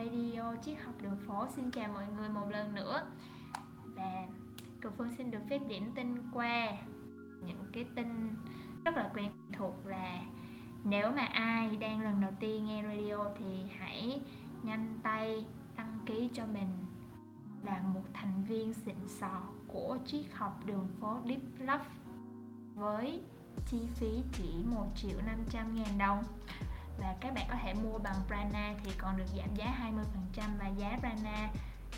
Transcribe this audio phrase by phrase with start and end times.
[0.00, 1.46] Radio, Triết học đường phố.
[1.56, 3.06] Xin chào mọi người một lần nữa.
[3.84, 4.26] Và
[4.80, 6.72] Cường Phương xin được phép điểm tin qua
[7.46, 8.36] những cái tin
[8.84, 9.86] rất là quen thuộc.
[9.86, 10.22] Là
[10.84, 14.20] nếu mà ai đang lần đầu tiên nghe radio thì hãy
[14.62, 15.46] nhanh tay
[15.76, 16.68] đăng ký cho mình
[17.64, 21.84] là một thành viên xịn sò của triết học đường phố Deep Love
[22.74, 23.22] với
[23.66, 26.24] chi phí chỉ 1 triệu 500 ngàn đồng
[27.00, 29.74] và các bạn có thể mua bằng Prana thì còn được giảm giá
[30.36, 31.48] 20% và giá Prana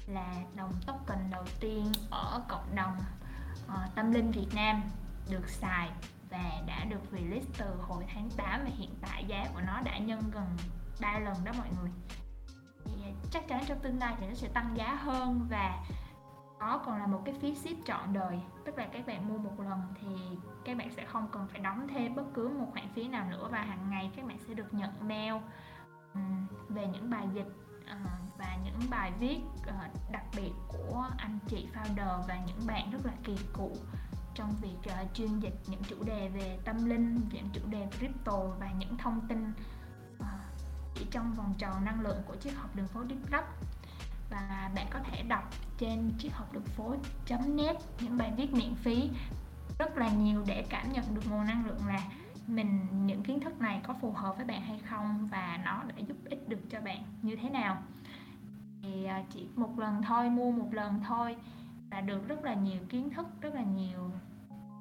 [0.06, 2.96] là đồng token đầu tiên ở cộng đồng
[3.66, 4.82] uh, tâm linh Việt Nam
[5.30, 5.90] được xài
[6.30, 9.98] và đã được release từ hồi tháng 8 và hiện tại giá của nó đã
[9.98, 10.56] nhân gần
[11.00, 11.90] 3 lần đó mọi người.
[12.84, 12.92] Thì
[13.30, 15.84] chắc chắn trong tương lai thì nó sẽ tăng giá hơn và
[16.62, 18.40] đó còn là một cái phí ship trọn đời.
[18.64, 20.08] Tức là các bạn mua một lần thì
[20.64, 23.48] các bạn sẽ không cần phải đóng thêm bất cứ một khoản phí nào nữa
[23.52, 25.34] và hàng ngày các bạn sẽ được nhận mail
[26.68, 27.46] về những bài dịch
[27.86, 27.96] ờ,
[28.38, 29.74] và những bài viết ờ,
[30.12, 33.72] đặc biệt của anh chị founder và những bạn rất là kỳ cựu
[34.34, 38.38] trong việc uh, chuyên dịch những chủ đề về tâm linh những chủ đề crypto
[38.60, 39.52] và những thông tin
[40.20, 40.26] uh,
[40.94, 43.44] chỉ trong vòng tròn năng lượng của triết học đường phố Deep Club
[44.32, 46.94] và bạn có thể đọc trên triết học đường phố
[47.46, 49.10] net những bài viết miễn phí.
[49.78, 52.00] Rất là nhiều để cảm nhận được nguồn năng lượng là
[52.46, 55.94] mình, những kiến thức này có phù hợp với bạn hay không và nó đã
[56.06, 57.82] giúp ích được cho bạn như thế nào.
[58.82, 61.36] Thì à, chỉ một lần thôi, mua một lần thôi
[61.90, 64.10] là được rất là nhiều kiến thức, rất là nhiều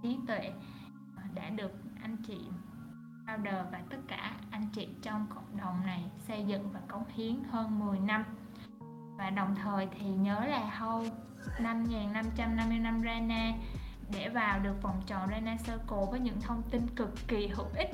[0.04, 0.52] trí tuệ
[1.36, 2.38] đã được anh chị
[3.26, 7.36] founder và tất cả anh chị trong cộng đồng này xây dựng và cống hiến
[7.52, 8.24] hơn 10 năm
[9.22, 11.04] và đồng thời thì nhớ là hâu
[11.58, 13.54] 5.555 Rana
[14.10, 17.90] để vào được vòng tròn Rana Circle với những thông tin cực kỳ hữu ích.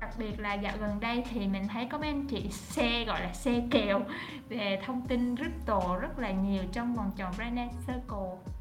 [0.00, 3.20] Đặc biệt là dạo gần đây thì mình thấy có mấy anh chị xe gọi
[3.20, 4.00] là xe kèo
[4.48, 8.52] về thông tin crypto rất là nhiều trong vòng tròn Rana Circle.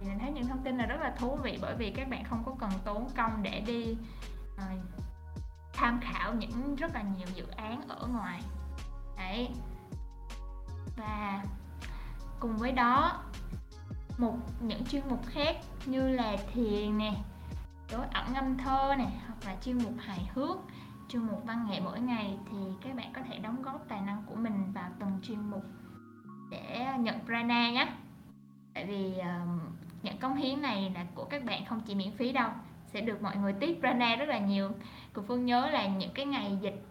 [0.00, 2.24] Thì mình thấy những thông tin là rất là thú vị bởi vì các bạn
[2.24, 3.96] không có cần tốn công để đi
[4.54, 4.62] uh,
[5.72, 8.40] tham khảo những rất là nhiều dự án ở ngoài.
[9.16, 9.48] Đấy
[10.98, 11.42] và
[12.40, 13.22] cùng với đó
[14.18, 17.14] một những chuyên mục khác như là thiền nè
[17.92, 20.56] đối ẩn ngâm thơ nè hoặc là chuyên mục hài hước
[21.08, 24.22] chuyên mục văn nghệ mỗi ngày thì các bạn có thể đóng góp tài năng
[24.26, 25.64] của mình vào từng chuyên mục
[26.50, 27.88] để nhận prana nhé.
[28.74, 29.60] Tại vì uh,
[30.02, 32.50] những cống hiến này là của các bạn không chỉ miễn phí đâu
[32.86, 34.70] sẽ được mọi người tiếp prana rất là nhiều.
[35.12, 36.84] Cô phương nhớ là những cái ngày dịch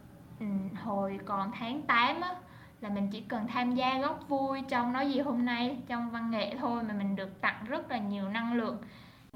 [0.83, 2.35] hồi còn tháng 8 á,
[2.81, 6.31] là mình chỉ cần tham gia góp vui trong nói gì hôm nay trong văn
[6.31, 8.77] nghệ thôi mà mình được tặng rất là nhiều năng lượng.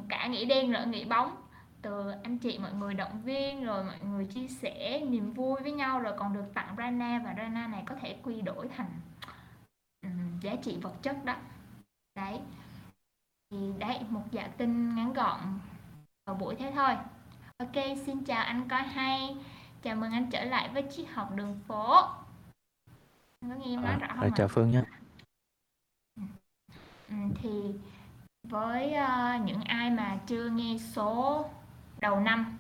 [0.10, 1.36] Cả nghĩ đen lẫn nghĩ bóng
[1.82, 5.72] từ anh chị mọi người động viên rồi mọi người chia sẻ niềm vui với
[5.72, 8.92] nhau rồi còn được tặng Rana và Rana này có thể quy đổi thành
[10.06, 11.36] um, giá trị vật chất đó.
[12.16, 12.40] Đấy.
[13.52, 15.40] Thì đấy một dạ tin ngắn gọn
[16.26, 16.96] vào buổi thế thôi.
[17.58, 19.36] Ok xin chào anh coi hay.
[19.82, 22.04] Chào mừng anh trở lại với triết học đường phố
[23.42, 24.84] có nghe em nói rõ không chào Phương nhé.
[27.10, 27.74] Ừ, thì
[28.44, 31.46] với uh, những ai mà chưa nghe số
[32.00, 32.58] đầu năm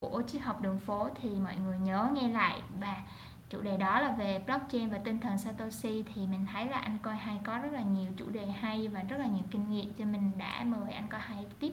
[0.00, 3.02] của triết học đường phố thì mọi người nhớ nghe lại và
[3.48, 6.98] chủ đề đó là về blockchain và tinh thần Satoshi thì mình thấy là anh
[7.02, 9.94] coi hay có rất là nhiều chủ đề hay và rất là nhiều kinh nghiệm
[9.94, 11.72] cho mình đã mời anh coi hay tiếp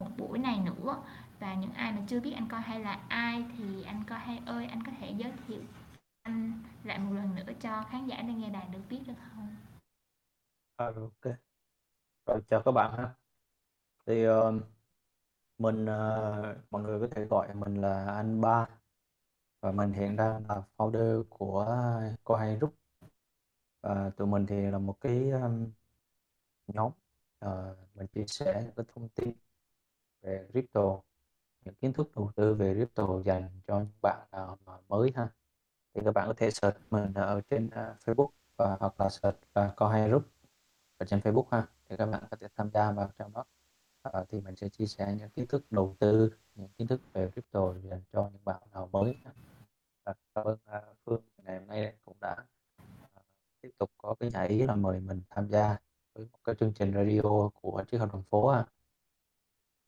[0.00, 1.02] một buổi này nữa.
[1.40, 4.40] Và những ai mà chưa biết anh coi hay là ai thì anh coi hay
[4.46, 5.60] ơi anh có thể giới thiệu
[6.24, 9.56] anh lại một lần nữa cho khán giả đang nghe đài được biết được không?
[10.76, 11.34] À, ok.
[12.26, 13.14] Rồi chào các bạn ha.
[14.06, 14.54] Thì uh,
[15.58, 18.68] mình uh, mọi người có thể gọi mình là anh Ba
[19.60, 21.78] và mình hiện đang là founder của
[22.24, 22.74] Coi Group
[23.80, 25.70] và tụi mình thì là một cái um,
[26.66, 26.92] nhóm
[27.44, 29.32] uh, mình chia sẻ những cái thông tin
[30.22, 31.00] về crypto
[31.64, 35.28] những kiến thức đầu tư về crypto dành cho những bạn nào mà mới ha
[35.94, 39.38] thì các bạn có thể search mình ở trên à, Facebook và hoặc là search
[39.52, 40.24] à, Co2 Group
[40.98, 43.44] ở trên Facebook ha thì các bạn có thể tham gia vào trong đó
[44.02, 47.30] à, thì mình sẽ chia sẻ những kiến thức đầu tư những kiến thức về
[47.30, 49.16] crypto dành cho những bạn nào mới
[50.04, 52.36] và cảm ơn à, Phương ngày hôm nay cũng đã
[53.60, 55.76] tiếp tục có cái nhảy là mời mình tham gia
[56.14, 58.66] với một cái chương trình radio của chiếc học đồng phố ha.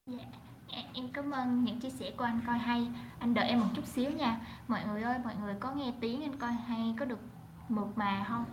[0.06, 0.45] Yeah.
[0.94, 3.86] Em cảm ơn những chia sẻ của anh coi hay anh đợi em một chút
[3.86, 7.18] xíu nha mọi người ơi mọi người có nghe tiếng anh coi hay có được
[7.68, 8.44] mượt mà không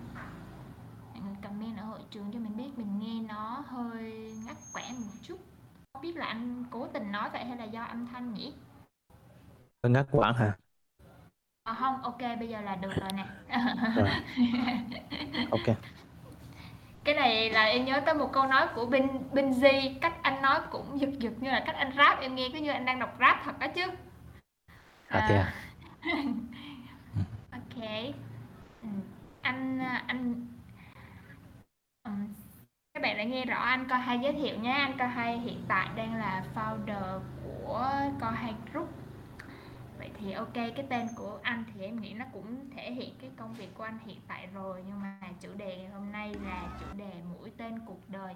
[1.14, 4.96] mọi người comment ở hội trường cho mình biết mình nghe nó hơi ngắt quãng
[5.02, 5.40] một chút
[5.94, 8.54] không biết là anh cố tình nói vậy hay là do âm thanh nhỉ
[9.84, 10.58] hơi ngắt quãng hả
[11.64, 13.26] Ờ, hông, ô bây giờ là được rồi nè.
[13.96, 14.10] Rồi.
[15.50, 15.68] Ok.
[17.04, 20.60] Cái này là em nhớ tới một câu nói của Bin Binz, cách anh nói
[20.72, 23.16] cũng giật giật như là cách anh rap, em nghe cứ như anh đang đọc
[23.20, 23.84] rap thật đó chứ.
[25.08, 25.54] À, à?
[27.52, 27.84] OK.
[29.42, 30.48] Anh, anh
[32.94, 34.72] các bạn đã nghe rõ anh Coi Hay giới thiệu nhé.
[34.72, 37.92] Anh Coi Hay hiện tại đang là founder của
[38.22, 39.03] Coi Hay Group
[40.04, 43.30] vậy thì ok cái tên của anh thì em nghĩ nó cũng thể hiện cái
[43.38, 44.84] công việc của anh hiện tại rồi.
[44.88, 48.34] Nhưng mà chủ đề ngày hôm nay là chủ đề mũi tên cuộc đời.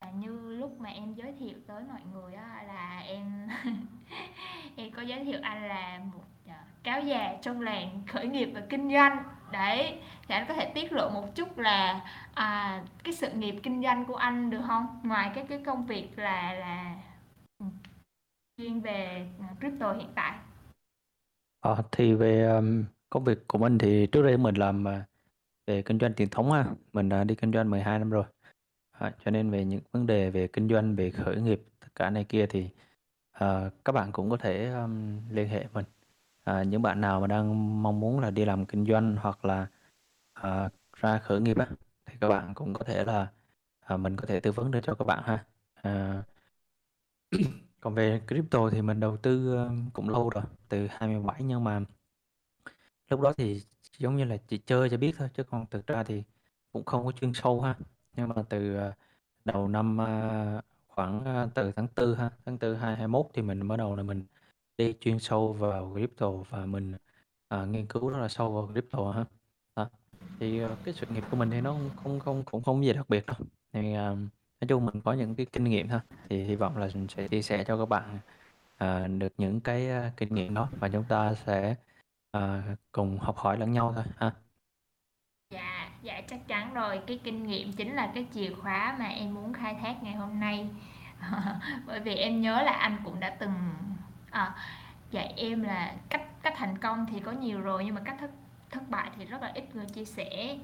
[0.00, 3.48] Và như lúc mà em giới thiệu tới mọi người á là em
[4.76, 8.62] em có giới thiệu anh là một ờ, cáo già trong làng khởi nghiệp và
[8.68, 9.24] kinh doanh.
[9.52, 12.00] Đấy thì anh có thể tiết lộ một chút là
[12.34, 15.00] à, cái sự nghiệp kinh doanh của anh được không?
[15.02, 16.94] Ngoài cái cái công việc là là
[17.58, 17.66] ừ,
[18.56, 20.32] chuyên về ờ, crypto hiện tại.
[21.60, 24.92] Ờ, thì về um, công việc của mình thì trước đây mình làm uh,
[25.66, 28.24] về kinh doanh truyền thống ha, mình đã đi kinh doanh 12 năm rồi.
[28.90, 32.10] À, cho nên về những vấn đề về kinh doanh, về khởi nghiệp, tất cả
[32.10, 32.68] này kia thì
[33.44, 35.84] uh, các bạn cũng có thể um, liên hệ mình.
[36.44, 39.66] À, những bạn nào mà đang mong muốn là đi làm kinh doanh hoặc là
[40.40, 41.66] uh, ra khởi nghiệp á,
[42.06, 43.32] thì các bạn cũng có thể là
[43.94, 45.44] uh, mình có thể tư vấn được cho các bạn ha.
[45.74, 46.22] À,
[47.80, 51.80] còn về crypto thì mình đầu tư ờ, cũng lâu rồi, từ 27 nhưng mà
[53.10, 53.62] lúc đó thì
[53.98, 56.22] giống như là chỉ chơi cho biết thôi chứ còn thực ra thì
[56.72, 57.74] cũng không có chuyên sâu ha.
[58.16, 58.92] Nhưng mà từ ờ,
[59.44, 63.96] đầu năm ờ, khoảng từ tháng 4 ha, tháng 4 2021 thì mình bắt đầu
[63.96, 64.24] là mình
[64.78, 66.94] đi chuyên sâu vào crypto và mình
[67.48, 69.24] à, nghiên cứu rất là sâu vào crypto ha.
[69.76, 69.90] Đó.
[70.40, 73.26] Thì cái sự nghiệp của mình thì nó không không cũng không gì đặc biệt
[73.26, 73.36] đâu.
[73.72, 74.16] Thì à,
[74.60, 77.28] nói chung mình có những cái kinh nghiệm thôi thì hy vọng là mình sẽ
[77.28, 78.18] chia sẻ cho các bạn
[78.76, 81.74] à, được những cái à, kinh nghiệm đó và chúng ta sẽ
[82.32, 82.62] à,
[82.92, 84.32] cùng học hỏi lẫn nhau thôi ha.
[85.50, 87.00] Dạ dạ chắc chắn rồi.
[87.06, 90.40] Cái kinh nghiệm chính là cái chìa khóa mà em muốn khai thác ngày hôm
[90.40, 90.68] nay.
[91.86, 93.52] Bởi vì em nhớ là anh cũng đã từng
[94.30, 94.54] à,
[95.10, 98.30] dạy em là cách cách thành công thì có nhiều rồi nhưng mà cách thất
[98.70, 100.58] thất bại thì rất là ít người chia sẻ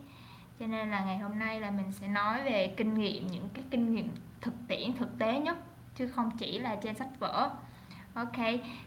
[0.60, 3.64] cho nên là ngày hôm nay là mình sẽ nói về kinh nghiệm những cái
[3.70, 4.08] kinh nghiệm
[4.40, 5.56] thực tiễn thực tế nhất
[5.94, 7.50] chứ không chỉ là trên sách vở.
[8.14, 8.36] Ok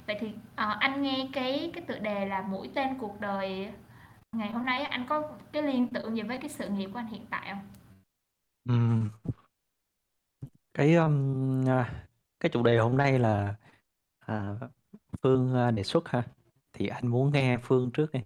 [0.07, 3.71] vậy thì uh, anh nghe cái cái tựa đề là mũi tên cuộc đời.
[4.31, 7.07] Ngày hôm nay anh có cái liên tưởng gì với cái sự nghiệp của anh
[7.07, 7.67] hiện tại không?
[8.69, 9.09] Um,
[10.73, 11.65] cái um,
[12.39, 13.55] cái chủ đề hôm nay là
[14.19, 14.55] à,
[15.21, 16.23] Phương à, đề xuất ha.
[16.73, 18.19] Thì anh muốn nghe Phương trước đi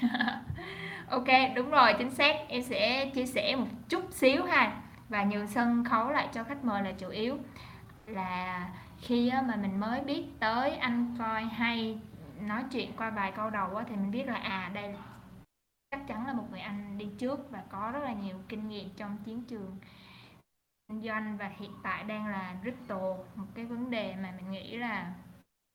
[1.10, 1.26] Ok,
[1.56, 2.36] đúng rồi, chính xác.
[2.48, 6.64] Em sẽ chia sẻ một chút xíu ha và nhường sân khấu lại cho khách
[6.64, 7.38] mời là chủ yếu.
[8.06, 8.68] Là
[9.00, 11.98] khi mà mình mới biết tới anh coi hay
[12.40, 14.94] nói chuyện qua vài câu đầu thì mình biết là à đây
[15.90, 18.90] chắc chắn là một người anh đi trước và có rất là nhiều kinh nghiệm
[18.96, 19.76] trong chiến trường
[20.88, 22.98] kinh doanh và hiện tại đang là crypto
[23.34, 25.12] một cái vấn đề mà mình nghĩ là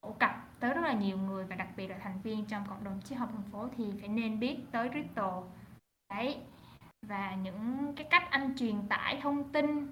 [0.02, 2.84] phổ cập tới rất là nhiều người và đặc biệt là thành viên trong cộng
[2.84, 5.44] đồng triết học thành phố thì phải nên biết tới crypto
[6.10, 6.38] đấy,
[7.08, 9.88] và những cái cách anh truyền tải thông tin,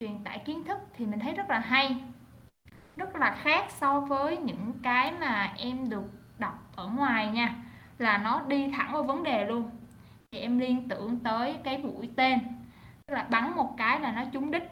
[0.00, 1.96] truyền tải kiến thức thì mình thấy rất là hay,
[2.96, 6.04] rất là khác so với những cái mà em được
[6.38, 7.54] đọc ở ngoài nha,
[7.98, 9.70] là nó đi thẳng vào vấn đề luôn.
[10.32, 12.38] Thì em liên tưởng tới cái mũi tên,
[13.06, 14.70] tức là bắn một cái là nó trúng đích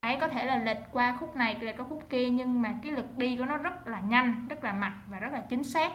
[0.00, 2.92] ấy có thể là lệch qua khúc này, lệch qua khúc kia, nhưng mà cái
[2.92, 5.92] lực đi của nó rất là nhanh, rất là mạnh và rất là chính xác.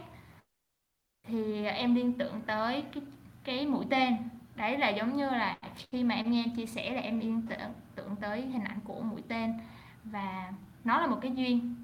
[1.28, 3.04] Thì em liên tưởng tới cái
[3.44, 4.18] cái mũi tên.
[4.56, 5.58] Đấy là giống như là
[5.92, 8.80] khi mà em nghe em chia sẻ là em liên tưởng tưởng tới hình ảnh
[8.84, 9.54] của mũi tên.
[10.04, 10.52] Và
[10.84, 11.76] nó là một cái duyên.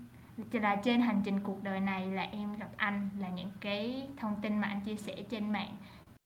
[0.51, 4.35] Là trên hành trình cuộc đời này là em gặp anh, là những cái thông
[4.41, 5.75] tin mà anh chia sẻ trên mạng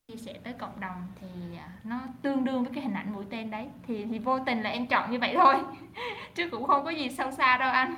[0.07, 3.25] chia sẻ tới cộng đồng thì à, nó tương đương với cái hình ảnh mũi
[3.29, 3.67] tên đấy.
[3.87, 5.55] Thì thì vô tình là em chọn như vậy thôi
[6.35, 7.95] chứ cũng không có gì sâu xa đâu anh.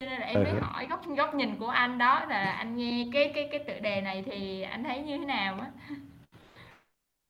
[0.00, 0.58] Cho nên là em mới ừ.
[0.60, 4.00] hỏi góc góc nhìn của anh đó là anh nghe cái cái cái tựa đề
[4.00, 5.70] này thì anh thấy như thế nào á?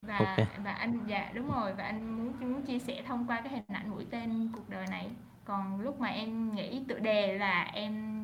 [0.07, 0.47] Và okay.
[0.64, 3.62] và anh dạ đúng rồi và anh muốn muốn chia sẻ thông qua cái hình
[3.69, 5.09] ảnh mũi tên cuộc đời này.
[5.45, 8.23] Còn lúc mà em nghĩ tựa đề là em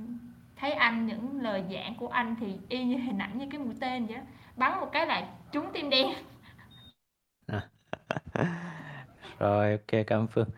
[0.57, 3.75] thấy anh những lời giảng của anh thì y như hình ảnh như cái mũi
[3.81, 4.23] tên vậy đó
[4.59, 6.07] bắn một cái là trúng tim đen.
[9.39, 10.49] Rồi ok cảm ơn Phương.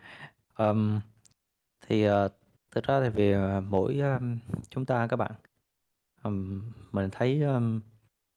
[0.57, 0.99] Um,
[1.87, 2.31] thì uh,
[2.71, 4.39] thực ra thì về uh, mỗi um,
[4.69, 5.31] chúng ta các bạn
[6.23, 7.81] um, mình thấy um,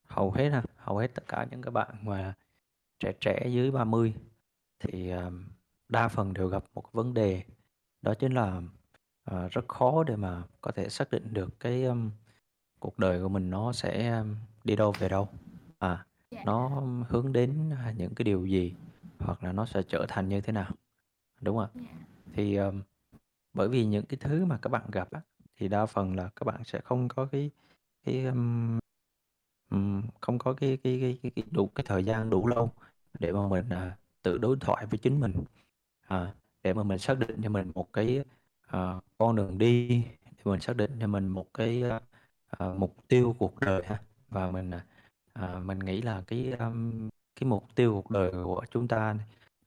[0.08, 2.34] hầu hết ha hầu hết tất cả những các bạn mà
[3.00, 4.14] trẻ trẻ dưới 30
[4.80, 5.44] thì um,
[5.88, 7.42] đa phần đều gặp một vấn đề
[8.02, 8.62] đó chính là
[9.30, 12.10] uh, rất khó để mà có thể xác định được cái um,
[12.78, 14.22] cuộc đời của mình nó sẽ
[14.64, 15.28] đi đâu về đâu
[15.88, 16.42] à dạ.
[16.46, 18.74] nó hướng đến à, những cái điều gì?
[19.18, 20.72] Hoặc là nó sẽ trở thành như thế nào?
[21.40, 21.82] Đúng không dạ.
[22.32, 22.82] Thì um,
[23.54, 25.20] bởi vì những cái thứ mà các bạn gặp á,
[25.56, 27.50] thì đa phần là các bạn sẽ không có cái
[28.04, 28.24] cái
[29.70, 32.70] ừm, không có cái cái cái cái cái đủ cái thời gian đủ lâu
[33.18, 35.32] để mà mình, à, tự đối thoại với chính mình,
[36.08, 38.24] à, để mà mình xác định cho mình một cái,
[38.66, 39.88] ờ, con đường đi,
[40.24, 42.00] để mình xác định cho mình một cái, ơ,
[42.50, 44.02] ờ, mục tiêu cuộc đời ha.
[44.28, 44.86] Và mình, à,
[45.34, 49.14] à, mình nghĩ là cái, um, cái mục tiêu cuộc đời của chúng ta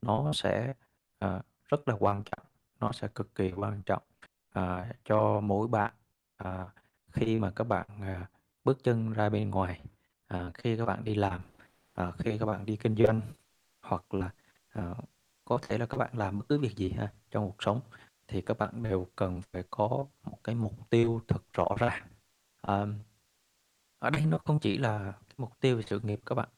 [0.01, 0.73] nó sẽ,
[1.19, 2.45] ờ, rất là quan trọng,
[2.79, 4.03] nó sẽ cực kỳ quan trọng,
[4.53, 5.93] à, cho mỗi bạn,
[6.37, 6.65] à,
[7.11, 8.29] khi mà các bạn, à,
[8.63, 9.81] bước chân ra bên ngoài,
[10.27, 11.41] à, khi các bạn đi làm,
[11.93, 13.21] à, khi các bạn đi kinh doanh
[13.81, 14.29] hoặc là
[14.69, 14.95] à,
[15.45, 17.81] có thể là các bạn làm bất cứ việc gì ha trong cuộc sống
[18.27, 22.07] thì các bạn đều cần phải có một cái mục tiêu thật rõ ràng.
[22.61, 22.85] À,
[23.99, 26.49] ở đây nó không chỉ là mục tiêu về sự nghiệp các bạn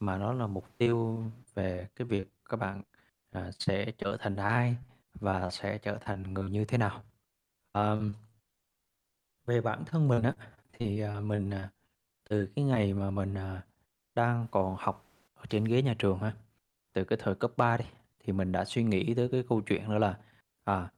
[0.00, 2.82] mà nó là mục tiêu về cái việc các bạn
[3.30, 4.76] à, sẽ trở thành ai
[5.14, 7.02] và sẽ trở thành người như thế nào.
[7.72, 7.96] À,
[9.46, 10.32] về bản thân mình á
[10.72, 11.70] thì à, mình à,
[12.30, 13.62] từ cái ngày mà mình, à,
[14.14, 15.04] đang còn học
[15.34, 16.32] ở trên ghế nhà trường ha,
[16.92, 17.84] từ cái thời cấp 3 đi,
[18.20, 20.18] thì mình đã suy nghĩ tới cái câu chuyện đó là,
[20.64, 20.92] à,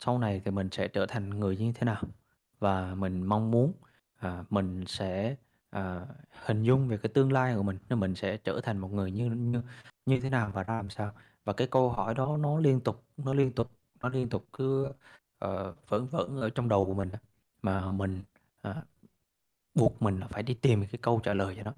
[0.00, 2.02] sau này thì mình sẽ trở thành người như thế nào?
[2.58, 3.72] Và mình mong muốn,
[4.16, 5.36] à, mình sẽ,
[5.72, 6.06] à,
[6.46, 9.12] hình dung về cái tương lai của mình, nên mình sẽ trở thành một người
[9.12, 9.62] như như
[10.06, 11.12] như thế nào và ra làm sao?
[11.44, 14.88] Và cái câu hỏi đó nó liên tục, nó liên tục, nó liên tục cứ,
[15.38, 17.10] ờ, vẫn vẫn ở trong đầu của mình
[17.62, 18.22] mà mình,
[18.62, 18.82] à
[19.74, 21.74] buộc mình là phải đi tìm cái câu trả lời cho nó.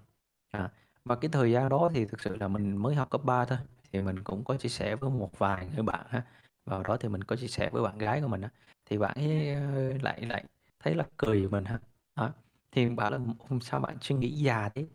[0.51, 0.71] À,
[1.05, 3.59] và cái thời gian đó thì thực sự là mình mới học cấp 3 thôi,
[3.93, 6.23] thì mình cũng có chia sẻ với một vài người bạn ha.
[6.67, 8.51] Vào đó thì mình có chia sẻ với bạn gái của mình á,
[8.87, 10.45] thì bạn ấy, ơ, lại lại
[10.81, 11.79] thấy là cười mình ha.
[12.17, 12.31] Đó,
[12.75, 13.19] thì mình bảo là
[13.51, 14.87] "Ừm, sao bạn suy nghĩ già thế?"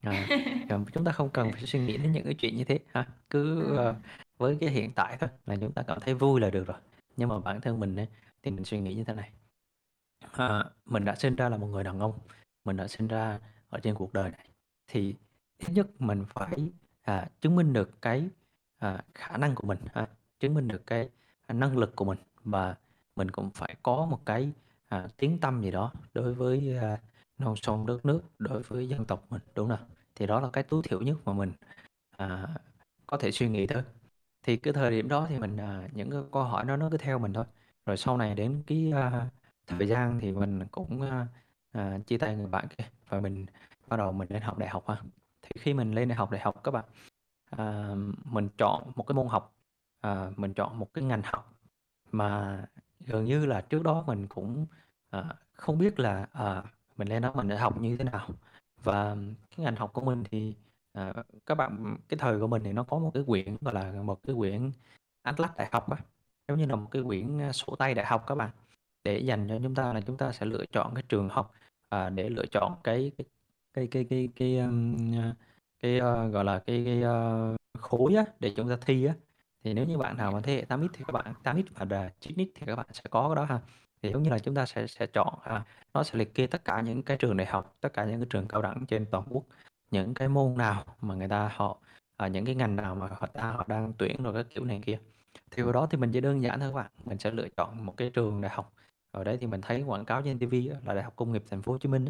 [0.00, 0.26] À,
[0.94, 3.66] chúng ta không cần phải suy nghĩ đến những cái chuyện như thế ha, cứ,
[3.66, 3.76] Ừm.
[3.76, 3.96] ờ,
[4.38, 6.76] với cái hiện tại thôi là chúng ta cảm thấy vui là được rồi.
[7.16, 8.06] Nhưng mà bản thân mình á,
[8.42, 9.30] thì mình suy nghĩ như thế này,
[10.32, 12.18] à, mình đã sinh ra là một người đàn ông
[12.64, 13.38] mình đã sinh ra
[13.70, 14.48] ở trên cuộc đời này
[14.86, 15.14] thì
[15.58, 16.72] ít nhất mình phải
[17.02, 18.28] à, chứng minh được cái
[18.78, 20.06] à, khả năng của mình ha,
[20.40, 21.08] chứng minh được cái
[21.48, 22.76] năng lực của mình và
[23.16, 24.52] mình cũng phải có một cái
[24.88, 26.98] à, tiếng tăm gì đó đối với à,
[27.44, 30.64] non sông đất nước đối với dân tộc mình đúng không thì đó là cái
[30.64, 31.52] tối thiểu nhất mà mình
[32.16, 32.48] à,
[33.06, 33.82] có thể suy nghĩ tới.
[34.42, 36.98] Thì cái thời điểm đó thì mình à, những cái câu hỏi đó nó cứ
[36.98, 37.44] theo mình thôi.
[37.86, 39.30] Rồi sau này đến cái à,
[39.66, 41.26] thời gian thì mình cũng à,
[41.72, 43.46] à, chia tay người bạn kia và mình
[43.88, 44.96] bắt đầu mình lên học đại học ha.
[45.42, 46.84] Thì khi mình lên đại học đại học các bạn
[47.50, 47.94] à,
[48.24, 49.54] mình chọn một cái môn học
[50.00, 51.54] à, mình chọn một cái ngành học
[52.12, 52.64] mà
[53.00, 54.66] gần như là trước đó mình cũng
[55.10, 56.62] à, không biết là à,
[57.02, 58.28] mình lên đó mình đã học như thế nào.
[58.82, 59.16] Và
[59.50, 60.54] cái ngành học của mình thì
[60.98, 61.16] uh,
[61.46, 64.22] các bạn cái thời của mình thì nó có một cái quyển gọi là một
[64.22, 64.70] cái quyển
[65.22, 65.96] Atlas đại học á
[66.48, 68.50] giống như là một cái quyển à, sổ tay đại học các bạn.
[69.04, 71.52] Để dành cho chúng ta là chúng ta sẽ lựa chọn cái trường học
[71.88, 73.26] à, để lựa chọn cái cái
[73.74, 74.96] cái cái cái cái, um,
[75.80, 79.14] cái uh, gọi là cái, cái uh, khối á để chúng ta thi á.
[79.64, 82.46] Thì nếu như bạn nào mà thế hệ 8x thì các bạn 8x và 9x
[82.54, 83.60] thì các bạn sẽ có cái đó ha
[84.02, 86.64] thì giống như là chúng ta sẽ sẽ chọn à, nó sẽ liệt kê tất
[86.64, 89.24] cả những cái trường đại học tất cả những cái trường cao đẳng trên toàn
[89.30, 89.44] quốc
[89.90, 91.78] những cái môn nào mà người ta họ
[92.16, 94.80] à, những cái ngành nào mà họ ta họ đang tuyển rồi các kiểu này
[94.86, 94.98] kia.
[95.50, 97.86] Thì vào đó thì mình chỉ đơn giản thôi các bạn mình sẽ lựa chọn
[97.86, 98.72] một cái trường đại học.
[99.10, 100.54] Ở đấy thì mình thấy quảng cáo trên TV
[100.86, 102.06] là Đại học Công nghiệp Thành phố Hồ Chí Minh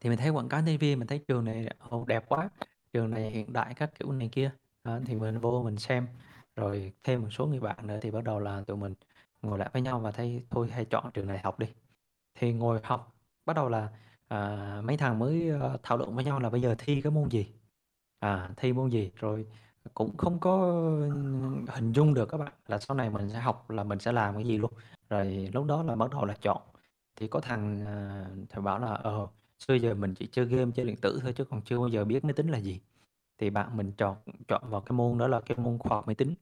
[0.00, 2.48] Thì mình thấy quảng cáo trên TV mình thấy trường này oh, đẹp quá,
[2.92, 4.50] trường này hiện đại các kiểu này kia.
[4.82, 6.06] à, thì mình vô mình xem.
[6.56, 8.94] Rồi thêm một số người bạn nữa thì bắt đầu là tụi mình
[9.42, 11.66] ngồi lại với nhau và thấy thôi hay chọn trường này học đi.
[12.34, 13.14] Thì ngồi học
[13.46, 13.88] bắt đầu là
[14.28, 17.28] à, mấy thằng mới ờ, thảo luận với nhau là bây giờ thi cái môn
[17.30, 17.46] gì.
[18.20, 19.12] À, thi môn gì?
[19.16, 19.46] Rồi
[19.94, 20.60] cũng không có
[21.10, 21.10] ừ,
[21.68, 24.34] hình dung được các bạn là sau này mình sẽ học là mình sẽ làm
[24.34, 24.72] cái gì luôn.
[25.10, 26.62] Rồi lúc đó là bắt đầu là chọn.
[27.16, 29.26] Thì có thằng à, thầy bảo là ờ
[29.58, 32.04] xưa giờ mình chỉ chơi game chơi điện tử thôi chứ còn chưa bao giờ
[32.04, 32.80] biết máy tính là gì.
[33.38, 34.16] Thì bạn mình chọn
[34.48, 36.34] chọn vào cái môn đó là cái môn khoa học máy tính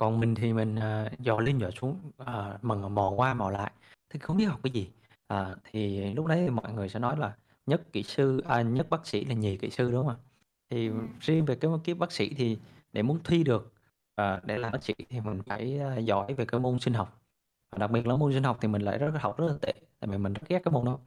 [0.00, 3.72] còn mình thì mình à, dò lên dò xuống à, mà mò qua mò lại.
[4.10, 4.90] Thì không biết học cái gì.
[5.26, 9.06] À, thì lúc đấy mọi người sẽ nói là nhất kỹ sư à, nhất bác
[9.06, 10.18] sĩ là nhì kỹ sư đúng không ạ?
[10.70, 10.94] Thì Ừ.
[11.20, 12.58] riêng về cái kiếp bác sĩ thì
[12.92, 13.72] để muốn thi được
[14.16, 17.20] à, để làm bác sĩ thì mình phải à, giỏi về cái môn sinh học.
[17.72, 19.72] Và đặc biệt là môn sinh học thì mình lại rất học rất là tệ
[20.00, 20.98] tại vì mình rất ghét cái môn đó.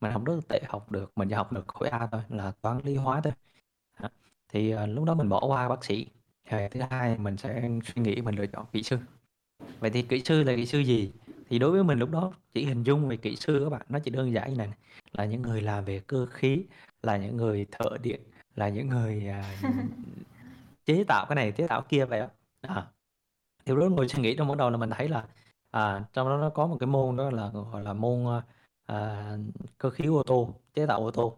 [0.00, 2.52] Mình học rất là tệ học được mình chỉ học được khối A thôi là
[2.62, 3.32] toán lý hóa thôi.
[4.48, 6.06] Thì à, lúc đó mình bỏ qua bác sĩ
[6.48, 8.98] thì thứ hai mình sẽ suy nghĩ mình lựa chọn kỹ sư.
[9.80, 11.12] Vậy thì kỹ sư là kỹ sư gì?
[11.50, 13.98] Thì đối với mình lúc đó chỉ hình dung về kỹ sư các bạn nó
[13.98, 14.68] chỉ đơn giản như này,
[15.12, 16.64] là những người làm về cơ khí
[17.02, 18.20] là những người thợ điện
[18.56, 19.58] là những người à,
[20.86, 22.26] chế tạo cái này chế tạo kia vậy đó.
[22.62, 22.86] À.
[23.64, 25.24] thì lúc đó ngồi suy nghĩ trong ban đầu là mình thấy là
[25.70, 28.42] à, trong đó nó có một cái môn đó là gọi là môn
[28.86, 29.30] à,
[29.78, 31.36] cơ khí ô tô chế tạo ô tô.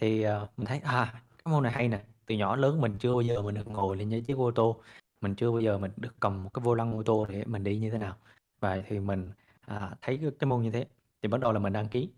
[0.00, 1.12] Thì à, mình thấy à
[1.44, 3.96] cái môn này hay nè từ nhỏ lớn mình chưa bao giờ mình được ngồi
[3.96, 4.76] lên chiếc ô tô.
[5.20, 7.64] Mình chưa bao giờ mình được cầm một cái vô lăng ô tô để mình
[7.64, 8.16] đi như thế nào.
[8.60, 10.86] Và thì mình à, thấy cái, cái môn như thế.
[11.22, 12.10] Thì bắt đầu là mình đăng ký.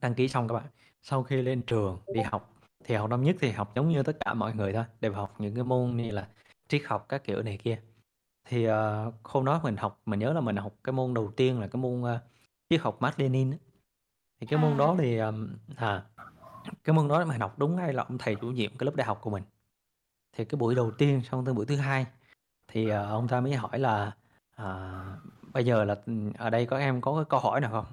[0.00, 0.66] Đăng ký xong các bạn
[1.02, 2.54] sau khi lên trường đi học
[2.84, 5.34] thì học năm nhất thì học giống như tất cả mọi người thôi đều học
[5.38, 6.28] những cái môn như là
[6.68, 7.80] triết học các kiểu này kia.
[8.48, 8.74] Thì uh,
[9.24, 11.82] hôm đó mình học mình nhớ là mình học cái môn đầu tiên là cái
[11.82, 12.20] môn uh,
[12.68, 13.52] triết học Mác Lênin
[14.40, 16.04] thì cái môn đó thì um, à
[16.84, 19.06] cái môn đó mình học đúng ngay là ông thầy chủ nhiệm cái lớp đại
[19.06, 19.42] học của mình.
[20.32, 22.06] Thì cái buổi đầu tiên xong tới buổi thứ hai
[22.68, 24.12] thì uh, ông ta mới hỏi là
[24.62, 25.18] uh,
[25.52, 25.96] bây giờ là
[26.38, 27.86] ở đây có em có cái câu hỏi nào không?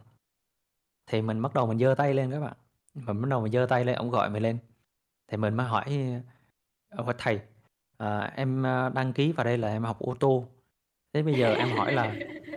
[1.07, 2.53] Thì mình bắt đầu mình giơ tay lên các bạn.
[2.93, 4.57] Mình bắt đầu mình giơ tay lên ông gọi mình lên.
[5.27, 6.21] Thì mình mới hỏi
[6.97, 7.39] hỏi thầy
[7.97, 8.63] à, em
[8.93, 10.47] đăng ký vào đây là em học ô tô.
[11.13, 12.15] Thế bây giờ em hỏi là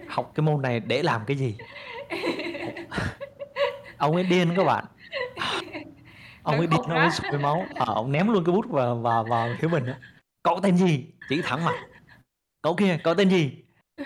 [0.08, 1.56] học cái môn này để làm cái gì?
[3.98, 4.84] Ông ấy điên các bạn
[6.44, 7.66] ông ấy ông ấy sụi máu.
[7.74, 9.84] À, ông ném luôn cái bút vào vào vào phía mình
[10.42, 11.06] cậu tên gì?
[11.28, 11.74] Chỉ thẳng mặt
[12.62, 13.52] cậu kia cậu tên gì?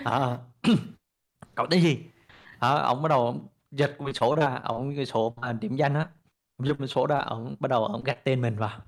[0.03, 0.37] À,
[1.55, 1.99] cậu tên gì?
[2.59, 3.35] À, ông bắt đầu
[3.71, 4.59] giật cái sổ ra.
[4.63, 6.07] Ông cái sổ mà điểm danh á.
[6.57, 8.79] Ông giật cái sổ ra ông bắt đầu ông gạch tên mình vào.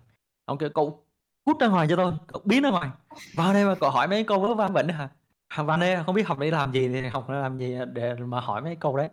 [0.46, 1.06] Ông kêu cậu
[1.46, 2.14] cút ra ngoài cho tôi.
[2.28, 2.90] Cậu biến ra ngoài.
[3.36, 5.10] Vào đây mà cậu hỏi mấy câu vớ va vẩn hả?
[5.58, 8.40] Vào đây không biết học để làm gì thì học để làm gì để mà
[8.40, 9.10] hỏi mấy câu đấy.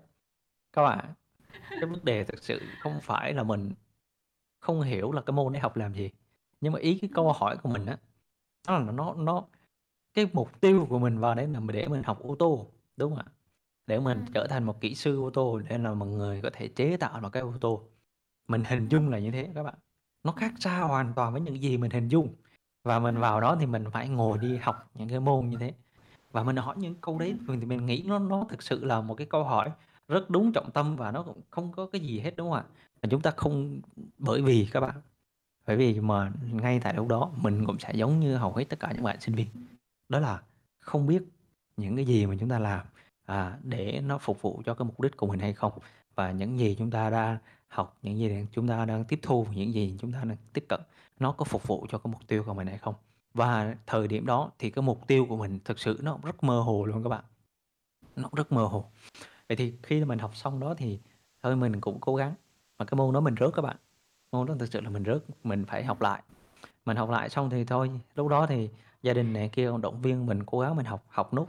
[0.73, 1.14] Các bạn
[1.71, 3.75] cái vấn đề thực sự không phải là mình
[4.61, 6.11] không hiểu là cái môn đấy học làm gì.
[6.61, 7.99] Nhưng mà ý cái câu hỏi của mình á
[8.69, 9.45] nó là nó nó
[10.15, 13.25] cái mục tiêu của mình vào đấy là để mình học ô tô đúng không
[13.27, 13.33] ạ?
[13.87, 16.69] Để mình trở thành một kỹ sư ô tô để là một người có thể
[16.69, 17.83] chế tạo một cái ô tô.
[18.49, 19.75] Mình hình dung là như thế các bạn.
[20.25, 22.35] Nó khác xa hoàn toàn với những gì mình hình dung.
[22.85, 25.75] Và mình vào đó thì mình phải ngồi đi học những cái môn như thế.
[26.33, 29.14] Và mình hỏi những câu đấy thì mình nghĩ nó nó thực sự là một
[29.14, 29.73] cái câu hỏi
[30.09, 32.64] rất đúng trọng tâm và nó cũng không có cái gì hết đúng không ạ
[33.11, 33.80] chúng ta không
[34.18, 35.00] bởi vì các bạn
[35.68, 38.80] bởi vì mà ngay tại lúc đó mình cũng sẽ giống như hầu hết tất
[38.80, 39.46] cả những bạn sinh viên.
[40.08, 40.42] Đó là
[40.78, 41.22] không biết
[41.76, 42.87] những cái gì mà chúng ta làm
[43.24, 45.72] à, để nó phục vụ cho cái mục đích của mình hay không.
[46.14, 49.74] Và những gì chúng ta đang học những gì chúng ta đang tiếp thu những
[49.74, 50.80] gì chúng ta đang tiếp cận
[51.18, 52.94] nó có phục vụ cho cái mục tiêu của mình hay không?
[53.34, 56.61] Và thời điểm đó thì cái mục tiêu của mình thực sự nó rất mơ
[56.61, 57.24] hồ luôn các bạn.
[58.16, 58.84] Nó rất mơ hồ.
[59.48, 60.98] Vậy thì khi mình học xong đó thì
[61.42, 62.34] thôi mình cũng cố gắng
[62.79, 63.77] mà cái môn đó mình rớt các bạn.
[64.33, 66.23] Môn đó thực sự là mình rớt mình phải học lại.
[66.85, 68.71] Mình học lại xong thì thôi lúc đó thì
[69.03, 71.49] gia đình này kia còn động viên mình cố gắng mình học học nút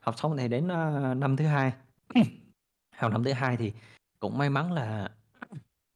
[0.00, 1.72] học xong thì đến uh, năm thứ hai.
[2.96, 3.72] Học năm thứ hai thì
[4.20, 5.10] cũng may mắn là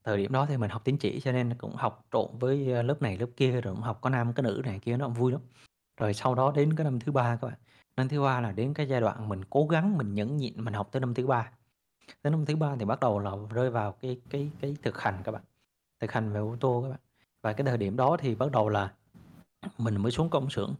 [0.05, 2.83] thời điểm đó thì mình học tín chỉ cho nên cũng học trộn với ờ,
[2.83, 5.14] lớp này lớp kia rồi cũng học có nam có nữ này kia nó cũng
[5.14, 5.40] vui lắm.
[6.01, 7.59] Rồi sau đó đến cái năm thứ ba các bạn.
[7.97, 10.75] Năm thứ ba là đến cái giai đoạn mình cố gắng mình nhẫn nhịn mình
[10.75, 11.51] học tới năm thứ ba
[12.22, 15.20] tới năm thứ ba thì bắt đầu là rơi vào cái cái cái thực hành
[15.24, 15.42] các bạn.
[16.00, 16.98] Thực hành về ô tô các bạn.
[17.42, 18.92] Và cái thời điểm đó thì bắt đầu là
[19.78, 20.74] mình mới xuống công xưởng.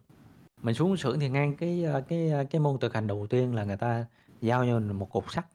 [0.62, 3.76] Mình xuống xưởng thì ngang cái cái cái môn thực hành đầu tiên là người
[3.76, 4.06] ta
[4.40, 5.46] giao cho mình một cục sắt.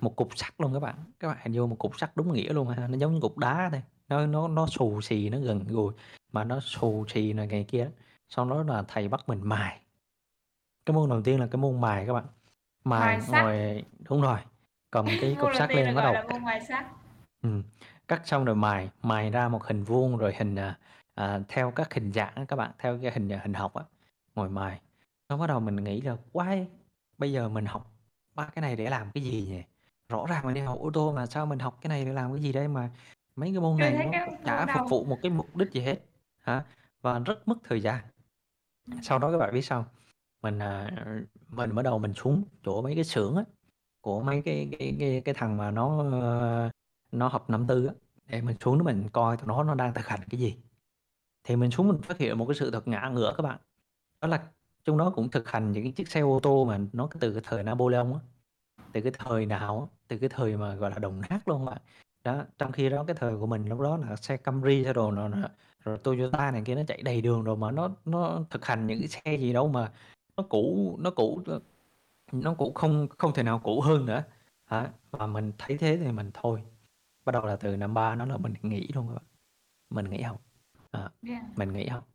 [0.00, 0.94] Một cục sắt luôn các bạn.
[1.20, 2.88] Các bạn hình dung một cục sắt đúng nghĩa luôn ha.
[2.88, 3.82] Nó giống như cục đá thôi.
[4.08, 5.92] Nó nó nó xù xì nó gần gùi
[6.32, 7.90] mà nó xù xì này ngày kia.
[8.28, 9.80] Sau đó là thầy bắt mình mài.
[10.86, 12.24] Cái môn đầu tiên là cái môn mài các bạn.
[12.84, 14.38] Mài, mài ngồi đúng rồi
[14.92, 16.40] cầm cái cục sắt lên bắt đầu
[17.42, 17.62] ừ.
[18.08, 20.78] cắt xong rồi mài mài ra một hình vuông rồi hình à,
[21.14, 23.84] à, theo các hình dạng các bạn theo cái hình hình học á
[24.34, 24.80] ngồi mài.
[25.28, 26.66] Nó bắt đầu mình nghĩ là quay
[27.18, 27.90] bây giờ mình học
[28.34, 29.62] ba cái này để làm cái gì nhỉ?
[30.08, 32.32] Rõ ràng mình đi học ô tô mà sao mình học cái này để làm
[32.32, 32.90] cái gì đây mà
[33.36, 35.96] mấy cái môn này nó chả phục vụ một cái mục đích gì hết.
[36.38, 36.64] Hả?
[37.02, 38.04] Và rất mất thời gian.
[39.02, 39.86] Sau đó các bạn biết sao?
[40.42, 40.90] Mình à,
[41.48, 43.42] mình bắt đầu mình xuống chỗ mấy cái xưởng á
[44.02, 46.70] của mấy cái cái cái, cái thằng mà nó ờ,
[47.12, 47.94] nó học năm tư á.
[48.26, 50.56] Để mình xuống đó mình coi tụi nó nó đang thực hành cái gì.
[51.44, 53.58] Thì mình xuống mình phát hiện một cái sự thật ngã ngửa các bạn.
[54.20, 54.48] Đó là
[54.84, 57.62] trong đó cũng thực hành những chiếc xe ô tô mà nó từ cái thời
[57.62, 58.20] Napoleon á.
[58.92, 61.78] Từ cái thời nào á từ cái thời mà gọi là đồng nát luôn bạn.
[62.24, 65.10] Đó trong khi đó cái thời của mình lúc đó là xe Camry xe đồ
[65.10, 65.28] nó
[65.84, 68.98] rồi Toyota này kia nó chạy đầy đường rồi mà nó nó thực hành những
[68.98, 69.92] cái xe gì đâu mà
[70.36, 71.42] nó cũ nó cũ
[72.32, 74.24] nó cũng không không thể nào cũ hơn nữa.
[74.64, 74.90] Hả?
[75.10, 76.62] Và mình thấy thế thì mình thôi.
[77.24, 79.24] Bắt đầu là từ năm ba nó là mình nghỉ luôn các bạn.
[79.90, 80.42] Mình nghỉ học.
[80.90, 81.58] À, yeah.
[81.58, 82.08] mình nghỉ học.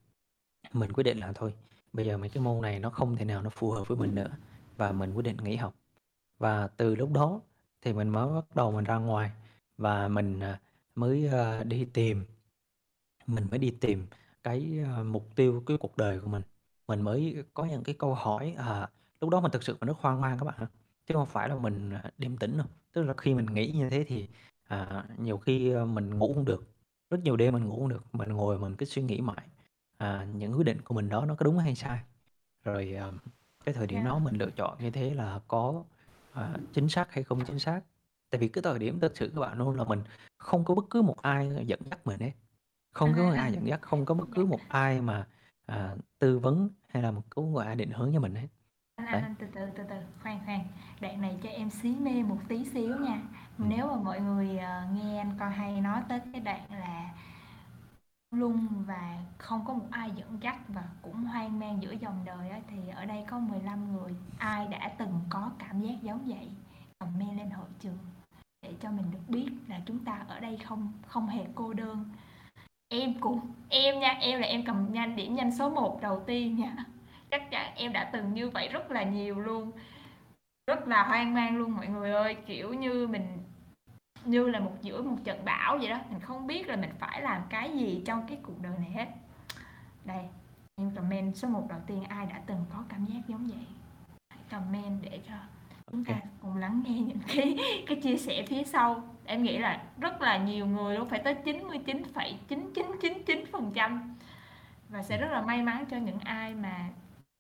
[0.73, 1.53] Mình quyết định là thôi
[1.93, 4.15] bây giờ mấy cái môn này nó không thể nào nó phù hợp với mình
[4.15, 4.30] nữa.
[4.77, 5.75] Và mình quyết định nghỉ học.
[6.39, 7.41] Và từ lúc đó
[7.82, 9.32] thì mình mới bắt đầu mình ra ngoài.
[9.77, 10.60] Và mình, à,
[10.95, 12.25] mới, a, đi tìm.
[13.27, 14.08] Mình mới đi tìm
[14.43, 16.43] cái, a, mục tiêu cái cuộc đời của mình.
[16.88, 18.89] Mình mới có những cái câu hỏi, à,
[19.21, 20.67] lúc đó mình thực sự mình rất hoang mang các bạn ạ,
[21.08, 22.67] chứ không phải là mình, à, điềm tĩnh đâu.
[22.93, 24.27] Tức là khi mình nghĩ như thế thì,
[24.67, 26.63] à, nhiều khi, a, mình ngủ không được,
[27.10, 29.47] rất nhiều đêm mình ngủ không được, mình ngồi mình cứ suy nghĩ mãi,
[29.97, 31.99] à, những quyết định của mình đó nó có đúng hay sai.
[32.63, 33.12] Rồi, à,
[33.65, 34.08] cái thời điểm Yeah.
[34.08, 35.84] đó mình lựa chọn như thế là có,
[36.32, 37.82] à, chính xác hay không chính xác.
[38.30, 40.03] Tại vì cái thời điểm thực sự các bạn luôn là mình
[40.38, 42.32] không có bất cứ một ai dẫn dắt mình hết,
[42.93, 45.27] không có ai dẫn dắt, không có bất cứ một ai mà,
[45.65, 48.47] à, tư vấn hay là một một ai định hướng cho mình hết.
[48.98, 49.22] Anh, anh, Đấy.
[49.22, 50.60] anh, từ từ, từ từ, khoan khoan,
[51.02, 53.22] đoạn này cho em xí mê một tí xíu nha.
[53.58, 53.70] Ừm.
[53.70, 57.10] Nếu mà mọi người, ờ, nghe anh coi hay nói tới cái đoạn là
[58.32, 62.50] lung và không có một ai dẫn dắt và cũng hoang mang giữa dòng đời
[62.50, 66.50] á, thì ở đây có 15 người, ai đã từng có cảm giác giống vậy,
[67.00, 67.98] comment lên hội trường
[68.62, 72.06] để cho mình được biết là chúng ta ở đây không không hề cô đơn.
[72.90, 76.58] Em cũng em nha, em là em cầm nhanh điểm nhanh số 1 đầu tiên
[76.58, 76.76] nha.
[77.32, 79.72] Chắc chắn em đã từng như vậy rất là nhiều luôn.
[80.68, 83.44] Rất là hoang mang luôn mọi người ơi, kiểu như mình
[84.26, 87.22] như là một giữa một trận bão vậy đó, mình không biết là mình phải
[87.22, 89.08] làm cái gì trong cái cuộc đời này hết.
[90.06, 90.24] Đây,
[90.76, 93.66] em comment số 1 đầu tiên ai đã từng có cảm giác giống vậy.
[94.30, 95.34] Hãy comment để cho
[95.92, 99.04] chúng ta cùng lắng nghe những cái cái chia sẻ phía sau.
[99.26, 104.00] Em nghĩ là rất là nhiều người luôn, phải tới 99,9999%
[104.90, 106.90] và sẽ rất là may mắn cho những ai mà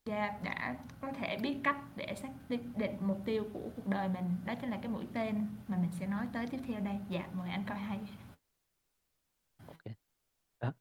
[0.07, 2.29] gia đã có thể biết cách để xác
[2.75, 4.25] định mục tiêu của cuộc đời mình.
[4.45, 6.99] Đó chính là cái mũi tên mà mình sẽ nói tới tiếp theo đây.
[7.09, 7.99] Dạ, mời anh coi hay.
[9.67, 9.95] okay.
[10.59, 10.73] Đó,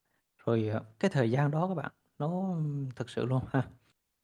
[0.46, 2.56] rồi, ờ, cái thời gian đó các bạn, nó
[2.96, 3.62] thực sự luôn ha,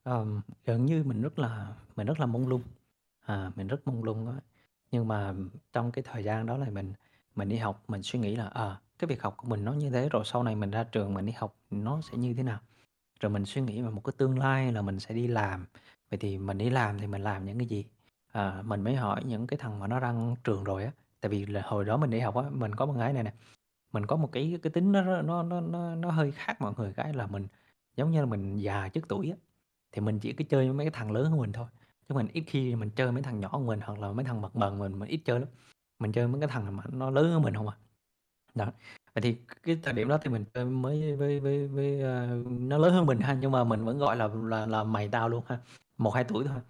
[0.03, 2.63] ờm, gần như mình rất là mình rất là mông lung,
[3.21, 4.35] à, mình rất mông lung đó.
[4.91, 5.35] Nhưng mà
[5.73, 6.93] trong cái thời gian đó là mình
[7.37, 9.91] mình đi học, mình suy nghĩ là, ờ, cái việc học của mình nó như
[9.91, 12.61] thế, rồi sau này mình ra trường mình đi học nó sẽ như thế nào.
[13.23, 15.67] Rồi mình suy nghĩ về một cái tương lai là mình sẽ đi làm,
[16.11, 17.85] vậy thì mình đi làm thì mình làm những cái gì?
[18.33, 21.47] À, mình mới hỏi những cái thằng mà nó ra trường rồi á, tại vì
[21.47, 23.33] là hồi đó mình đi học á, mình có một cái này nè,
[23.93, 26.95] mình có một cái cái tính nó nó nó nó nó hơi khác mọi người
[26.97, 27.49] cái là mình
[27.97, 29.37] giống như là mình già trước tuổi á,
[29.93, 31.69] thì mình chỉ cứ chơi với mấy cái thằng lớn hơn mình thôi,
[32.11, 34.43] chứ mình ít khi mình chơi mấy thằng nhỏ hơn mình hoặc là mấy thằng
[34.43, 35.49] mập mờ mình, mình ít chơi lắm.
[36.01, 37.77] Mình chơi mấy cái thằng mà nó lớn hơn mình hông à.
[38.55, 38.67] Đó,
[39.15, 41.97] vậy thì cái thời điểm đó thì mình chơi mới với với với,
[42.41, 45.09] uh, nó lớn hơn mình ha, nhưng mà mình vẫn gọi là là là mày
[45.09, 45.59] tao luôn ha,
[45.99, 46.61] 1-2 tuổi thôi,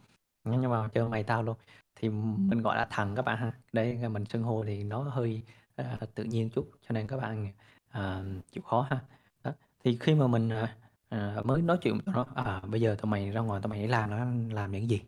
[0.44, 1.56] nhưng mà chơi mày tao luôn.
[1.96, 2.08] Thì
[2.48, 5.42] mình gọi là thằng các bạn ha, đấy, mình xưng hô thì nó hơi,
[5.82, 7.52] uh, tự nhiên chút, cho nên các bạn,
[7.98, 8.98] uh, chịu khó ha.
[9.44, 9.52] Đó,
[9.84, 10.50] thì khi mà mình,
[11.14, 13.88] uh, mới nói chuyện với nó, à, "Bây giờ tụi mày ra ngoài tụi mày
[13.88, 15.00] làm nó làm những gì?"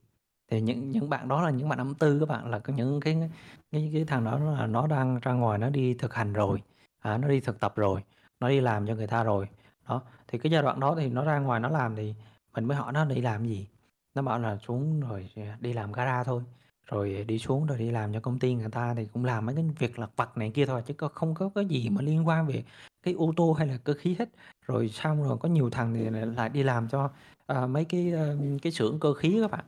[0.51, 3.01] Thì những những bạn đó là những bạn năm tư các bạn, là có những
[3.01, 3.31] cái
[3.73, 6.63] cái cái thằng đó là nó đang ra ngoài nó đi thực hành rồi,
[6.99, 8.01] à, nó đi thực tập rồi,
[8.41, 9.49] nó đi làm cho người ta rồi.
[9.89, 12.15] Đó, thì cái giai đoạn đó thì nó ra ngoài nó làm thì
[12.55, 13.69] mình mới hỏi nó đi làm gì?
[14.15, 16.43] Nó bảo là xuống rồi à, đi làm gara thôi,
[16.87, 19.55] rồi đi xuống rồi đi làm cho công ty người ta thì cũng làm mấy
[19.55, 22.29] cái việc lặt vặt này kia thôi, chứ có không có cái gì mà liên
[22.29, 22.65] quan về
[23.03, 24.29] cái ô tô hay là cơ khí hết.
[24.67, 27.11] Rồi xong rồi có nhiều thằng thì lại đi làm cho,
[27.53, 29.65] uh, mấy cái, uh, cái xưởng cơ khí các bạn.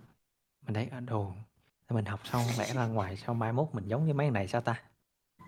[0.66, 1.33] Mình thấy, à, đồ
[1.90, 4.61] mình học xong lẽ ra ngoài sao mai mốt mình giống như mấy này sao
[4.61, 4.81] ta?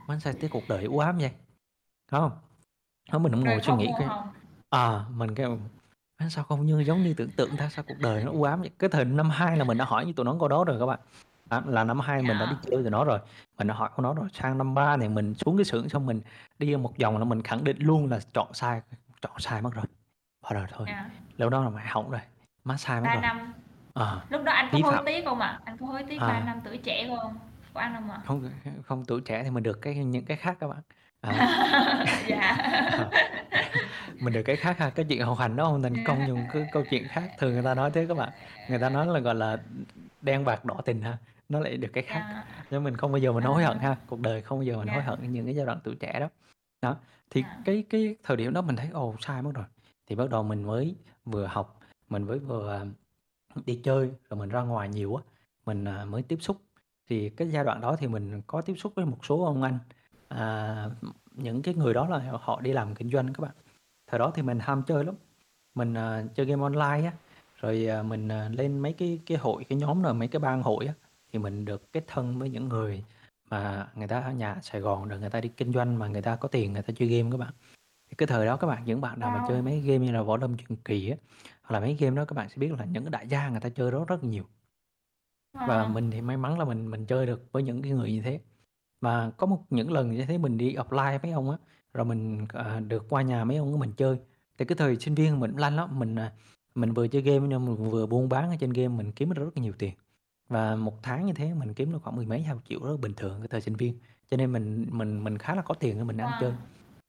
[0.08, 1.30] Má sao cái cuộc đời u ám vậy?
[2.10, 2.32] Phải hông?
[3.12, 4.08] Đó, mình cũng Rồi ngồi suy không nghĩ cái
[4.68, 5.58] ờ, mình kêu
[6.20, 8.60] "Má sao không như giống như tưởng tượng ta, sao cuộc đời nó u ám
[8.60, 10.78] vậy?" Cái thời năm 2 là mình đã hỏi với tụi nó câu đó rồi
[10.80, 11.00] các bạn,
[11.48, 12.60] à, là năm 2 mình đã đi Dạ.
[12.62, 13.18] chơi với tụi nó rồi,
[13.58, 14.28] mình đã hỏi câu đó rồi.
[14.32, 16.20] Sang năm 3 thì mình xuống cái xưởng xong mình
[16.58, 18.80] đi một vòng là mình khẳng định luôn là chọn sai,
[19.20, 19.84] chọn sai mất rồi.
[20.42, 21.10] Thôi rồi thôi, Dạ.
[21.36, 22.20] lúc đó là mày hỏng rồi,
[22.64, 23.22] má sai mất 3 rồi.
[23.22, 23.52] năm.
[23.98, 25.04] Ờ, Lúc đó anh có hối phạm.
[25.06, 25.60] tiếc hông ạ?
[25.64, 26.42] Anh có hối tiếc 3 À.
[26.46, 27.38] năm tuổi trẻ của hông
[27.72, 28.18] của anh hông ạ?
[28.26, 28.50] Không,
[28.84, 30.78] không, tuổi trẻ thì mình được cái những cái khác các bạn.
[31.20, 31.32] À.
[32.28, 32.56] Dạ.
[32.92, 33.10] Ờ,
[34.20, 36.66] mình được cái khác ha, cái chuyện học hành nó hông thành công nhưng cái
[36.72, 38.28] câu chuyện khác, thường người ta nói thế các bạn.
[38.68, 39.56] Người ta nói là, gọi là,
[40.22, 42.24] đen bạc đỏ tình ha, nó lại được cái khác.
[42.30, 42.44] Dạ.
[42.70, 43.88] Nhưng mình không bao giờ mình hối hận À.
[43.88, 45.10] ha, cuộc đời không bao giờ mình hối Dạ.
[45.10, 46.28] hận những cái giai đoạn tuổi trẻ đó.
[46.82, 46.96] Đó,
[47.30, 47.56] thì Dạ.
[47.64, 49.64] cái cái thời điểm đó mình thấy, ồ, sai mất rồi,
[50.06, 52.84] thì bắt đầu mình mới vừa học, mình mới vừa
[53.66, 55.22] đi chơi, rồi mình ra ngoài nhiều á,
[55.66, 56.56] mình, à, mới tiếp xúc.
[57.08, 59.78] Thì cái giai đoạn đó thì mình có tiếp xúc với một số ông anh,
[60.28, 60.90] à,
[61.34, 63.52] những cái người đó là họ đi làm kinh doanh các bạn.
[64.06, 65.14] Thời đó thì mình ham chơi lắm,
[65.74, 67.12] mình, à, chơi game online á,
[67.60, 70.62] rồi, à, mình, à, lên mấy cái cái hội, cái nhóm rồi mấy cái bang
[70.62, 70.94] hội á,
[71.32, 73.04] thì mình được kết thân với những người
[73.50, 76.22] mà người ta ở nhà Sài Gòn rồi người ta đi kinh doanh mà người
[76.22, 77.52] ta có tiền người ta chơi game các bạn.
[78.08, 80.22] Thì cái thời đó các bạn, những bạn nào mà chơi mấy game như là
[80.22, 81.16] Võ Lâm Truyền Kỳ á,
[81.68, 83.60] hoặc là mấy game đó các bạn sẽ biết là những cái đại gia người
[83.60, 84.44] ta chơi đó rất nhiều.
[85.52, 85.92] Và Wow!
[85.92, 88.40] mình thì may mắn là mình mình chơi được với những cái người như thế.
[89.00, 91.56] Và có một những lần như thế mình đi offline mấy ông á,
[91.94, 94.18] rồi mình, ờ, được qua nhà mấy ông đó mình chơi.
[94.58, 96.32] Thì cái thời sinh viên mình lanh lắm, mình, à,
[96.74, 99.42] mình vừa chơi game nhưng mình vừa buôn bán ở trên game, mình kiếm được
[99.44, 99.94] rất là nhiều tiền.
[100.48, 103.14] Và một tháng như thế mình kiếm được khoảng mười mấy hai triệu rất bình
[103.14, 103.98] thường cái thời sinh viên,
[104.30, 106.50] cho nên mình mình mình khá là có tiền để mình ăn chơi.
[106.50, 106.54] Wow!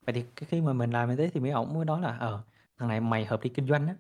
[0.06, 2.18] Vậy thì cái khi mà mình làm như thế thì mấy ổng mới nói là
[2.18, 2.42] "Ờ,
[2.78, 3.96] thằng này mày hợp đi kinh doanh á."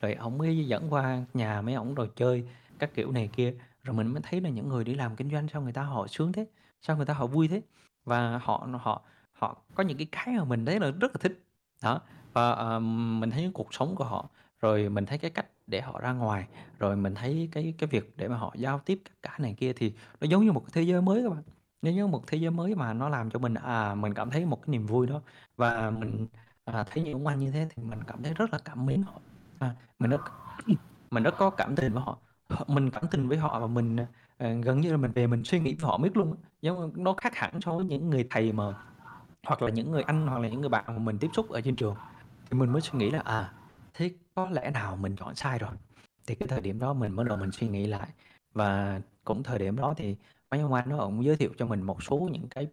[0.00, 2.44] Rồi ổng mới dẫn qua nhà mấy ổng rồi chơi
[2.78, 5.48] các kiểu này kia, rồi mình mới thấy là những người đi làm kinh doanh
[5.48, 6.46] sao người ta họ sướng thế,
[6.80, 7.62] sao người ta họ vui thế.
[8.04, 9.02] Và họ họ
[9.32, 11.44] họ có những cái cái mà mình thấy là rất là thích.
[11.82, 12.00] Đó,
[12.32, 12.82] và, uh,
[13.20, 14.28] mình thấy cuộc sống của họ,
[14.60, 16.46] rồi mình thấy cái cách để họ ra ngoài,
[16.78, 19.72] rồi mình thấy cái cái việc để mà họ giao tiếp các cả này kia
[19.72, 21.42] thì nó giống như một cái thế giới mới các bạn.
[21.82, 24.30] Nó giống như một thế giới mới mà nó làm cho mình, à, mình cảm
[24.30, 25.22] thấy một cái niềm vui đó.
[25.56, 26.26] Và mình,
[26.64, 29.02] à, thấy những ông anh như thế thì mình cảm thấy rất là cảm mến
[29.02, 29.20] họ.
[29.58, 30.20] À, mình rất
[31.10, 32.18] mình rất có cảm tình với họ.
[32.66, 35.60] Mình cảm tình với họ và mình, uh, gần như là mình về mình suy
[35.60, 36.36] nghĩ với họ biết luôn.
[36.62, 38.64] Giống nó khác hẳn so với những người thầy mà
[39.46, 41.60] hoặc là những người anh hoặc là những người bạn mà mình tiếp xúc ở
[41.60, 41.96] trên trường.
[42.50, 43.52] Thì mình mới suy nghĩ là, à,
[43.94, 45.70] thế có lẽ nào mình chọn sai rồi.
[46.26, 48.08] Thì cái thời điểm đó mình bắt đầu mình suy nghĩ lại.
[48.54, 50.16] Và cũng thời điểm đó thì
[50.50, 52.68] mấy ông anh nó cũng giới thiệu cho mình một số những cái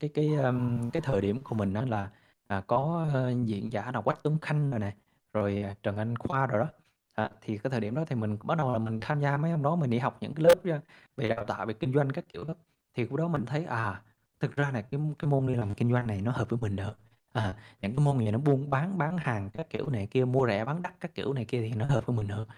[0.00, 2.10] cái cái, ờm, um, cái thời điểm của mình đó là,
[2.46, 4.94] à, có, ờ, diễn giả là Quách Tuấn Khanh rồi nè,
[5.32, 6.68] rồi, à, Trần Anh Khoa rồi đó.
[7.14, 9.50] À, thì cái thời điểm đó thì mình bắt đầu là mình tham gia mấy
[9.50, 10.80] ông đó, mình đi học những cái lớp, à,
[11.16, 12.54] về đào tạo về kinh doanh các kiểu đó.
[12.94, 14.02] Thì lúc đó mình thấy, à,
[14.40, 16.76] thực ra là cái cái môn đi làm kinh doanh này nó hợp với mình
[16.76, 16.94] hơn.
[17.32, 20.46] À, những cái môn gì nó buôn bán, bán hàng các kiểu này kia, mua
[20.46, 22.48] rẻ bán đắt các kiểu này kia thì nó hợp với mình hơn.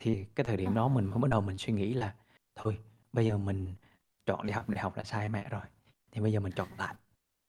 [0.00, 2.14] Thì cái thời điểm đó mình mới bắt đầu mình suy nghĩ là
[2.56, 2.78] thôi,
[3.12, 3.74] bây giờ mình
[4.26, 5.62] chọn đi học đại học là sai mẹ rồi,
[6.12, 6.94] thì bây giờ mình chọn lại.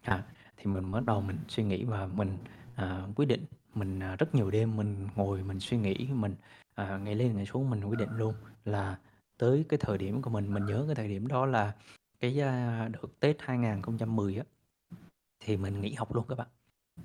[0.01, 0.23] À,
[0.57, 2.37] thì mình bắt đầu mình suy nghĩ và mình,
[2.75, 6.35] à, quyết định, mình, à, rất nhiều đêm mình ngồi mình suy nghĩ, mình,
[6.75, 8.33] à, ngày lên ngày xuống mình quyết định luôn
[8.65, 8.99] là
[9.37, 11.73] tới cái thời điểm của mình, mình nhớ cái thời điểm đó là
[12.19, 14.43] cái, a, đợt Tết 2010 á,
[15.39, 16.47] thì mình nghỉ học luôn các bạn.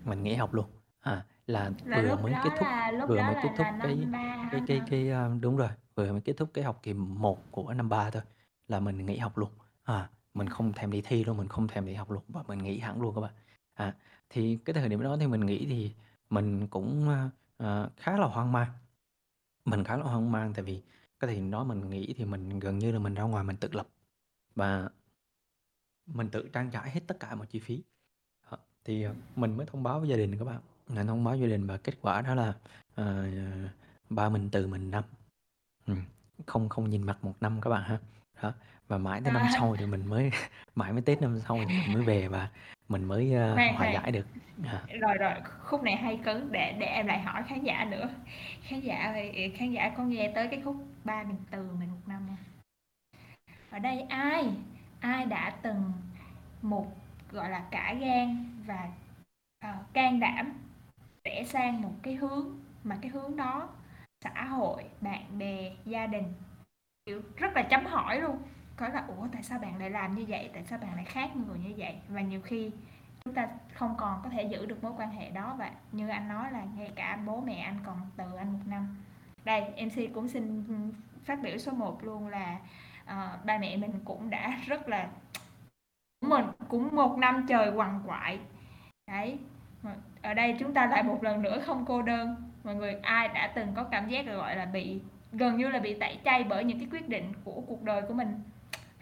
[0.05, 0.67] Mình nghỉ học luôn.
[1.01, 3.43] À, là Là vừa lúc mới đó kết thúc là lúc vừa đó mới là
[3.43, 4.87] kết thúc là cái năm 3 cái cái ta?
[4.91, 8.11] cái, a đúng rồi, vừa mới kết thúc cái học kỳ 1 của năm 3
[8.11, 8.23] thôi
[8.69, 9.51] là mình nghỉ học luôn.
[9.85, 12.59] À, mình không thèm đi thi luôn, mình không thèm đi học luôn và mình
[12.59, 13.33] nghỉ hẳn luôn các bạn.
[13.75, 13.95] À,
[14.31, 15.95] thì cái thời điểm đó thì mình nghỉ thì
[16.31, 18.69] mình cũng, a, ờ, khá là hoang mang.
[19.65, 20.83] Mình khá là hoang mang tại vì
[21.21, 23.57] cái thời điểm đó mình nghỉ thì mình gần như là mình ra ngoài mình
[23.57, 23.89] tự lập
[24.55, 24.89] và
[26.07, 27.83] mình tự trang trải hết tất cả mọi chi phí.
[28.51, 31.37] Đó, thì, ờ, mình mới thông báo với gia đình các bạn, mình thông báo
[31.37, 32.55] gia đình và kết quả đó là,
[32.95, 33.27] ờ,
[34.11, 35.05] ba mình từ mình năm.
[35.87, 36.03] Ừm,
[36.47, 37.99] không không nhìn mặt 1 năm các bạn ha.
[38.43, 38.53] Đó,
[38.89, 39.49] và mãi tới năm À.
[39.59, 40.31] sau thì mình mới
[40.75, 42.51] mãi mới Tết năm sau thì mình mới về và
[42.89, 44.27] mình mới, Khoan, hòa giải được.
[44.65, 44.83] À.
[45.01, 45.33] Rồi, rồi,
[45.65, 48.09] khúc này hay cấn, để để em lại hỏi khán giả nữa.
[48.63, 51.97] Khán giả ơi, khán giả có nghe tới cái khúc ba mình từ mình 1
[52.07, 52.37] năm hông?
[53.71, 54.45] Ở đây ai,
[55.01, 55.93] ai đã từng
[56.63, 56.87] một,
[57.33, 58.89] gọi là, cả gan và,
[59.65, 60.53] ờ, can đảm
[61.25, 62.47] rẽ sang một cái hướng
[62.85, 63.69] mà cái hướng đó
[64.25, 66.33] xã hội, bạn bè, gia đình,
[67.07, 68.39] kiểu, rất là chấm hỏi luôn.
[68.77, 70.51] Có là "Ủa, tại sao bạn lại làm như vậy?
[70.55, 72.71] Tại sao bạn lại khác người như vậy?" Và nhiều khi
[73.25, 76.29] chúng ta không còn có thể giữ được mối quan hệ đó và như anh
[76.29, 78.97] nói là ngay cả bố mẹ anh còn từ anh một năm.
[79.45, 80.65] Đây, MC cũng xin,
[81.25, 82.57] phát biểu số 1 luôn là,
[83.03, 85.09] uh, ba mẹ mình cũng đã rất là
[86.25, 88.39] mình cũng một năm trời quằn quại.
[89.07, 89.39] Đấy,
[90.23, 92.37] ở đây chúng ta lại một lần nữa không cô đơn.
[92.65, 95.01] Mọi người ai đã từng có cảm giác, gọi là, bị
[95.33, 98.15] gần như là bị tẩy chay bởi những cái quyết định của cuộc đời của
[98.15, 98.41] mình,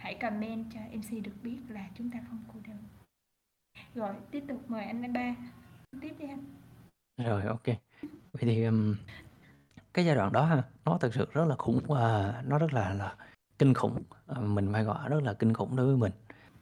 [0.04, 2.76] hãy comment cho MC được biết là chúng ta không cô đơn.
[3.94, 5.34] Rồi, tiếp tục mời anh ba,
[6.00, 6.44] tiếp đi anh.
[7.16, 7.66] Rồi, ok.
[8.32, 8.96] Vậy thì, um,
[9.94, 12.94] cái giai đoạn đó ha, nó thực sự rất là khủng và nó rất là
[12.94, 13.16] là
[13.58, 16.12] kinh khủng, à, mình phải gọi rất là kinh khủng đối với mình.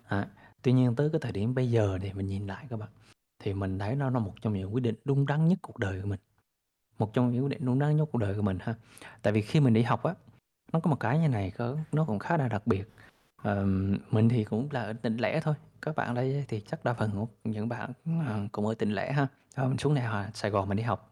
[0.05, 0.29] À,
[0.63, 2.89] tuy nhiên tới cái thời điểm bây giờ thì mình nhìn lại các bạn,
[3.39, 6.01] thì mình thấy nó là một trong những quyết định đúng đắn nhất cuộc đời
[6.03, 6.21] của mình.
[6.99, 8.75] Một trong những quyết định đúng đắn nhất cuộc đời của mình ha.
[9.23, 10.15] Tại vì khi mình đi học á,
[10.73, 12.85] nó có một cái như này cơ, nó cũng khá là đặc biệt.
[13.43, 16.95] Ờm, mình thì cũng là ở tỉnh lẻ thôi, các bạn đây thì chắc đa
[16.95, 17.93] phần của những bạn,
[18.27, 20.83] ờ, cũng ở tỉnh lẻ ha, ờ, mình xuống này Hà Sài Gòn mình đi
[20.83, 21.11] học.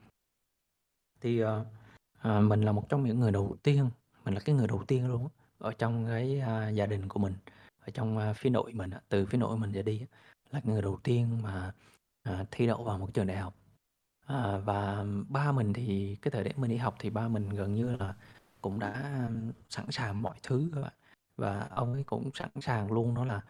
[1.21, 1.65] Thì, ờ,
[2.21, 3.91] ờ, mình là một trong những người đầu tiên,
[4.25, 7.21] mình là cái người đầu tiên luôn á, ở trong cái, a, gia đình của
[7.21, 7.35] mình,
[7.81, 10.07] ở trong, a, phía nội mình á, từ phía nội mình trở đi á,
[10.51, 11.73] là người đầu tiên mà,
[12.23, 13.55] à, thi đậu vào một trường đại học.
[14.27, 17.75] À, và ba mình thì cái thời điểm mình đi học thì ba mình gần
[17.75, 18.15] như là
[18.61, 19.21] cũng đã
[19.71, 20.93] sẵn sàng mọi thứ các bạn.
[21.41, 23.41] Và ông ấy cũng sẵn sàng luôn đó là,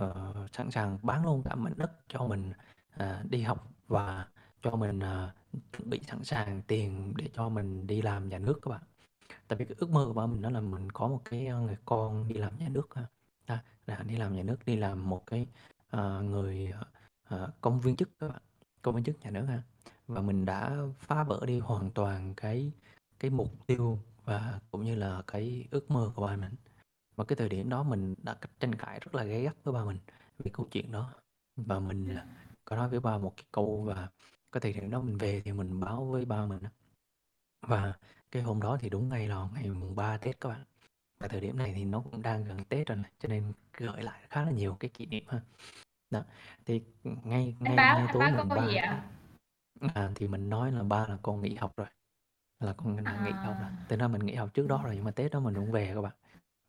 [0.00, 2.52] uh, sẵn sàng bán luôn cả mảnh đất cho mình,
[2.96, 4.28] uh, đi học và
[4.62, 5.30] cho mình, uh,
[5.72, 8.82] chuẩn bị sẵn sàng tiền để cho mình đi làm nhà nước các bạn.
[9.48, 11.60] tại vì cái ước mơ của ba mình đó là mình có một cái, ờ,
[11.60, 13.06] người con đi làm nhà nước ha,
[13.86, 15.46] là đi làm nhà nước, đi làm một cái,
[15.96, 16.72] uh, người,
[17.34, 18.42] uh, công viên chức các bạn,
[18.82, 19.62] công viên chức nhà nước ha.
[20.06, 22.72] Và mình đã phá vỡ đi hoàn toàn cái
[23.20, 26.54] cái mục tiêu và cũng như là cái ước mơ của ba mình.
[27.16, 29.84] Và cái thời điểm đó mình đã tranh cãi rất là gay gắt với ba
[29.84, 29.98] mình
[30.38, 31.12] về câu chuyện đó.
[31.56, 32.16] Và mình,
[32.64, 34.08] có nói với ba một cái câu và
[34.52, 36.60] cái thời điểm đó mình về thì mình báo với ba mình
[37.66, 37.94] Và
[38.30, 40.64] cái hôm đó thì đúng ngày là ngày mùng 3 Tết các bạn.
[41.20, 44.02] Và thời điểm này thì nó cũng đang gần Tết rồi này, cho nên gợi
[44.02, 45.40] lại khá là nhiều cái kỷ niệm ha.
[46.10, 46.22] Đó,
[46.66, 49.10] thì ngay ngay báo ngay tối báo mùng câu 3 gì Tết ạ?
[49.94, 51.86] à, thì mình nói là ba là con nghỉ học rồi,
[52.60, 53.70] là con đã nghỉ học rồi.
[53.70, 53.86] À.
[53.88, 55.92] Thực ra mình nghỉ học trước đó rồi nhưng mà Tết đó mình cũng về
[55.94, 56.12] các bạn.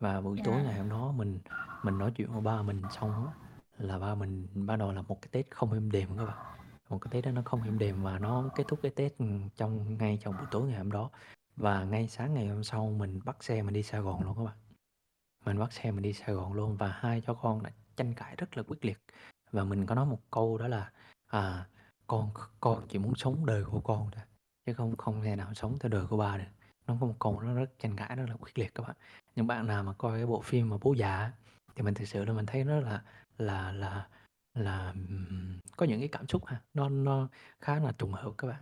[0.01, 0.63] Và buổi tối Dạ.
[0.63, 1.39] ngày hôm đó mình
[1.83, 3.33] mình nói chuyện với ba mình xong á,
[3.77, 6.37] là ba mình ban đầu là một cái Tết không êm đềm các bạn.
[6.89, 9.13] Một cái Tết đó nó không êm đềm và nó kết thúc cái Tết,
[9.55, 11.09] trong ngay trong buổi tối ngày hôm đó.
[11.55, 14.43] Và ngay sáng ngày hôm sau mình bắt xe mình đi Sài Gòn luôn các
[14.43, 14.57] bạn.
[15.45, 18.35] Mình bắt xe mình đi Sài Gòn luôn và hai cha con đã tranh cãi
[18.37, 18.97] rất là quyết liệt.
[19.51, 20.91] Và mình có nói một câu đó là
[21.27, 21.65] à,
[22.07, 24.23] con con chỉ muốn sống đời của con thôi
[24.65, 26.43] chứ không không thể nào sống theo đời của ba được.
[26.87, 28.95] Nó có một câu nó rất tranh cãi rất là quyết liệt các bạn.
[29.35, 31.31] Những bạn nào mà coi cái bộ phim mà Bố Già
[31.75, 33.03] thì mình thực sự là mình thấy nó là
[33.37, 34.07] là là
[34.53, 34.93] là
[35.77, 37.27] có những cái cảm xúc ha, nó nó
[37.61, 38.61] khá là trùng hợp các bạn.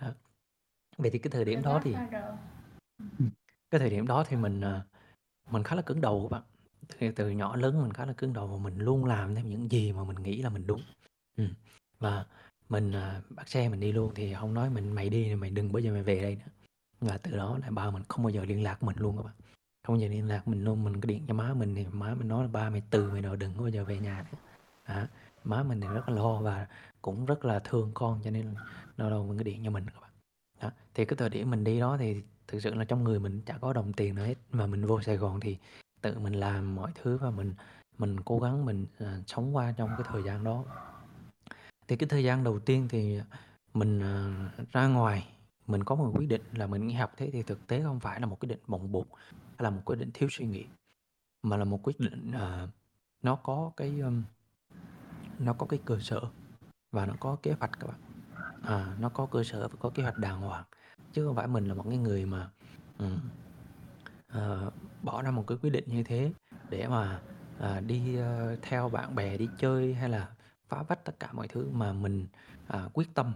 [0.00, 0.08] Đó.
[0.98, 1.94] Vậy thì cái thời điểm đó thì
[3.70, 4.82] cái thời điểm đó thì mình, ờ,
[5.50, 6.42] mình khá là cứng đầu các bạn.
[6.98, 9.70] Thì từ nhỏ lớn mình khá là cứng đầu và mình luôn làm theo những
[9.70, 10.82] gì mà mình nghĩ là mình đúng.
[11.36, 11.54] Ừm,
[11.98, 12.26] và
[12.68, 15.50] mình, à, bắt xe mình đi luôn thì ông nói mình "Mày đi thì mày
[15.50, 16.52] đừng bao giờ mày về đây nữa."
[17.00, 19.34] Và từ đó là ba mình không bao giờ liên lạc mình luôn các bạn.
[19.90, 22.28] Không giờ liên lạc mình luôn, mình có điện cho má mình thì má mình
[22.28, 24.38] nói là "Ba mày từ mày rồi đừng có bao giờ về nhà nữa."
[24.84, 25.08] à,
[25.44, 26.66] má mình thì rất là lo và
[27.02, 28.54] cũng rất là thương con cho nên
[28.96, 30.10] lâu đâu mình có điện cho mình các bạn.
[30.62, 33.40] Đó, thì cái thời điểm mình đi đó thì thực sự là trong người mình
[33.46, 35.56] chả có đồng tiền nào hết, mà mình vô Sài Gòn thì
[36.00, 37.54] tự mình làm mọi thứ và mình
[37.98, 40.64] mình cố gắng mình, à, sống qua trong cái thời gian đó.
[41.88, 43.20] Thì cái thời gian đầu tiên thì
[43.74, 44.34] mình, à,
[44.72, 45.28] ra ngoài,
[45.66, 48.20] mình có một quyết định là mình nghỉ học, thế thì thực tế không phải
[48.20, 49.06] là một quyết định bồng bột
[49.60, 50.64] hay là một quyết định thiếu suy nghĩ,
[51.42, 52.68] mà là một quyết định, ờ,
[53.22, 54.22] nó có cái, um,
[55.38, 56.20] nó có cái cơ sở
[56.92, 58.00] và nó có kế hoạch các bạn.
[58.62, 60.64] À, nó có cơ sở và có kế hoạch đàng hoàng,
[61.12, 62.50] chứ không phải mình là một cái người mà,
[62.98, 63.18] ừm,
[64.38, 66.32] uh, bỏ ra một cái quyết định như thế
[66.70, 67.20] để mà,
[67.58, 70.28] uh, đi, uh, theo bạn bè đi chơi hay là
[70.68, 72.26] phá vách tất cả mọi thứ mà mình,
[72.76, 73.32] uh, quyết tâm.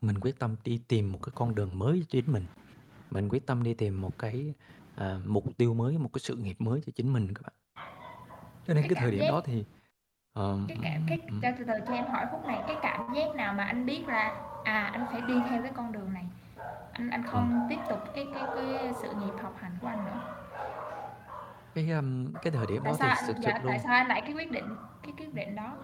[0.00, 2.44] Mình quyết tâm đi tìm một cái con đường mới cho chính mình.
[3.10, 4.54] Mình quyết tâm đi tìm một cái,
[4.96, 7.52] à, mục tiêu mới, một cái sự nghiệp mới cho chính mình các bạn.
[8.66, 9.64] Cho nên Cái cái thời điểm giác đó thì,
[10.32, 13.34] ờm, cái cảm cái cho từ từ cho em hỏi khúc này, cái cảm giác
[13.36, 16.24] nào mà anh biết là, à, anh phải đi theo cái con đường này,
[16.92, 20.20] anh anh không tiếp tục cái cái cái sự nghiệp học hành của anh nữa?
[21.74, 24.08] Cái, ưm, cái thời điểm Tại đó sao thì sự dạ, tại luôn sao anh
[24.08, 25.76] lại cái quyết định cái quyết định đó?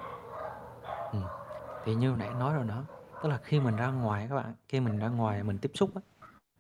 [1.13, 1.23] Ừm,
[1.85, 2.85] thì như nãy nói rồi đó,
[3.23, 5.91] tức là khi mình ra ngoài các bạn, khi mình ra ngoài mình tiếp xúc
[5.95, 6.01] á,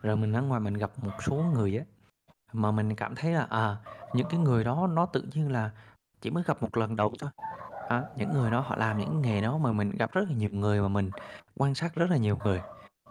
[0.02, 1.84] rồi mình ra ngoài mình gặp một số người á,
[2.52, 3.76] mà mình cảm thấy là, à,
[4.14, 5.70] những cái người đó nó tự nhiên là
[6.20, 7.30] chỉ mới gặp một lần đầu thôi.
[7.88, 10.50] Á, những người đó họ làm những nghề đó mà mình gặp rất là nhiều
[10.52, 11.11] người mà mình
[11.54, 12.62] quan sát rất là nhiều người.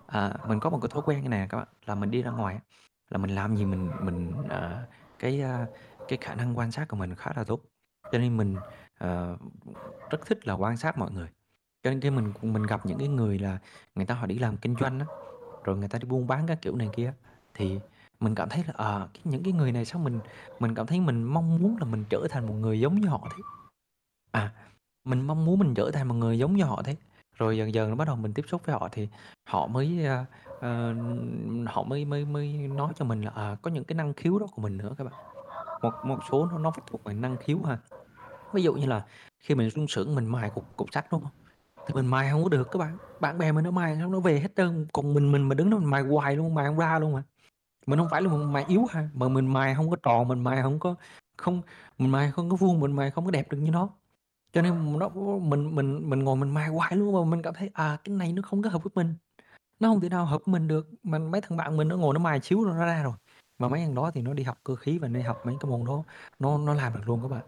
[0.08, 2.22] À, mình có một cái thói quen như này nè các bạn, là mình đi
[2.22, 2.62] ra ngoài á,
[3.10, 4.86] là mình làm gì mình mình, à,
[5.20, 5.66] cái, a,
[6.08, 7.62] cái khả năng quan sát của mình khá là tốt,
[8.12, 8.56] cho nên mình,
[8.98, 9.38] ờ,
[10.10, 11.28] rất thích là quan sát mọi người.
[11.84, 13.58] Cho nên cái mình mình gặp những cái người là
[13.96, 15.06] người ta họ đi làm kinh doanh á,
[15.64, 17.14] rồi người ta đi buôn bán các kiểu này kia á,
[17.54, 17.80] thì
[18.20, 20.20] mình cảm thấy là, ờ, cái những cái người này sao mình
[20.60, 23.28] mình cảm thấy mình mong muốn là mình trở thành một người giống như họ
[23.32, 23.44] thế.
[24.32, 24.54] À,
[25.06, 26.96] mình mong muốn mình trở thành một người giống như họ thế.
[27.38, 29.08] Rồi dần dần bắt đầu mình tiếp xúc với họ thì
[29.50, 30.26] họ mới, a,
[30.62, 30.94] ờ,
[31.68, 34.48] họ mới mới mới nói cho mình là, à, có những cái năng khiếu đó
[34.52, 35.14] của mình nữa các bạn.
[35.82, 37.78] Một một số nó nó thuộc về năng khiếu ha.
[38.54, 39.06] Ví dụ như là
[39.40, 41.32] khi mình xuống sướng mình mài cục cục sắt, đúng không
[41.88, 44.20] Thì mình mài không có được các bạn, bạn bè mình nó mài xong nó
[44.20, 46.78] về hết trơn, còn mình mình mà đứng đó mình mài hoài luôn, mài không
[46.78, 47.24] ra luôn mà.
[47.88, 50.44] Mình không phải là mình mài yếu ha, mà mình mài không có tròn, mình
[50.44, 50.96] mài không có
[51.38, 51.62] không
[51.98, 53.90] mình mài không có vuông, mình mài không có đẹp được như nó.
[54.54, 55.10] Cho nên nó
[55.42, 58.34] mình mình mình ngồi mình mài hoài luôn mà mình cảm thấy, à, cái này
[58.34, 59.16] nó không có hợp với mình,
[59.80, 62.14] nó không thể nào hợp với mình được, mà mấy thằng bạn mình nó ngồi
[62.14, 63.14] nó mài xíu rồi nó ra rồi.
[63.60, 65.56] Mà mấy thằng đó thì nó đi học cơ khí và nó đi học mấy
[65.62, 66.04] cái môn đó
[66.40, 67.44] nó nó làm được luôn các bạn.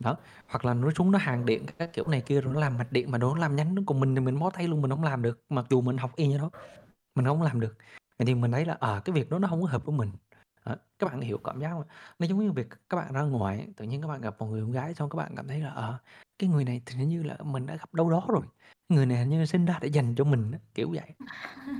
[0.00, 0.16] Đó,
[0.48, 2.92] hoặc là nó xuống nó hàng điện các kiểu này kia rồi nó làm mạch
[2.92, 5.04] điện mà nó làm nhánh nó còn mình thì mình bó tay luôn, mình không
[5.04, 6.50] làm được, mặc dù mình học y như đó,
[7.14, 7.76] mình không làm được.
[8.20, 10.10] Vậy thì mình thấy là, à, cái việc đó nó không có hợp với mình.
[10.64, 11.84] à, các bạn hiểu cảm giác không?
[12.18, 14.62] Nó giống như việc các bạn ra ngoài, tự nhiên các bạn gặp một người
[14.62, 15.98] con gái xong các bạn cảm thấy là, à,
[16.38, 18.42] cái người này thì hình như là mình đã gặp đâu đó rồi,
[18.88, 21.14] người này hình như sinh ra để dành cho mình á, kiểu vậy.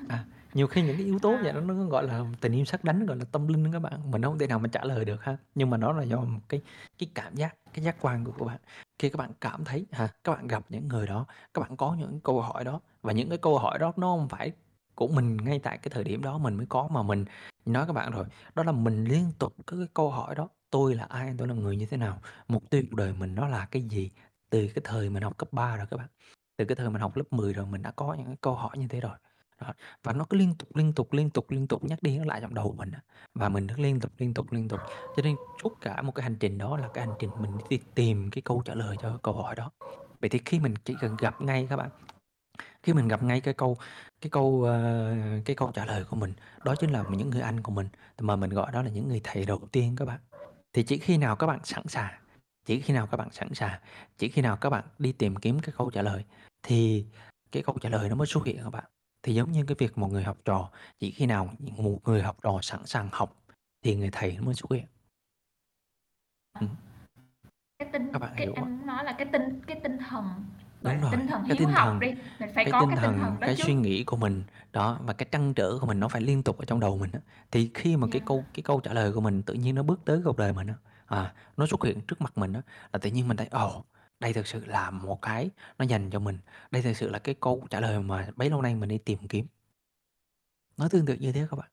[0.09, 0.25] À,
[0.55, 3.07] nhiều khi những cái yếu tố vậy nó nó gọi là tình yêu sắc đánh
[3.07, 5.25] gọi là tâm linh đó các bạn mình không thể nào mà trả lời được
[5.25, 6.63] ha nhưng mà nó là do một cái
[6.99, 8.59] cái cảm giác cái giác quan của các bạn
[8.99, 11.97] khi các bạn cảm thấy ha các bạn gặp những người đó các bạn có
[11.99, 14.53] những câu hỏi đó và những cái câu hỏi đó nó không phải
[15.01, 17.25] của mình ngay tại cái thời điểm đó mình mới có mà mình
[17.67, 18.27] nói các bạn rồi.
[18.55, 21.35] Đó là mình liên tục có cái câu hỏi đó, tôi là ai?
[21.39, 22.19] Tôi là người như thế nào?
[22.49, 24.11] Mục tiêu cuộc đời mình nó là cái gì?
[24.51, 26.07] Từ cái thời mình học cấp 3 rồi các bạn.
[26.57, 28.79] Từ cái thời mình học lớp 10 rồi mình đã có những cái câu hỏi
[28.79, 29.17] như thế rồi.
[29.61, 29.73] Đó.
[30.03, 32.41] và nó cứ liên tục liên tục liên tục liên tục nhắc đi nhắc lại
[32.41, 32.93] trong đầu mình
[33.35, 34.81] và mình cứ liên tục liên tục liên tục.
[35.17, 37.81] Cho nên suốt cả một cái hành trình đó là cái hành trình mình đi
[37.95, 39.71] tìm cái câu trả lời cho câu hỏi đó.
[40.21, 41.91] Vậy thì khi mình chỉ cần gặp ngay các bạn
[42.83, 43.77] khi mình gặp ngay cái câu
[44.21, 46.33] cái câu uh, cái câu trả lời của mình
[46.65, 47.89] đó chính là những người anh của mình.
[48.21, 50.21] Mà mình gọi đó là những người thầy đầu tiên các bạn.
[50.73, 52.15] Thì chỉ khi nào các bạn sẵn sàng
[52.65, 53.81] chỉ khi nào các bạn sẵn sàng
[54.19, 56.25] chỉ khi nào các bạn đi tìm kiếm cái câu trả lời
[56.63, 57.07] thì
[57.53, 58.85] cái câu trả lời nó mới xuất hiện các bạn.
[59.23, 62.37] Thì giống như cái việc một người học trò chỉ khi nào một người học
[62.43, 63.37] trò sẵn sàng học
[63.83, 64.87] thì người thầy nó mới xuất hiện.
[67.79, 68.65] Cái tinh các bạn cái hiểu không?
[68.65, 70.45] anh nói là cái tinh cái tinh thần
[70.83, 72.09] đúng rồi tinh thần cái tinh thần đi
[72.41, 74.17] mình phải cái có tinh cái tinh thần thần đó cái trước suy nghĩ của
[74.17, 76.99] mình đó và cái trăn trở của mình nó phải liên tục ở trong đầu
[76.99, 77.21] mình á.
[77.51, 78.25] thì khi mà cái Dạ.
[78.27, 80.67] câu cái câu trả lời của mình tự nhiên nó bước tới cuộc đời mình
[80.67, 80.75] á,
[81.07, 82.63] à, nó xuất hiện trước mặt mình á,
[82.93, 83.85] là tự nhiên mình thấy ồ
[84.21, 86.39] đây thực sự là một cái nó dành cho mình
[86.71, 89.19] đây thực sự là cái câu trả lời mà bấy lâu nay mình đi tìm
[89.29, 89.47] kiếm
[90.81, 91.69] nó tương tự như thế các bạn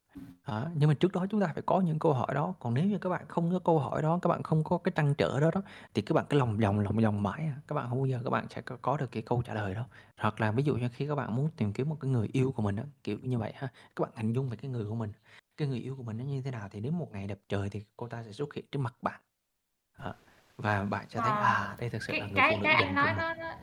[0.47, 0.69] đó.
[0.75, 2.97] nhưng mà trước đó chúng ta phải có những câu hỏi đó còn nếu như
[2.97, 5.51] các bạn không có câu hỏi đó các bạn không có cái trăn trở đó
[5.53, 5.61] đó
[5.93, 7.55] thì các bạn cứ lòng vòng lòng vòng mãi à.
[7.67, 9.85] các bạn không bao giờ các bạn sẽ có, được cái câu trả lời đó
[10.17, 12.51] hoặc là ví dụ như khi các bạn muốn tìm kiếm một cái người yêu
[12.51, 14.95] của mình đó, kiểu như vậy ha các bạn hình dung về cái người của
[14.95, 15.13] mình
[15.57, 17.69] cái người yêu của mình nó như thế nào thì đến một ngày đẹp trời
[17.69, 19.21] thì cô ta sẽ xuất hiện trước mặt bạn
[19.99, 20.13] đó.
[20.57, 21.43] và bạn sẽ thấy Wow.
[21.43, 23.53] à đây thực sự cái là người cái phụ nữ cái dành nói nó nó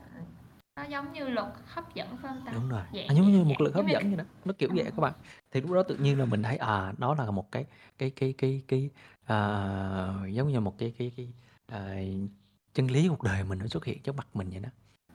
[0.76, 2.52] nó giống như luật hấp dẫn phải không ta?
[2.52, 2.82] Đúng rồi.
[2.92, 4.24] Dạng- à, giống như một lực hấp như dẫn vậy đó.
[4.44, 5.12] Nó kiểu vậy các bạn.
[5.50, 7.64] Thì lúc đó tự nhiên là mình thấy à nó là một cái
[7.98, 8.90] cái cái cái cái
[9.24, 9.36] à,
[10.30, 11.32] giống như một cái cái cái
[11.66, 11.96] à,
[12.74, 14.68] chân lý cuộc đời mình nó xuất hiện trước mặt mình vậy đó.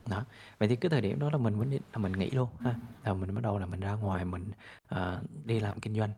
[0.10, 0.26] Đó.
[0.60, 2.76] Vậy thì cái thời điểm đó là mình mới là mình nghĩ luôn ha.
[3.03, 4.51] Là mình bắt đầu là mình ra ngoài mình
[4.88, 6.12] à, đi làm kinh doanh.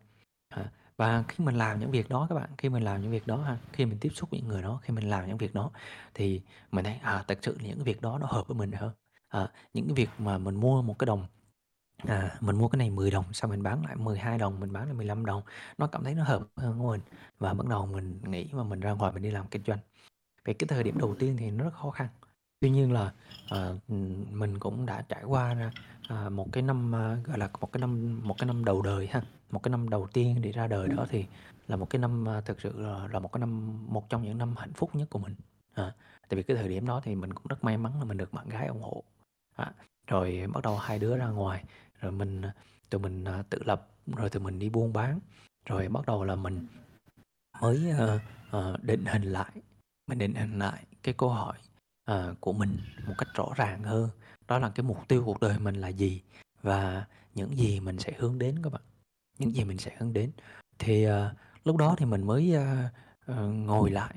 [0.48, 3.26] À, và khi mình làm những việc đó các bạn khi mình làm những việc
[3.26, 5.54] đó ha khi mình tiếp xúc với những người đó khi mình làm những việc
[5.54, 5.70] đó
[6.14, 6.40] thì
[6.72, 8.92] mình thấy à thật sự những cái việc đó nó hợp với mình hơn
[9.32, 11.26] à, những cái việc mà mình mua một cái đồng
[12.08, 14.84] à, mình mua cái này 10 đồng xong mình bán lại 12 đồng mình bán
[14.84, 15.42] lại 15 đồng
[15.78, 17.00] nó cảm thấy nó hợp hơn của mình.
[17.38, 19.78] Và bắt đầu mình nghĩ mà mình ra ngoài mình đi làm kinh doanh.
[20.44, 22.08] Về cái thời điểm đầu tiên thì nó rất khó khăn.
[22.60, 23.12] Tuy nhiên là
[23.50, 23.70] à,
[24.30, 25.56] mình cũng đã trải qua
[26.08, 29.06] à, một cái năm à, gọi là một cái năm một cái năm đầu đời
[29.06, 31.26] ha một cái năm đầu tiên để ra đời đó thì
[31.68, 34.38] là một cái năm à, thực sự là, là một cái năm một trong những
[34.38, 35.34] năm hạnh phúc nhất của mình.
[35.74, 35.92] À,
[36.28, 38.32] tại vì cái thời điểm đó thì mình cũng rất may mắn là mình được
[38.32, 39.04] bạn gái ủng hộ
[39.56, 39.72] à,
[40.06, 41.64] rồi bắt đầu hai đứa ra ngoài
[42.00, 42.54] rồi mình à,
[42.90, 45.20] tụi mình à, tự lập rồi tụi mình đi buôn bán.
[45.66, 46.66] Rồi bắt đầu là mình
[47.60, 48.20] mới uh,
[48.56, 49.52] uh, định hình lại
[50.06, 51.58] mình định hình lại cái câu hỏi
[52.10, 54.10] uh, của mình một cách rõ ràng hơn.
[54.48, 56.22] Đó là cái mục tiêu cuộc đời mình là gì
[56.62, 58.82] và những gì mình sẽ hướng đến các bạn.
[59.38, 60.32] Những gì mình sẽ hướng đến.
[60.78, 61.12] Thì uh,
[61.64, 64.14] lúc đó thì mình mới uh, uh, ngồi lại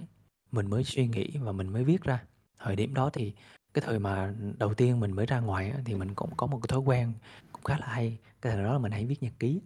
[0.51, 2.23] mình mới suy nghĩ và mình mới viết ra.
[2.59, 3.33] Thời điểm đó thì
[3.75, 6.59] cái thời mà đầu tiên mình mới ra ngoài á, thì mình cũng có một
[6.61, 7.13] cái thói quen
[7.51, 8.17] cũng khá là hay.
[8.41, 9.61] Cái thời đó là mình hay viết nhật ký.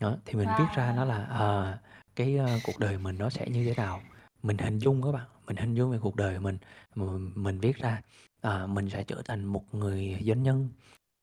[0.00, 1.78] Đó thì mình viết ra nó là à,
[2.16, 4.00] cái uh, cuộc đời mình nó sẽ như thế nào.
[4.42, 6.58] Mình hình dung các bạn mình hình dung về cuộc đời mình.
[6.94, 8.02] Mình, mình viết ra
[8.40, 10.68] à, mình sẽ trở thành một người doanh nhân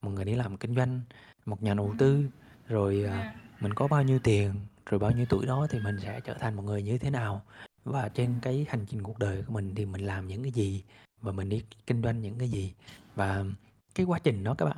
[0.01, 1.01] một người đi làm kinh doanh
[1.45, 2.30] một nhà đầu tư
[2.67, 4.53] rồi à, mình có bao nhiêu tiền
[4.86, 7.41] rồi bao nhiêu tuổi đó thì mình sẽ trở thành một người như thế nào.
[7.84, 10.84] Và trên cái hành trình cuộc đời của mình thì mình làm những cái gì
[11.28, 12.73] và mình đi kinh doanh những cái gì.
[13.15, 13.45] Và
[13.95, 14.78] cái quá trình đó các bạn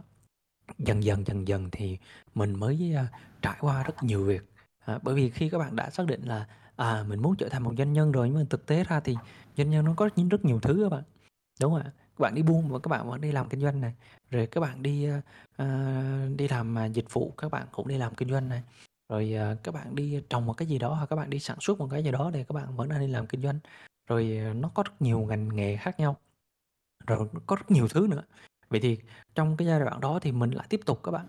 [0.77, 1.97] dần dần dần dần thì
[2.35, 3.09] mình mới uh,
[3.41, 4.43] trải qua rất nhiều việc.
[4.85, 7.63] À, bởi vì khi các bạn đã xác định là à mình muốn trở thành
[7.63, 9.15] một doanh nhân rồi nhưng mà thực tế ra thì
[9.57, 11.03] doanh nhân nó có rất, rất nhiều thứ các bạn.
[11.61, 11.91] Đúng không ạ?
[11.95, 13.93] Các bạn đi buôn và các bạn vẫn đi làm kinh doanh này.
[14.31, 18.15] Rồi các bạn đi uh, đi làm uh, dịch vụ các bạn cũng đi làm
[18.15, 18.63] kinh doanh này.
[19.09, 21.57] Rồi uh, các bạn đi trồng một cái gì đó hoặc các bạn đi sản
[21.61, 23.59] xuất một cái gì đó thì các bạn vẫn đang đi làm kinh doanh.
[24.07, 26.17] Rồi uh, nó có rất nhiều ngành nghề khác nhau
[27.07, 28.23] rồi có rất nhiều thứ nữa.
[28.69, 28.97] Vậy thì
[29.35, 31.25] trong cái giai đoạn đó thì mình lại tiếp tục các bạn.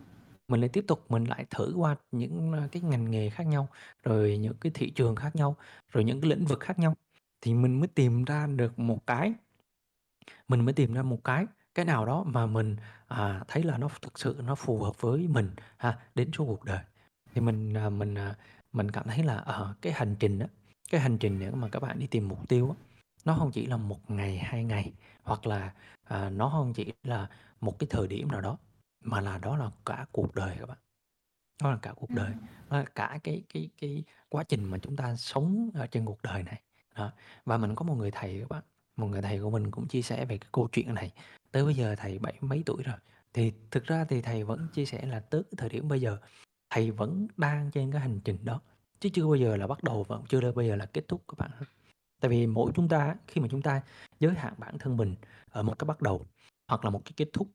[0.49, 3.69] Mình lại tiếp tục mình lại thử qua những ờ, cái ngành nghề khác nhau
[4.03, 5.57] rồi những cái thị trường khác nhau
[5.93, 6.97] rồi những cái lĩnh vực khác nhau.
[7.41, 9.35] Thì mình mới tìm ra được một cái
[10.49, 12.77] mình mới tìm ra một cái cái nào đó mà mình
[13.09, 16.65] à, thấy là nó thực sự nó phù hợp với mình ha đến số cuộc
[16.65, 16.81] đời.
[17.35, 18.35] Thì mình à, mình à,
[18.73, 20.47] mình cảm thấy là ở à, cái hành trình đó
[20.91, 22.75] cái hành trình để mà các bạn đi tìm mục tiêu đó,
[23.25, 24.93] nó không chỉ là một ngày hai ngày
[25.31, 25.75] hoặc là
[26.05, 27.29] à, nó không chỉ là
[27.61, 28.59] một cái thời điểm nào đó
[29.05, 30.79] mà là đó là cả cuộc đời các bạn.
[31.63, 32.33] Đó là cả cuộc đời,
[32.71, 36.23] đó là cả cái cái cái quá trình mà chúng ta sống ở trên cuộc
[36.23, 36.63] đời này.
[36.95, 37.13] Đó,
[37.45, 38.63] và mình có một người thầy các bạn,
[38.97, 41.13] một người thầy của mình cũng chia sẻ về cái câu chuyện này.
[41.53, 42.97] Tới bây giờ thầy bảy mấy tuổi rồi,
[43.33, 46.19] thì thực ra thì thầy vẫn chia sẻ là tới cái thời điểm bây giờ
[46.71, 48.61] thầy vẫn đang trên cái hành trình đó,
[49.01, 51.39] chứ chưa bao giờ là bắt đầu và chưa bao giờ là kết thúc các
[51.39, 51.51] bạn
[52.21, 53.83] Tại vì mỗi chúng ta khi mà chúng ta
[54.21, 55.15] giới hạn bản thân mình
[55.51, 56.27] ở một cái bắt đầu
[56.69, 57.49] hoặc là một cái kết thúc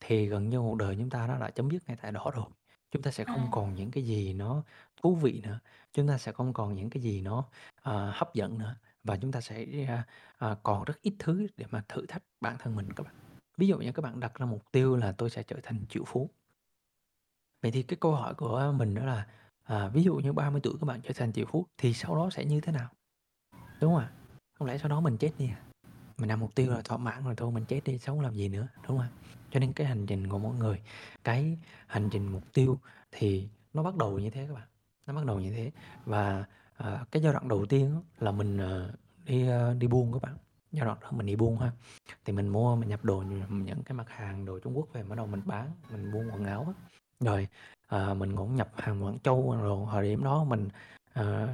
[0.00, 2.46] thì gần như cuộc đời chúng ta nó đã chấm dứt ngay tại đó rồi.
[2.90, 3.48] Chúng ta sẽ không À.
[3.52, 4.62] còn những cái gì nó
[5.02, 5.58] thú vị nữa,
[5.92, 7.44] chúng ta sẽ không còn những cái gì nó,
[7.82, 9.66] ờ, hấp dẫn nữa và chúng ta sẽ,
[10.38, 13.14] à, còn rất ít thứ để mà thử thách bản thân mình các bạn.
[13.56, 16.04] Ví dụ như các bạn đặt ra mục tiêu là tôi sẽ trở thành triệu
[16.06, 16.30] phú.
[17.62, 19.26] Vậy thì cái câu hỏi của mình đó là,
[19.64, 22.30] à, ví dụ như 30 tuổi các bạn trở thành triệu phú thì sau đó
[22.30, 22.97] sẽ như thế nào?
[23.80, 24.10] Đúng không ạ?
[24.58, 25.60] Không lẽ sau đó mình chết đi à?
[26.18, 28.48] Mình đặt mục tiêu là thỏa mãn rồi thôi mình chết đi, sống làm gì
[28.48, 29.08] nữa, đúng không ạ?
[29.50, 30.80] Cho nên cái hành trình của mỗi người,
[31.24, 32.78] cái hành trình mục tiêu
[33.12, 34.68] thì nó bắt đầu như thế các bạn,
[35.06, 35.70] nó bắt đầu như thế.
[36.04, 36.44] Và,
[36.76, 38.92] à, cái giai đoạn đầu tiên là mình, ờ,
[39.24, 40.36] đi, ơ, đi buôn các bạn,
[40.72, 41.72] giai đoạn đó mình đi buôn ha.
[42.24, 45.16] Thì mình mua mình nhập đồ những cái mặt hàng đồ Trung Quốc về bắt
[45.16, 46.72] đầu mình bán, mình buôn quần áo á.
[47.20, 47.48] Rồi,
[47.86, 50.68] ờ, mình cũng nhập hàng Quảng Châu rồi thời điểm đó mình,
[51.18, 51.48] ờ,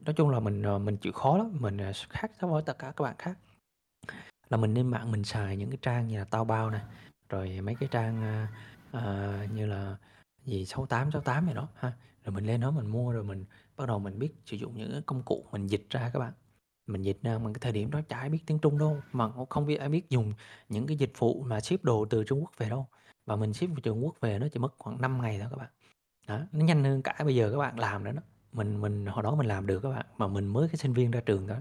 [0.00, 2.78] nói chung là mình, ờ, mình chịu khó lắm, mình, ờ, khác so với tất
[2.78, 3.38] cả các bạn khác.
[4.50, 6.80] Là mình lên mạng mình xài những cái trang như là Taobao nè,
[7.28, 8.48] rồi mấy cái trang, a,
[8.92, 9.96] ờ, như là
[10.44, 11.92] gì 6868 gì đó ha.
[12.24, 13.44] Rồi mình lên đó mình mua rồi mình
[13.76, 16.32] bắt đầu mình biết sử dụng những cái công cụ mình dịch ra các bạn.
[16.86, 19.28] Mình dịch ra mà cái thời điểm đó chả ai biết tiếng Trung đâu, mà
[19.28, 20.34] cũng không biết ai biết dùng
[20.68, 22.86] những cái dịch vụ mà ship đồ từ Trung Quốc về đâu.
[23.26, 25.56] Và mình ship từ Trung Quốc về nó chỉ mất khoảng 5 ngày thôi các
[25.56, 25.70] bạn.
[26.28, 28.22] Đó, nó nhanh hơn cả bây giờ các bạn làm nữa đó.
[28.52, 31.10] Mình mình hồi đó mình làm được các bạn, mà mình mới cái sinh viên
[31.10, 31.56] ra trường đó,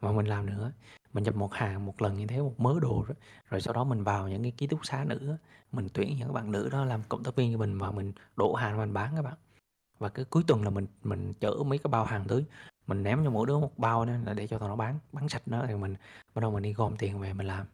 [0.00, 0.72] mà mình làm nữa.
[1.12, 3.14] Mình nhập một hàng một lần như thế, một mớ đồ đó,
[3.50, 5.36] rồi sau đó mình vào những cái ký túc xá nữ
[5.72, 8.54] mình tuyển những bạn nữ đó làm cộng tác viên cho mình và mình đổ
[8.54, 9.34] hàng mình bán các bạn.
[9.98, 12.44] Và cái cuối tuần là mình mình chở mấy cái bao hàng tới,
[12.86, 15.28] mình ném cho mỗi đứa một bao nên là để cho tụi nó bán, bán
[15.28, 15.96] sạch nó thì mình
[16.34, 17.66] bắt đầu mình đi gom tiền về mình làm.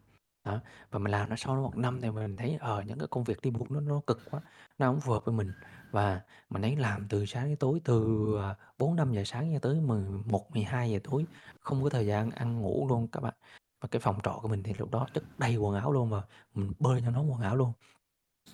[0.45, 3.09] Đó, và mình làm nó sau đó 1 năm thì mình thấy, ờ, những cái
[3.11, 4.40] công việc đi buộc nó nó cực quá,
[4.78, 5.53] nó hổng phù hợp với mình.
[5.90, 6.20] Và
[6.51, 9.80] mình thấy làm từ sáng đến tối, từ, ờ, à, 4-5 giờ sáng cho tới
[9.80, 11.26] 11-12 giờ tối,
[11.61, 13.34] không có thời gian ăn ngủ luôn các bạn.
[13.80, 16.22] Và cái phòng trọ của mình thì lúc đó chất đầy quần áo luôn và
[16.55, 17.72] mình bơi trong đống quần áo luôn.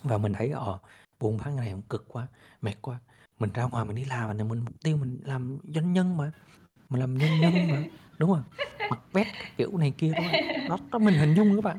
[0.03, 0.79] Và mình thấy, ờ,
[1.21, 2.29] buôn bán này cũng cực quá,
[2.63, 3.01] mệt quá.
[3.39, 6.33] Mình ra ngoài mình đi làm thì mình mục tiêu mình làm doanh nhân mà,
[6.89, 7.83] mình làm doanh nhân mà,
[8.19, 8.43] đúng hông?
[8.91, 10.69] Mặc vest các kiểu này kia, đúng hông?
[10.69, 11.79] Đó, đó mình hình dung các bạn.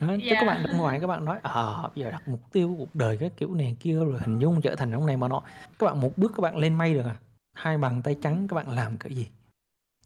[0.00, 0.46] Đó, chứ các Yeah.
[0.46, 3.32] bạn bên ngoài các bạn nói, ờ, bây giờ đặt mục tiêu cuộc đời các
[3.36, 5.42] kiểu này kia rồi hình dung trở thành ông này mà nọ.
[5.78, 7.16] Các bạn một bước các bạn lên mây được à?
[7.54, 9.28] Hai bàn tay trắng các bạn làm cái gì?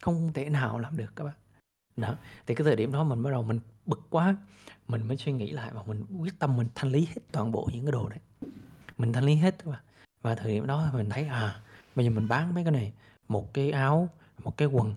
[0.02, 1.34] Không thể nào làm được các bạn.
[1.96, 2.14] Đó,
[2.46, 4.36] thì cái thời điểm đó mình bắt đầu mình bực quá,
[4.88, 7.68] mình mới suy nghĩ lại và mình quyết tâm mình thanh lý hết toàn bộ
[7.72, 8.18] những cái đồ đấy.
[8.98, 9.80] Mình thanh lý hết các bạn.
[10.22, 11.60] Và thời điểm đó mình thấy, à,
[11.94, 12.92] bây giờ mình bán mấy cái này,
[13.28, 14.08] một cái áo,
[14.44, 14.94] một cái quần,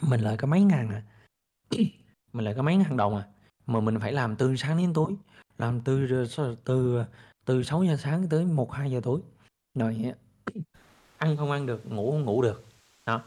[0.00, 1.02] mình lợi có mấy ngàn à.
[2.32, 3.24] Mình lợi có mấy ngàn đồng à,
[3.66, 5.12] mà mình phải làm từ sáng đến tối,
[5.58, 6.26] làm từ
[6.64, 7.04] từ
[7.44, 9.20] từ 6 giờ sáng tới 1-2 giờ tối.
[9.74, 10.12] Rồi
[11.18, 12.64] ăn không ăn được, ngủ không ngủ được.
[13.06, 13.22] Đó.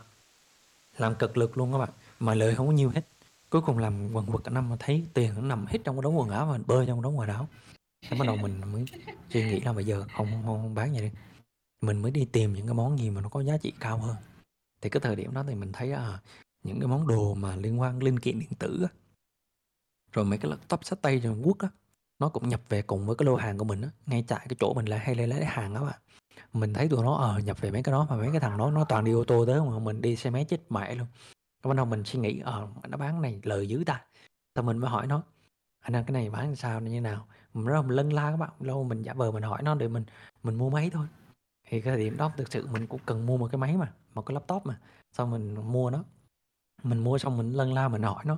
[0.97, 3.01] Làm cực lực luôn các bạn, mà lợi không có nhiều hết.
[3.49, 6.01] Cuối cùng làm quần quật cả năm mà thấy tiền nó nằm hết trong cái
[6.01, 7.47] đống quần áo và bơi trong đống quần áo.
[8.01, 8.85] Thế bắt đầu mình mới
[9.29, 11.11] suy nghĩ là bây giờ không không không bán vậy đi.
[11.81, 14.15] Mình mới đi tìm những cái món gì mà nó có giá trị cao hơn.
[14.83, 16.19] Thì cái thời điểm đó thì mình thấy, à,
[16.63, 18.89] những cái món đồ mà liên quan linh kiện điện tử á.
[20.11, 21.69] Rồi mấy cái laptop sách tay Trung Quốc á,
[22.19, 24.57] nó cũng nhập về cùng với cái lô hàng của mình á, ngay tại cái
[24.59, 25.99] chỗ mình là hay lấy lấy hàng đó bạn.
[26.53, 28.71] Mình thấy tụi nó, ờ, nhập về mấy cái đó mà mấy cái thằng đó
[28.71, 31.07] nó toàn đi ô tô tới mà mình đi xe máy chết mẹ luôn.
[31.63, 34.05] Cái bắt đầu mình suy nghĩ, ờ, nó bán này lời dữ ta.
[34.55, 35.23] thì mình mới hỏi nó,
[35.81, 38.51] "Anh ơi cái này bán sao, như nào?" Mình rất mình lân la các bạn,
[38.59, 40.05] lâu mình giả vờ mình hỏi nó để mình
[40.43, 41.07] mình mua máy thôi.
[41.69, 43.93] Thì cái thời điểm đó thực sự mình cũng cần mua một cái máy mà,
[44.15, 44.79] một cái laptop mà,
[45.17, 46.03] xong mình mua nó.
[46.83, 48.37] Mình mua xong mình lân la mình hỏi nó,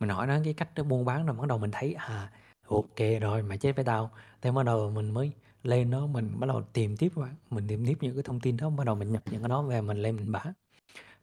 [0.00, 2.30] mình hỏi nó cái cách nó buôn bán rồi bắt đầu mình thấy, à,
[2.68, 4.10] ok rồi, mà chết với tao.
[4.42, 7.68] Thế bắt đầu mình mới lên nó, mình bắt đầu tìm tiếp các bạn, mình
[7.68, 9.80] tìm tiếp những cái thông tin đó, bắt đầu mình nhập những cái đó về
[9.80, 10.52] mình lên mình bán.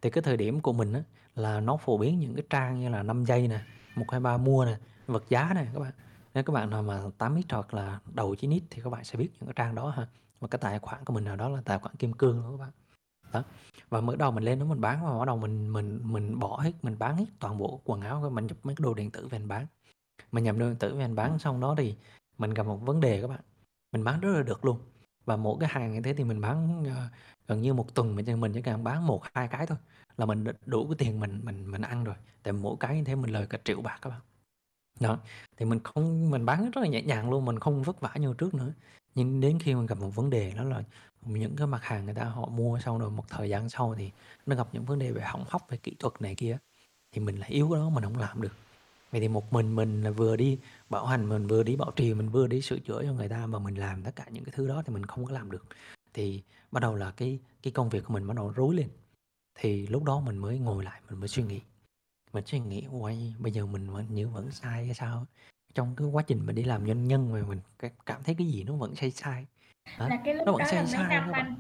[0.01, 1.03] Thì cái thời điểm của mình á
[1.35, 3.61] là nó phổ biến những cái trang như là 5 giây nè,
[3.95, 4.77] 123 mua nè,
[5.07, 5.91] vật giá nè các bạn.
[6.33, 9.17] Nếu các bạn nào mà 8X hoặc là đầu 9 ít thì các bạn sẽ
[9.17, 10.07] biết những cái trang đó ha.
[10.39, 12.57] Và cái tài khoản của mình nào đó là tài khoản kim cương đó các
[12.57, 12.71] bạn.
[13.33, 13.43] Đó,
[13.89, 16.57] và mới đầu mình lên đó mình bán và bắt đầu mình mình mình bỏ
[16.61, 19.27] hết, mình bán hết toàn bộ quần áo, mình nhập mấy cái đồ điện tử
[19.27, 19.67] về mình bán.
[20.31, 21.95] Mình nhập đồ điện tử về mình bán xong đó thì
[22.37, 23.41] mình gặp một vấn đề các bạn,
[23.93, 24.79] mình bán rất là được luôn.
[25.25, 27.07] Và mỗi cái hàng như thế thì mình bán, ờ,
[27.47, 29.77] gần như 1 tuần mình mình chỉ cần bán 1-2 cái thôi
[30.17, 33.15] là mình đủ cái tiền mình mình mình ăn rồi, tại mỗi cái như thế
[33.15, 34.21] mình lời cả 1.000.000 bạc các bạn.
[35.01, 35.19] Đó,
[35.57, 38.35] thì mình không mình bán rất là nhẹ nhàng luôn, mình không vất vả như
[38.37, 38.73] trước nữa.
[39.15, 40.83] Nhưng đến khi mình gặp một vấn đề đó là
[41.25, 44.11] những cái mặt hàng người ta họ mua xong rồi một thời gian sau thì
[44.45, 46.57] nó gặp những vấn đề về hỏng hóc về kỹ thuật này kia
[47.11, 48.53] thì mình lại yếu cái đó mình không làm được.
[49.11, 50.59] Vậy thì một mình mình là vừa đi
[50.89, 53.45] bảo hành, mình vừa đi bảo trì, mình vừa đi sửa chữa cho người ta
[53.45, 55.65] mà mình làm tất cả những cái thứ đó thì mình không có làm được.
[56.13, 58.89] Thì bắt đầu là cái cái công việc của mình bắt đầu rối lên.
[59.59, 61.61] Thì lúc đó mình mới ngồi lại mình mới suy nghĩ.
[62.33, 65.25] Mình suy nghĩ quay bây giờ mình vẫn như vẫn sai hay sao?
[65.75, 67.59] Trong cái quá trình mình đi làm doanh nhân mà mình
[68.05, 69.45] cảm thấy cái gì nó vẫn sai sai.
[69.99, 70.07] Đó.
[70.07, 71.45] Là cái lúc nó vẫn đó sai là mấy sai các bạn.
[71.45, 71.55] anh?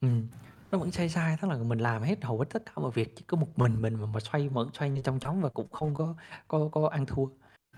[0.00, 0.26] Ừm,
[0.70, 3.16] nó vẫn sai sai, tức là mình làm hết hầu hết tất cả mọi việc
[3.16, 5.68] chỉ có một mình mình mà mà xoay vẫn xoay như trong chóng và cũng
[5.72, 6.14] không có
[6.48, 7.26] có có ăn thua.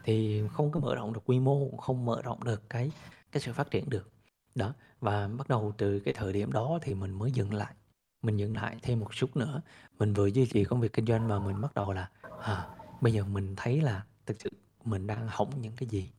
[0.05, 2.93] Thì không có mở rộng được quy mô, không mở rộng được cái
[3.33, 4.11] cái sự phát triển được.
[4.55, 7.75] Đó, và bắt đầu từ cái thời điểm đó thì mình mới dừng lại.
[8.23, 9.63] Mình dừng lại thêm một chút nữa,
[9.99, 12.11] mình vừa duy trì công việc kinh doanh mà mình bắt đầu là,
[12.43, 12.67] à,
[13.01, 14.51] bây giờ mình thấy là thực sự
[14.85, 16.11] mình đang hỏng những cái gì.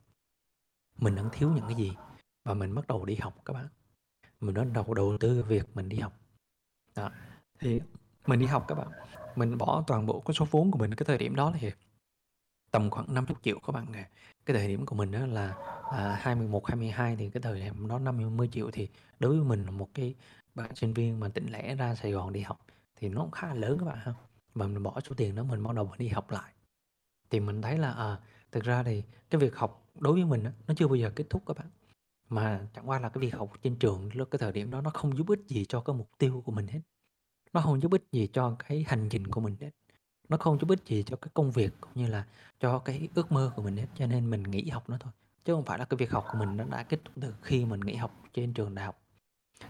[0.98, 1.92] Mình đang thiếu những cái gì
[2.50, 3.68] và mình bắt đầu đi học các bạn.
[4.40, 6.14] Mình bắt đầu đầu tư việc mình đi học.
[6.96, 7.12] Đó,
[7.60, 7.82] thì
[8.28, 8.88] mình đi học các bạn,
[9.36, 11.72] mình bỏ toàn bộ cái số vốn của mình cái thời điểm đó thì
[12.72, 14.10] tầm khoảng 50 triệu các bạn nè.
[14.46, 15.56] Cái thời điểm của mình đó là
[15.92, 18.90] à, 21, 22 thì cái thời điểm đó 50 triệu thì
[19.20, 20.16] đối với mình là một cái
[20.56, 23.48] bạn sinh viên mà tỉnh lẻ ra Sài Gòn đi học thì nó cũng khá
[23.48, 24.14] là lớn các bạn ha.
[24.54, 26.54] Mà mình bỏ số tiền đó mình bắt đầu mình đi học lại.
[27.30, 28.18] Thì mình thấy là à,
[28.52, 31.26] thực ra thì cái việc học đối với mình đó, nó chưa bao giờ kết
[31.30, 31.68] thúc các bạn.
[32.30, 34.90] Mà chẳng qua là cái việc học trên trường lúc cái thời điểm đó nó
[34.90, 36.82] không giúp ích gì cho cái mục tiêu của mình hết.
[37.54, 39.70] Nó không giúp ích gì cho cái hành trình của mình hết.
[40.30, 42.26] Nó không giúp ích gì cho cái công việc cũng như là
[42.60, 43.88] cho cái ước mơ của mình hết.
[43.96, 45.14] Cho nên mình nghỉ học nó thôi.
[45.46, 47.66] Chứ không phải là cái việc học của mình nó đã kết thúc từ khi
[47.66, 49.02] mình nghỉ học trên trường đại học.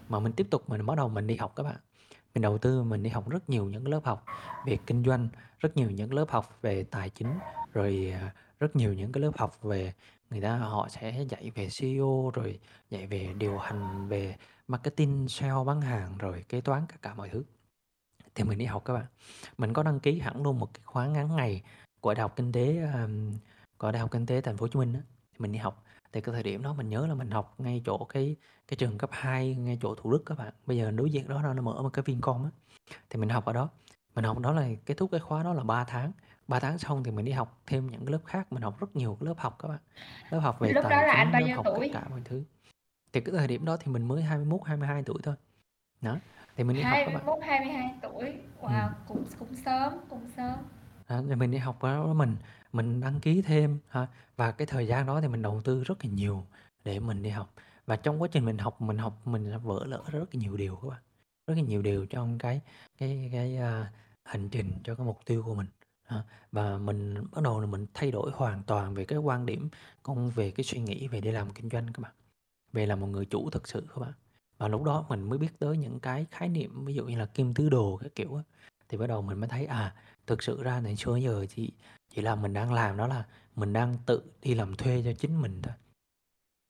[0.10, 1.78] Mà mình tiếp tục mình bắt đầu mình đi học các bạn.
[2.34, 4.26] Mình đầu tư mình đi học rất nhiều những lớp học
[4.66, 5.30] về kinh doanh,
[5.60, 7.30] rất nhiều những lớp học về tài chính,
[7.74, 9.94] rồi à, rất nhiều những cái lớp học về
[10.30, 12.60] người ta họ sẽ dạy về SEO rồi
[12.90, 14.36] dạy về điều hành về
[14.68, 17.44] marketing, sale bán hàng rồi kế toán tất cả mọi thứ.
[18.36, 19.06] Thì mình đi học các bạn.
[19.58, 21.64] Mình có đăng ký hẳn luôn một cái khóa ngắn ngày
[22.02, 23.34] của Đại học Kinh tế um,
[23.78, 25.00] của Đại học Kinh tế Thành phố Hồ Chí Minh đó.
[25.32, 25.84] Thì mình đi học.
[26.12, 28.36] Thì cái thời điểm đó mình nhớ là mình học ngay chỗ cái
[28.68, 30.54] cái trường cấp 2 ngay chỗ Thủ Đức các bạn.
[30.66, 32.50] Bây giờ đối diện đó nó mở một cái Vincom á.
[33.10, 33.70] Thì mình học ở đó.
[34.16, 36.12] Mình học đó là kết thúc cái khóa đó là 3 tháng.
[36.50, 38.96] 3 tháng xong thì mình đi học thêm những cái lớp khác, mình học rất
[38.96, 39.80] nhiều cái lớp học các bạn.
[40.30, 41.90] Lớp học về Lúc đó tài là anh chính, bao lớp nhiêu học tất tuổi?
[41.94, 42.44] cả mọi thứ.
[43.14, 45.36] Thì cái thời điểm đó thì mình mới 21, 22 tuổi thôi.
[46.02, 46.18] Đó,
[46.56, 47.14] thì mình đi học các bạn.
[47.26, 48.34] 21, 22 tuổi.
[48.62, 48.94] Wow, Ừm.
[49.08, 50.56] cũng cũng sớm, cũng sớm.
[51.10, 52.36] Đó, thì mình đi học đó mình
[52.74, 54.08] mình đăng ký thêm ha.
[54.38, 56.46] Và cái thời gian đó thì mình đầu tư rất là nhiều
[56.84, 57.54] để mình đi học.
[57.86, 60.58] Và trong quá trình mình học, mình học mình đã vỡ lỡ rất là nhiều
[60.58, 61.00] điều các bạn.
[61.48, 62.62] Rất là nhiều điều trong cái
[62.98, 63.92] cái cái, a,
[64.24, 65.68] hành trình cho cái mục tiêu của mình.
[66.52, 69.70] Và mình bắt đầu là mình thay đổi hoàn toàn về cái quan điểm,
[70.04, 72.12] cũng về cái suy nghĩ về đi làm kinh doanh các bạn.
[72.74, 74.14] Về là một người chủ thực sự các bạn.
[74.58, 77.26] Và lúc đó mình mới biết tới những cái khái niệm ví dụ như là
[77.26, 78.44] kim tứ đồ cái kiểu á.
[78.90, 79.96] Thì bắt đầu mình mới thấy à,
[80.28, 81.72] thực sự ra này xưa giờ chỉ
[82.10, 85.42] chỉ là mình đang làm đó là mình đang tự đi làm thuê cho chính
[85.42, 85.74] mình thôi.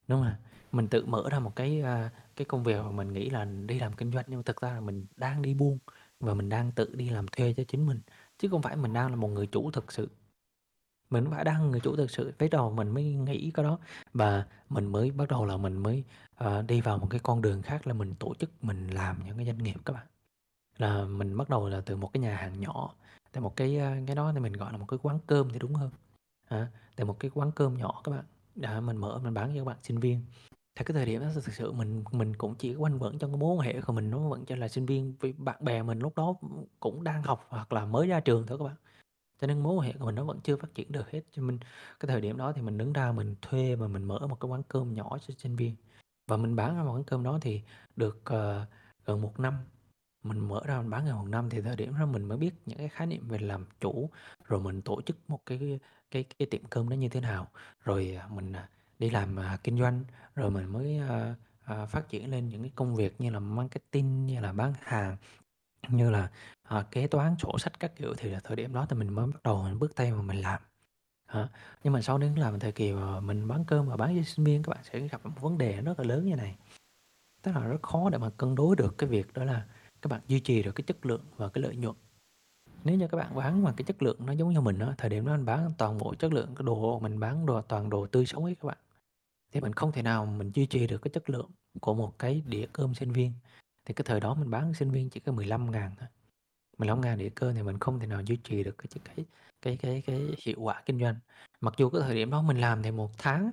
[0.07, 0.33] Đúng không?
[0.71, 3.79] Mình tự mở ra một cái, à, cái công việc mà mình nghĩ là đi
[3.79, 5.77] làm kinh doanh nhưng thực ra là mình đang đi buôn
[6.19, 8.01] và mình đang tự đi làm thuê cho chính mình,
[8.39, 10.09] chứ không phải mình đang là một người chủ thực sự.
[11.09, 13.79] Mình phải đang người chủ thực sự, bắt đầu mình mới nghĩ cái đó
[14.13, 16.03] và mình mới bắt đầu là mình mới,
[16.45, 19.37] uh, đi vào một cái con đường khác là mình tổ chức mình làm những
[19.37, 20.07] cái doanh nghiệp các bạn.
[20.77, 22.93] Là mình bắt đầu là từ một cái nhà hàng nhỏ,
[23.31, 25.59] từ một cái, ờ, cái đó thì mình gọi là một cái quán cơm thì
[25.59, 25.91] đúng hơn.
[26.49, 28.25] à, từ một cái quán cơm nhỏ các bạn,
[28.55, 30.25] đã mình mở mình bán cho các bạn sinh viên.
[30.79, 33.39] Thì cái thời điểm đó thực sự mình mình cũng chỉ quanh quẩn trong cái
[33.39, 35.99] mối quan hệ của mình nó vẫn chỉ là sinh viên với bạn bè mình
[35.99, 36.35] lúc đó
[36.79, 38.75] cũng đang học hoặc là mới ra trường thôi các bạn.
[39.41, 41.21] Cho nên mối quan hệ của mình nó vẫn chưa phát triển được hết.
[41.31, 41.59] Cho mình
[41.99, 44.49] cái thời điểm đó thì mình đứng ra mình thuê và mình mở một cái
[44.49, 45.75] quán cơm nhỏ cho sinh viên.
[46.27, 47.61] Và mình bán cái quán cơm đó thì
[47.95, 48.65] được, ờ,
[49.05, 49.55] gần một năm.
[50.23, 52.55] Mình mở ra mình bán gần một năm thì thời điểm đó mình mới biết
[52.65, 54.09] những cái khái niệm về làm chủ,
[54.45, 55.79] rồi mình tổ chức một cái
[56.11, 57.47] cái cái tiệm cơm đó như thế nào.
[57.85, 58.69] Rồi, à, mình, à,
[58.99, 60.03] đi làm, uh, kinh doanh,
[60.35, 61.37] rồi mình mới, uh,
[61.83, 65.17] uh, phát triển lên những cái công việc như là marketing, như là bán hàng,
[65.87, 66.31] như là,
[66.79, 69.27] uh, kế toán, sổ sách các kiểu thì là thời điểm đó thì mình mới
[69.27, 70.61] bắt đầu mình bước tay mà mình làm.
[71.33, 71.49] Đó,
[71.83, 74.45] nhưng mà sau đến làm thời kỳ mà mình bán cơm và bán cho sinh
[74.45, 76.55] viên các bạn sẽ gặp một vấn đề rất là lớn như này.
[77.41, 79.65] Tức là rất khó để mà cân đối được cái việc đó là
[80.01, 81.95] các bạn duy trì được cái chất lượng và cái lợi nhuận.
[82.83, 85.09] Nếu như các bạn bán mà cái chất lượng nó giống như mình đó thời
[85.09, 88.07] điểm đó mình bán toàn bộ chất lượng cái đồ mình bán đồ toàn đồ
[88.07, 88.77] tươi sống ấy các bạn.
[89.51, 92.43] Thì mình không thể nào mình duy trì được cái chất lượng của một cái
[92.45, 93.33] đĩa cơm sinh viên.
[93.85, 96.09] Thì cái thời đó mình bán sinh viên chỉ có 15 ngàn thôi.
[96.77, 99.25] 15 ngàn đĩa cơm thì mình không thể nào duy trì được cái cái
[99.61, 101.15] cái cái cái hiệu quả kinh doanh.
[101.61, 103.51] Mặc dù cái thời điểm đó mình làm thì một tháng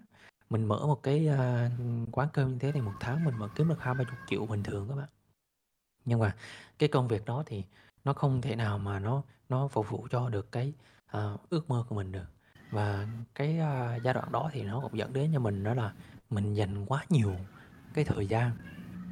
[0.51, 1.73] mình mở một cái, uh,
[2.13, 4.47] quán cơm như thế thì một tháng mình mở kiếm được hai ba chục triệu
[4.47, 5.09] bình thường các bạn.
[6.05, 6.37] Nhưng mà
[6.79, 7.65] cái công việc đó thì
[8.05, 10.75] nó không thể nào mà nó nó phục vụ cho được cái,
[11.19, 12.36] uh, ước mơ của mình được.
[12.71, 15.93] Và cái, a, giai đoạn đó thì nó cũng dẫn đến cho mình đó là
[16.31, 17.35] mình dành quá nhiều
[17.95, 18.51] cái thời gian,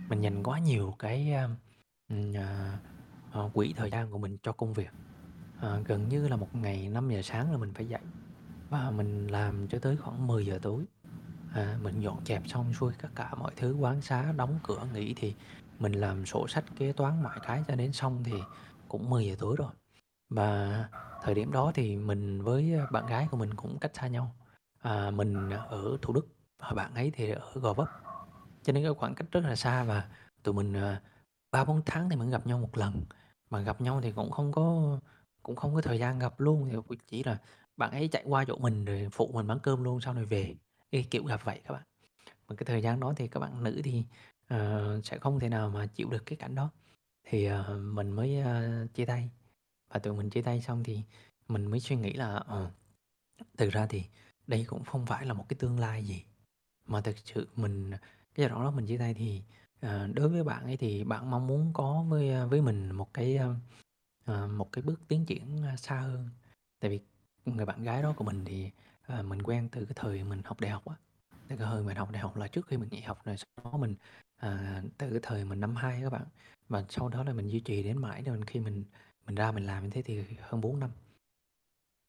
[0.08, 1.48] mình dành quá nhiều cái, a,
[2.08, 2.78] ừm, à,
[3.32, 4.90] ờ, quỹ thời gian của mình cho công việc.
[5.60, 8.02] Ờ, gần như là một ngày năm giờ sáng là mình phải dậy
[8.70, 10.84] và mình làm cho tới khoảng mười giờ tối.
[11.52, 15.14] À, mình dọn dẹp xong xuôi tất cả mọi thứ, quán xá đóng cửa nghỉ
[15.14, 15.34] thì
[15.78, 18.46] mình làm sổ sách kế toán mọi cái cho đến xong thì
[18.88, 19.72] cũng mười giờ tối rồi.
[20.34, 20.88] Và
[21.22, 24.34] thời điểm đó thì mình với, ờ, bạn gái của mình cũng cách xa nhau.
[24.82, 26.26] À, mình ở Thủ Đức
[26.58, 27.88] và bạn ấy thì ở Gò Vấp.
[28.62, 30.08] Cho nên cái khoảng cách rất là xa và
[30.42, 30.96] tụi mình, ờ,
[31.50, 33.04] ba bốn tháng thì mới gặp nhau một lần.
[33.50, 34.98] Mà gặp nhau thì cũng không có
[35.42, 37.38] cũng không có thời gian gặp luôn, thì chỉ là
[37.76, 40.54] bạn ấy chạy qua chỗ mình rồi phụ mình bán cơm luôn sau này về,
[40.90, 41.82] cái kiểu gặp vậy các bạn.
[42.48, 44.04] Mà cái thời gian đó thì các bạn nữ thì,
[44.54, 46.70] uh, sẽ không thể nào mà chịu được cái cảnh đó.
[47.24, 49.30] Thì, uh, mình mới, uh, chia tay.
[49.94, 51.02] Và tụi mình chia tay xong thì
[51.48, 52.70] mình mới suy nghĩ là, ờ,
[53.58, 54.04] thực ra thì
[54.46, 56.24] đây cũng không phải là một cái tương lai gì,
[56.86, 58.00] mà thực sự mình cái
[58.36, 59.42] giai đoạn đó mình chia tay thì,
[59.80, 63.14] ờ, đối với bạn ấy thì bạn mong muốn có với, ờ, với mình một
[63.14, 63.38] cái,
[64.26, 66.28] a, một cái bước tiến triển, xa hơn.
[66.80, 67.00] Tại vì
[67.52, 68.70] người bạn gái đó của mình thì,
[69.06, 70.96] ờ, mình quen từ cái thời mình học đại học á,
[71.48, 73.72] từ cái thời mình học đại học là trước khi mình nghỉ học rồi sau
[73.72, 73.96] đó mình,
[74.36, 76.26] à, từ cái thời mình năm hai các bạn,
[76.68, 78.84] và sau đó là mình duy trì đến mãi đến khi mình
[79.26, 80.90] mình ra mình làm như thế thì hơn 4 năm.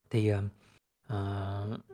[0.09, 0.41] Thì, uh,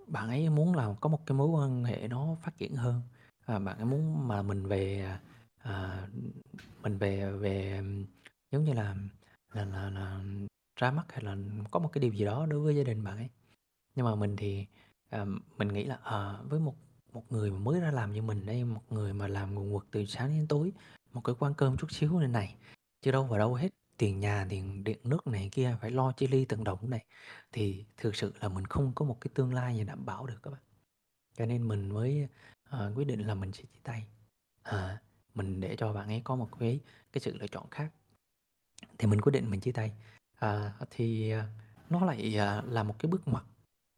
[0.08, 3.02] bạn ấy muốn là có một cái mối quan hệ nó phát triển hơn,
[3.46, 5.18] à, bạn ấy muốn mà mình về,
[5.58, 6.08] à,
[6.82, 7.82] mình về về,
[8.52, 8.96] giống như là
[9.54, 10.24] là là là
[10.76, 11.38] ra mắt hay là
[11.72, 13.30] có một cái điều gì đó đối với gia đình bạn ấy.
[13.96, 14.66] Nhưng mà mình thì,
[15.10, 15.26] à,
[15.58, 16.76] mình nghĩ là, à, với một
[17.14, 19.86] một người mà mới ra làm như mình đây, một người mà làm nguồn quật
[19.92, 20.74] từ sáng đến tối,
[21.14, 22.56] một cái quán cơm chút xíu này này,
[23.02, 23.70] chưa đâu vào đâu hết,
[24.02, 27.06] tiền nhà, tiền điện nước này kia phải lo chi ly từng đồng này,
[27.52, 30.40] thì thực sự là mình không có một cái tương lai gì đảm bảo được
[30.44, 30.62] các bạn.
[31.38, 32.28] Cho nên mình mới,
[32.70, 34.06] uh, quyết định là mình sẽ chia tay.
[34.64, 35.02] À,
[35.34, 36.80] mình để cho bạn ấy có một cái
[37.14, 37.92] cái sự lựa chọn khác.
[38.98, 39.94] Thì mình quyết định mình chia tay.
[40.40, 41.44] À, thì, uh,
[41.90, 43.44] nó lại, uh, là một cái bước ngoặt,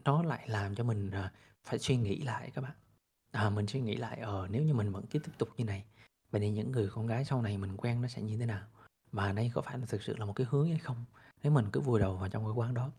[0.03, 1.31] nó lại làm cho mình, uh,
[1.63, 2.75] phải suy nghĩ lại các bạn.
[3.31, 5.85] À, mình suy nghĩ lại, ờ, nếu như mình vẫn cứ tiếp tục như này,
[6.31, 8.67] vậy thì những người con gái sau này mình quen nó sẽ như thế nào?
[9.13, 11.05] Và đây có phải là thực sự là một cái hướng hay không?
[11.43, 12.89] Nếu mình cứ vùi đầu vào trong cái quán đó.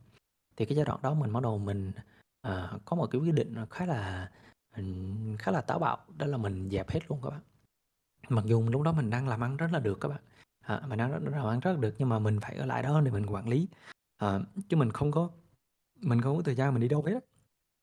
[0.56, 1.92] Thì cái giai đoạn đó mình bắt đầu mình,
[2.42, 4.30] à, có một cái quyết định khá là,
[5.38, 7.40] khá là táo bạo, đó là mình dẹp hết luôn các bạn.
[8.28, 10.20] Mặc dù lúc đó mình đang làm ăn rất là được các bạn,
[10.60, 13.00] à, mình đang làm ăn rất là được nhưng mà mình phải ở lại đó
[13.00, 13.68] để mình quản lý,
[14.16, 15.30] ờ, chứ mình không có
[16.00, 17.20] mình không có thời gian mình đi đâu hết.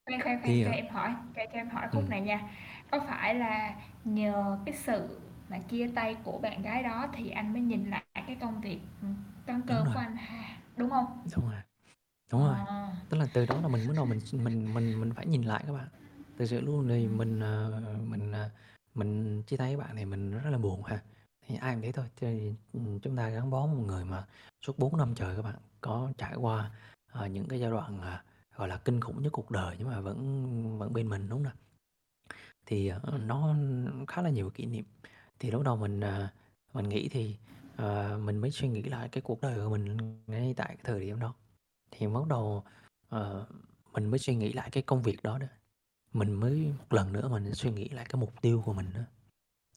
[0.06, 2.10] Khoan, khoan, khoan, Thì, cho ờ em hỏi cho cho em hỏi khúc Ừm.
[2.10, 2.50] này nha.
[2.92, 5.20] Có phải là nhờ cái sự
[5.50, 8.80] mà chia tay của bạn gái đó thì anh mới nhìn lại cái công việc,
[9.48, 9.94] Đúng cơm rồi.
[9.94, 11.06] của anh ha, đúng hông?
[11.36, 11.62] Đúng rồi.
[12.32, 12.58] Đúng rồi.
[12.68, 12.90] Ờ.
[13.10, 15.64] Tức là từ đó là mình bắt đầu mình mình mình mình phải nhìn lại
[15.68, 15.88] các bạn.
[16.38, 17.18] Thực sự luôn thì Ừm.
[17.18, 18.50] mình, ờ, mình, à,
[18.96, 21.02] mình chia tay với bạn thì mình rất là buồn ha.
[21.48, 22.54] Thì ai cũng thế thôi, thì,
[23.04, 24.26] chúng ta gắn bó một người mà
[24.66, 26.72] suốt 4 năm trời các bạn, có trải qua,
[27.14, 28.24] ờ, những cái giai đoạn, à,
[28.56, 31.44] gọi là, kinh khủng nhất cuộc đời nhưng mà vẫn vẫn bên mình, đúng hông
[31.44, 31.54] nào?
[32.66, 33.56] Thì, ờ, nó
[34.08, 34.86] khá là nhiều kỷ niệm.
[35.40, 36.34] Thì lúc đầu mình, à,
[36.74, 37.36] mình nghĩ thì,
[37.78, 39.98] à, mình mới suy nghĩ lại cái cuộc đời của mình
[40.28, 41.34] ngay tại cái thời điểm đó.
[41.92, 42.64] Thì bắt đầu,
[43.10, 43.20] à,
[43.94, 45.48] mình mới suy nghĩ lại cái công việc đó đó.
[46.14, 49.02] Mình mới một lần nữa mình suy nghĩ lại cái mục tiêu của mình đó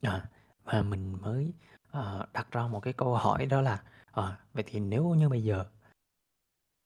[0.03, 0.31] À,
[0.65, 1.53] và mình mới,
[1.93, 3.83] à, đặt ra một cái câu hỏi đó là,
[4.13, 5.65] à, vậy thì nếu như bây giờ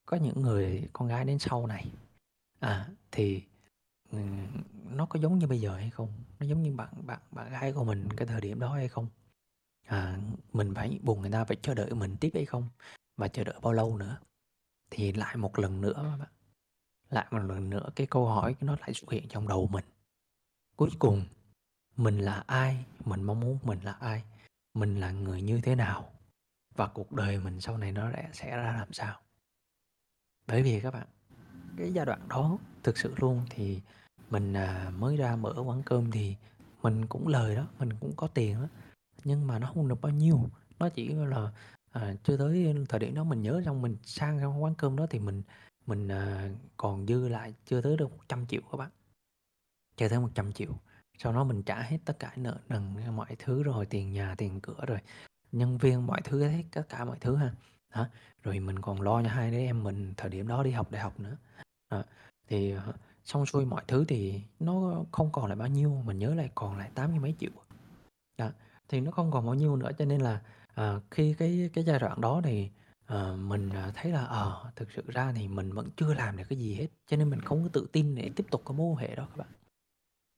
[0.07, 1.93] có những người con gái đến sau này,
[2.61, 3.43] à, thì,
[4.13, 4.19] ừ,
[4.85, 6.09] nó có giống như bây giờ hay không?
[6.41, 9.09] Nó giống như bạn bạn bạn gái của mình cái thời điểm đó hay không?
[9.89, 10.19] À,
[10.53, 12.69] mình phải buồn người ta phải chờ đợi mình tiếp hay không?
[13.17, 14.19] Và chờ đợi bao lâu nữa?
[14.91, 16.33] Thì lại một lần nữa các bạn,
[17.11, 19.85] lại một lần nữa cái câu hỏi nó lại xuất hiện trong đầu mình.
[20.77, 21.25] Cuối cùng
[21.97, 22.85] mình là ai?
[23.05, 24.23] Mình mong muốn mình là ai?
[24.75, 26.13] Mình là người như thế nào?
[26.75, 29.21] Và cuộc đời mình sau này nó sẽ sẽ ra làm sao?
[30.47, 31.07] Bởi vì các bạn,
[31.77, 33.81] cái giai đoạn đó thực sự luôn thì
[34.31, 36.37] mình, à, mới ra mở quán cơm thì
[36.83, 38.69] mình cũng lời đó, mình cũng có tiền đó,
[39.25, 40.49] nhưng mà nó không được bao nhiêu,
[40.79, 41.53] nó chỉ, là,
[41.91, 45.07] à, chưa tới thời điểm đó mình nhớ trong mình sang trong quán cơm đó
[45.11, 45.43] thì mình
[45.87, 48.91] mình, à, còn dư lại chưa tới được 100 triệu các bạn.
[49.97, 50.73] Chưa tới 100 triệu
[51.19, 52.83] sau đó mình trả hết tất cả nợ nần
[53.17, 54.99] mọi thứ rồi, tiền nhà, tiền cửa rồi
[55.53, 57.53] nhân viên mọi thứ hết, tất cả mọi thứ ha.
[57.95, 58.07] Đó,
[58.43, 61.03] rồi mình còn lo cho hai đứa em mình thời điểm đó đi học đại
[61.03, 61.37] học nữa.
[61.91, 62.03] Đó,
[62.49, 62.87] thì, à,
[63.25, 66.79] xong xuôi mọi thứ thì nó không còn lại bao nhiêu, mình nhớ lại còn
[66.79, 67.51] lại tám mươi mấy triệu.
[68.39, 68.51] Đó,
[68.89, 70.41] thì nó không còn bao nhiêu nữa cho nên là,
[70.75, 72.71] à, khi cái cái giai đoạn đó thì,
[73.07, 76.45] à, mình, à, thấy là, ờ, thực sự ra thì mình vẫn chưa làm được
[76.49, 78.87] cái gì hết, cho nên mình không có tự tin để tiếp tục cái mối
[78.87, 79.49] quan hệ đó các bạn.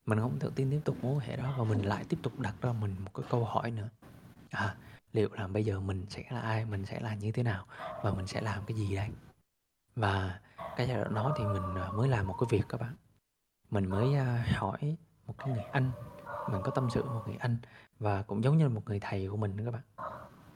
[0.07, 2.39] Mình không tự tin tiếp tục mối quan hệ đó và mình lại tiếp tục
[2.39, 3.89] đặt ra mình một cái câu hỏi nữa.
[4.51, 4.77] À,
[5.13, 7.67] liệu là bây giờ mình sẽ là ai, mình sẽ là như thế nào
[8.03, 9.09] và mình sẽ làm cái gì đây?
[9.97, 10.41] Và
[10.77, 12.95] cái giai đoạn đó thì mình, à, mới làm một cái việc các bạn.
[13.71, 14.97] Mình mới, à, hỏi
[15.27, 15.91] một cái người anh,
[16.51, 17.57] mình có tâm sự một người anh
[18.01, 19.83] và cũng giống như là một người thầy của mình đó các bạn.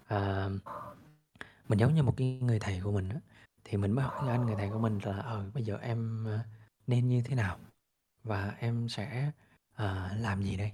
[0.06, 0.48] À,
[1.68, 3.16] mình giống như một cái người thầy của mình đó
[3.64, 6.38] thì mình mới hỏi anh người thầy của mình là "Ờ, bây giờ em, ờ,
[6.86, 7.58] nên như thế nào?
[8.24, 9.32] Và em sẽ,
[9.74, 10.72] ờ, làm gì đây?"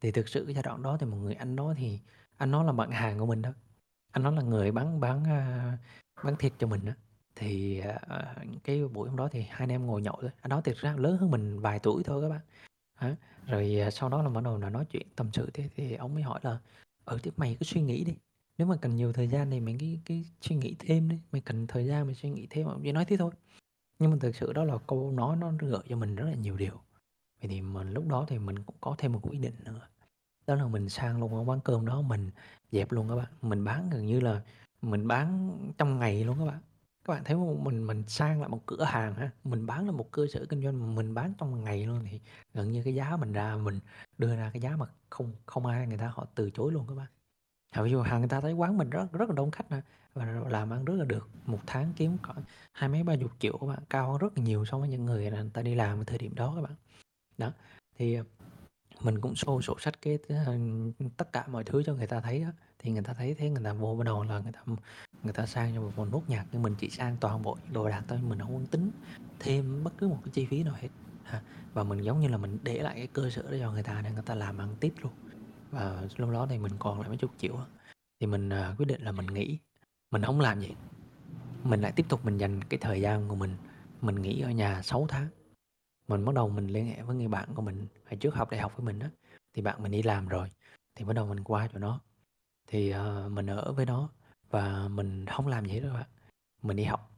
[0.00, 2.00] Thì thực sự cái giai đoạn đó thì một người anh đó thì
[2.38, 3.50] anh đó là bạn hàng của mình đó,
[4.12, 5.72] anh đó là người bán bán, ờ,
[6.22, 6.92] bán thịt cho mình đó
[7.36, 8.34] Thì, ờ,
[8.64, 10.94] cái buổi hôm đó thì hai anh em ngồi nhậu thôi, anh đó thực ra
[10.98, 12.40] lớn hơn mình vài tuổi thôi các bạn.
[12.96, 13.16] Á,
[13.50, 16.14] rồi, à, sau đó là bắt đầu là nói chuyện tâm sự thế thì ông
[16.14, 16.58] mới hỏi là
[17.04, 18.14] "Ừ, thế mày cứ suy nghĩ đi,
[18.58, 21.40] nếu mà cần nhiều thời gian thì mày cứ cứ suy nghĩ thêm đi, mày
[21.42, 23.30] cần thời gian mày suy nghĩ thêm." Ông chỉ nói thế thôi.
[23.98, 26.56] Nhưng mà thực sự đó là câu nói nó gợi cho mình rất là nhiều
[26.56, 26.74] điều.
[27.42, 29.88] Vậy thì mình lúc đó thì mình cũng có thêm một quyết định nữa,
[30.46, 32.30] đó là mình sang luôn cái quán cơm đó mình
[32.72, 34.42] dẹp luôn các bạn, mình bán gần như là
[34.82, 36.60] mình bán trong ngày luôn các bạn.
[37.04, 37.64] Các bạn thấy hông?
[37.64, 40.62] Mình mình sang lại một cửa hàng ha, mình bán là một cơ sở kinh
[40.62, 42.20] doanh mình bán trong một ngày luôn thì
[42.54, 43.80] gần như cái giá mình ra mình
[44.18, 46.94] đưa ra cái giá mà không không ai người ta họ từ chối luôn các
[46.94, 47.06] bạn.
[47.70, 49.80] À, ví dụ hàng người ta thấy quán mình rất rất là đông khách nè
[50.14, 52.42] và làm ăn rất là được, một tháng kiếm khoảng
[52.72, 55.06] hai mấy ba chục triệu các bạn, cao hơn rất là nhiều so với những
[55.06, 56.74] người là người ta đi làm ở thời điểm đó các bạn.
[57.38, 57.52] Đó,
[57.98, 58.18] thì,
[59.02, 60.18] mình cũng show sổ sách cái
[61.16, 62.52] tất cả mọi thứ cho người ta thấy á,
[62.82, 64.60] thì người ta thấy thế người ta vô bắt đầu là người ta
[65.22, 68.02] người ta sang cho một nốt nhạc nhưng mình chỉ sang toàn bộ đồ đạc
[68.08, 68.90] thôi, mình không muốn tính
[69.38, 70.88] thêm bất cứ một cái chi phí nào hết
[71.24, 71.42] ha.
[71.74, 74.00] Và mình giống như là mình để lại cái cơ sở đó cho người ta
[74.04, 75.12] để người ta làm ăn tiếp luôn.
[75.70, 77.56] Và lúc đó thì mình còn lại mấy chục triệu
[78.20, 79.58] thì mình, à, quyết định là mình nghỉ,
[80.10, 80.74] mình không làm gì.
[81.64, 83.56] Mình lại tiếp tục mình dành cái thời gian của mình,
[84.00, 85.28] mình nghỉ ở nhà 6 tháng.
[86.08, 88.60] Mình bắt đầu mình liên hệ với người bạn của mình hồi trước học đại
[88.60, 89.06] học với mình đó
[89.54, 90.50] thì bạn mình đi làm rồi,
[90.94, 92.00] thì bắt đầu mình qua cho nó.
[92.72, 94.10] Thì, uh, mình ở với nó
[94.50, 96.08] và mình không làm gì hết các bạn,
[96.62, 97.10] mình đi học.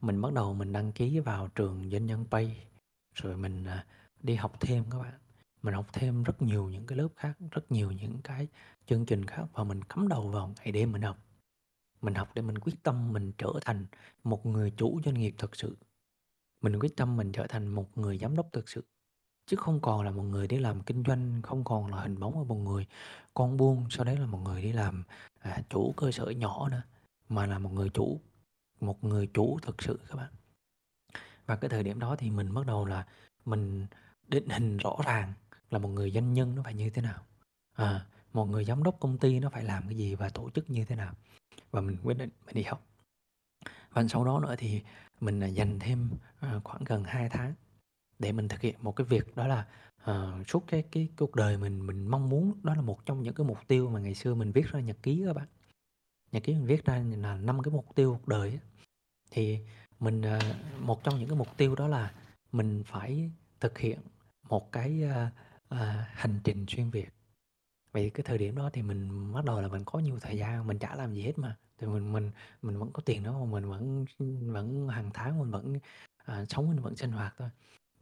[0.00, 2.66] Mình bắt đầu mình đăng ký vào trường Doanh nhân Pay,
[3.14, 3.86] rồi mình, uh,
[4.22, 5.14] đi học thêm các bạn.
[5.62, 8.48] Mình học thêm rất nhiều những cái lớp khác, rất nhiều những cái
[8.86, 11.18] chương trình khác và mình cắm đầu vào ngày đêm mình học.
[12.00, 13.86] Mình học để mình quyết tâm mình trở thành
[14.24, 15.76] một người chủ doanh nghiệp thực sự.
[16.62, 18.84] Mình quyết tâm mình trở thành một người giám đốc thực sự,
[19.52, 22.32] chứ không còn là một người đi làm kinh doanh, không còn là hình bóng
[22.32, 22.86] của một người
[23.34, 25.04] con buôn, sau đấy là một người đi làm,
[25.38, 26.82] à, chủ cơ sở nhỏ nữa,
[27.28, 28.20] mà là một người chủ,
[28.80, 30.32] một người chủ thực sự các bạn.
[31.46, 33.06] Và cái thời điểm đó thì mình bắt đầu là
[33.44, 33.86] mình
[34.28, 35.32] định hình rõ ràng
[35.70, 37.22] là một người doanh nhân nó phải như thế nào,
[37.72, 40.70] à, một người giám đốc công ty nó phải làm cái gì và tổ chức
[40.70, 41.14] như thế nào.
[41.70, 42.86] Và mình quyết định mình đi học.
[43.90, 44.82] Và sau đó nữa thì
[45.20, 47.54] mình, à, dành thêm, à, khoảng gần 2 tháng
[48.22, 49.66] để mình thực hiện một cái việc đó là,
[50.10, 53.34] uh, suốt cái cái cuộc đời mình mình mong muốn đó là một trong những
[53.34, 55.48] cái mục tiêu mà ngày xưa mình viết ra nhật ký các bạn.
[56.32, 58.58] Nhật ký mình viết ra là năm cái mục tiêu cuộc đời.
[59.30, 59.58] Thì
[60.00, 60.42] mình, uh,
[60.80, 62.14] một trong những cái mục tiêu đó là
[62.52, 63.98] mình phải thực hiện
[64.48, 65.32] một cái, uh,
[65.74, 65.80] uh,
[66.12, 67.08] hành trình xuyên Việt.
[67.92, 70.66] Vậy cái thời điểm đó thì mình bắt đầu là mình có nhiều thời gian,
[70.66, 72.30] mình chả làm gì hết mà, thì mình mình
[72.62, 74.04] mình vẫn có tiền đó mà mình vẫn
[74.52, 75.78] vẫn hàng tháng mình vẫn,
[76.24, 77.50] à, sống mình vẫn sinh hoạt thôi.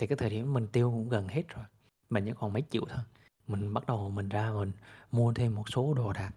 [0.00, 1.64] Thì cái thời điểm mình tiêu cũng gần hết rồi,
[2.10, 3.04] mình chỉ còn mấy triệu thôi.
[3.46, 4.72] Mình bắt đầu mình ra mình
[5.12, 6.30] mua thêm một số đồ đạc,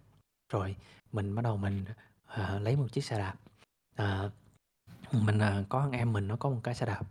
[0.49, 0.75] rồi
[1.11, 1.85] mình bắt đầu mình,
[2.27, 3.35] à, lấy một chiếc xe đạp.
[3.95, 4.29] À,
[5.11, 7.01] mình, à, có em mình nó có một cái xe đạp,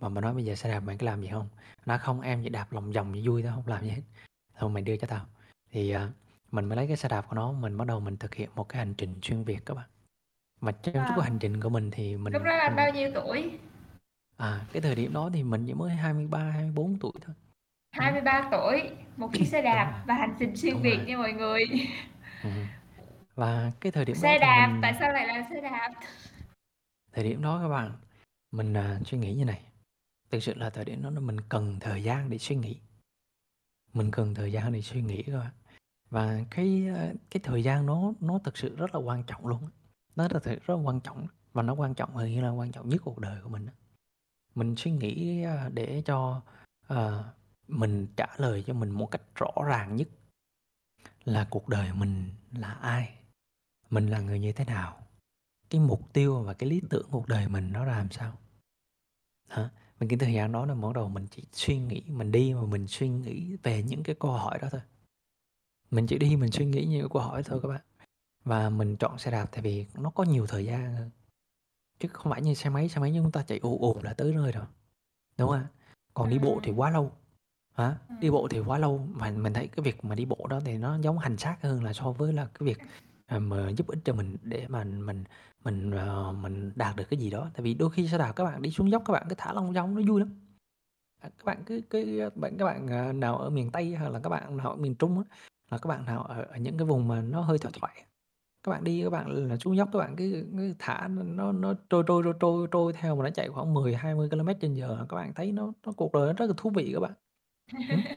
[0.00, 1.48] mà mình nói: "Bây giờ xe đạp mày có làm gì hông?"
[1.86, 4.02] Nó: "Không, em chỉ đạp lòng vòng cho vui thôi, hông làm gì hết."
[4.58, 5.26] "Thôi mày đưa cho tao."
[5.70, 6.10] Thì, à,
[6.50, 8.68] mình mới lấy cái xe đạp của nó, mình bắt đầu mình thực hiện một
[8.68, 9.88] cái hành trình xuyên Việt các bạn.
[10.60, 11.20] Mà trong suốt cái Wow!
[11.20, 13.58] hành trình của mình thì mình Lúc đó là mình bao nhiêu tuổi?
[14.40, 17.34] À, cái thời điểm đó thì mình chỉ mới 23, 24 tuổi thôi.
[17.96, 18.02] Ừm.
[18.02, 21.06] 23 tuổi, một chiếc xe đạp và hành trình xuyên Đúng Việt rồi.
[21.06, 21.64] nha mọi người.
[22.42, 22.66] Ừm.
[23.34, 25.90] Và cái thời điểm đó Xe thì đạp, mình tại sao lại là xe đạp?
[27.12, 27.92] Thời điểm đó các bạn,
[28.50, 29.60] mình, à, suy nghĩ như này,
[30.30, 32.76] thực sự là thời điểm đó là mình cần thời gian để suy nghĩ.
[33.92, 35.52] Mình cần thời gian để suy nghĩ các bạn.
[36.10, 39.68] Và cái, a, cái thời gian đó nó thực sự rất là quan trọng luôn
[40.16, 42.72] nó thực sự rất là quan trọng và nó quan trọng gần như là quan
[42.72, 43.72] trọng nhất cuộc đời của mình á.
[44.54, 46.42] Mình suy nghĩ, ờ, để cho,
[46.86, 47.34] ờ,
[47.68, 50.08] mình trả lời cho mình một cách rõ ràng nhất
[51.24, 53.14] là cuộc đời mình là ai,
[53.90, 54.96] mình là người như thế nào,
[55.70, 58.38] cái mục tiêu và cái lý tưởng cuộc đời mình nó làm sao.
[59.48, 59.70] hả?
[60.00, 62.62] Mình cái thời gian đó là bắt đầu mình chỉ suy nghĩ mình đi mà
[62.62, 64.80] mình suy nghĩ về những cái câu hỏi đó thôi.
[65.90, 67.80] Mình chỉ đi mình suy nghĩ những câu hỏi thôi các bạn.
[68.44, 71.10] Và mình chọn xe đạp tại vì nó có nhiều thời gian hơn
[72.00, 74.32] chứ không phải như xe máy xe máy chúng ta chạy ù ù là tới
[74.34, 74.64] nơi rồi.
[75.38, 75.66] Đúng không ạ?
[76.14, 77.12] Còn đi bộ thì quá lâu.
[77.72, 77.96] Hả?
[78.20, 79.06] Đi bộ thì quá lâu.
[79.12, 81.84] Mà mình thấy cái việc mà đi bộ đó thì nó giống hành xác hơn
[81.84, 82.78] là so với là cái việc
[83.26, 85.24] à, mà giúp ích cho mình để mà mình
[85.64, 87.50] mình uh, mình đạt được cái gì đó.
[87.54, 89.52] Tại vì đôi khi xe đạp các bạn đi xuống dốc các bạn cứ thả
[89.52, 90.30] lông dong nó vui lắm.
[91.20, 94.20] À, các bạn cứ cái bạn các bạn à, nào ở miền tây hay là
[94.22, 95.24] các bạn nào ở miền trung á
[95.70, 98.04] là các bạn nào ở, ở những cái vùng mà nó hơi thoải thoải
[98.62, 101.74] các bạn đi các bạn là xuống dốc các bạn cứ, cứ thả nó nó
[101.90, 105.06] trôi trôi trôi trôi trôi theo mà nó chạy khoảng 10 20 km trên giờ.
[105.08, 107.12] Các bạn thấy nó nó cuộc đời nó rất là thú vị các bạn.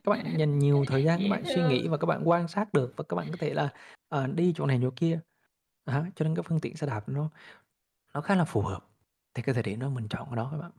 [0.04, 2.74] Các bạn dành nhiều thời gian các bạn suy nghĩ và các bạn quan sát
[2.74, 3.70] được và các bạn có thể là
[4.10, 5.20] à, đi chỗ này chỗ kia.
[5.86, 7.30] À, cho nên cái phương tiện xe đạp nó
[8.14, 8.86] nó khá là phù hợp
[9.34, 10.72] thì cái thời điểm đó mình chọn cái đó các bạn.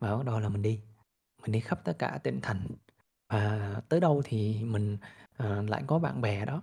[0.00, 0.80] Và bắt đầu là mình đi
[1.42, 2.66] mình đi khắp tất cả tỉnh thành.
[3.28, 4.98] Và tới đâu thì mình
[5.36, 6.62] à, lại có bạn bè đó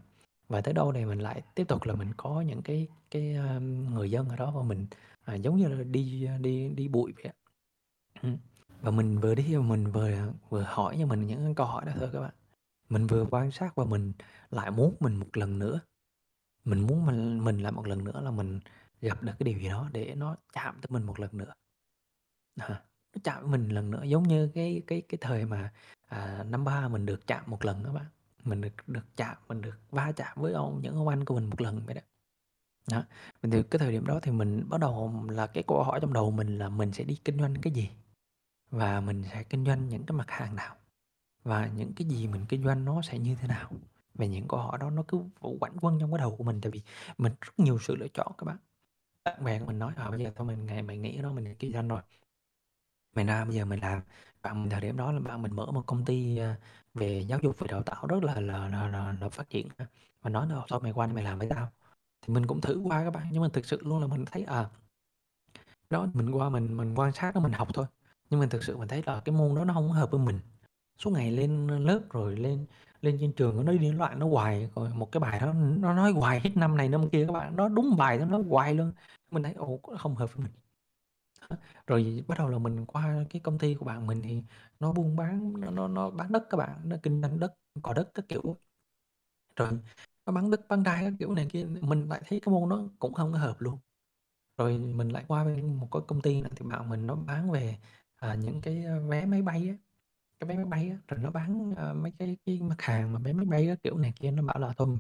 [0.50, 3.94] và tới đâu này mình lại tiếp tục là mình có những cái cái um,
[3.94, 4.88] người dân ở đó và mình
[5.26, 7.32] à, giống như là đi đi đi bụi vậy
[8.82, 12.10] và mình vừa đi mình vừa vừa hỏi cho mình những câu hỏi đó thôi
[12.14, 12.34] các bạn.
[12.90, 14.14] Mình vừa quan sát và mình
[14.50, 15.80] lại muốn mình một lần nữa.
[16.66, 18.60] Mình muốn mình mình lại một lần nữa là mình
[19.02, 21.54] gặp được cái điều gì đó để nó chạm tới mình một lần nữa.
[22.56, 22.84] À,
[23.16, 25.74] nó chạm với mình lần nữa giống như cái cái cái thời mà
[26.08, 28.06] à, năm ba mình được chạm một lần các bạn
[28.44, 31.50] mình được được chạm mình được va chạm với ông những ông anh của mình
[31.50, 32.02] một lần vậy đó.
[32.92, 33.04] Đó.
[33.44, 36.32] Thì cái thời điểm đó thì mình bắt đầu là cái câu hỏi trong đầu
[36.32, 37.90] mình là mình sẽ đi kinh doanh cái gì?
[38.72, 40.76] Và mình sẽ kinh doanh những cái mặt hàng nào?
[41.44, 43.72] Và những cái gì mình kinh doanh nó sẽ như thế nào?
[44.14, 46.72] Về những câu hỏi đó nó cứ quẩn quân trong cái đầu của mình tại
[46.72, 46.82] vì
[47.18, 48.58] mình rất nhiều sự lựa chọn các bạn.
[49.26, 51.56] Bạn bè của mình nói à bây giờ thôi mình ngày mày nghĩ đó mình
[51.60, 52.02] kinh doanh rồi.
[53.16, 54.02] Mày ra bây giờ mình làm.
[54.42, 56.60] Bạn thời điểm đó là bạn mình mở một công ty à,
[56.94, 59.68] về giáo dục về đào tạo rất là là là, là, là phát triển
[60.22, 61.72] và nói là thôi mày qua mày làm với tao?
[62.22, 64.44] Thì mình cũng thử qua các bạn nhưng mà thực sự luôn là mình thấy
[64.44, 64.70] à
[65.90, 67.86] đó mình qua mình mình quan sát đó mình học thôi.
[68.30, 70.40] Nhưng mà thực sự mình thấy là cái môn đó nó không hợp với mình.
[70.98, 72.66] Suốt ngày lên lớp rồi lên
[73.02, 76.12] lên trên trường nó đi loạn nó hoài rồi một cái bài đó nó nói
[76.12, 78.92] hoài hết năm này năm kia các bạn nó đúng bài nó nói hoài luôn.
[79.32, 80.54] Mình thấy ồ không hợp với mình
[81.88, 84.44] rồi bắt đầu là mình qua cái công ty của bạn mình thì
[84.80, 87.94] nó buôn bán nó nó, nó bán đất các bạn nó kinh doanh đất cò
[87.94, 88.58] đất các kiểu.
[89.56, 89.70] Rồi
[90.26, 92.84] nó bán đất bán đai các kiểu này kia mình lại thấy cái môn nó
[93.00, 93.80] cũng không có hợp luôn.
[94.58, 97.52] Rồi mình lại qua bên một cái công ty này thì bạn mình nó bán
[97.52, 97.78] về
[98.18, 99.76] à, những cái à, vé máy bay á
[100.40, 103.20] cái vé máy bay á rồi nó bán à, mấy cái cái mặt hàng mà
[103.20, 105.00] vé máy bay các kiểu này kia nó bảo là thôi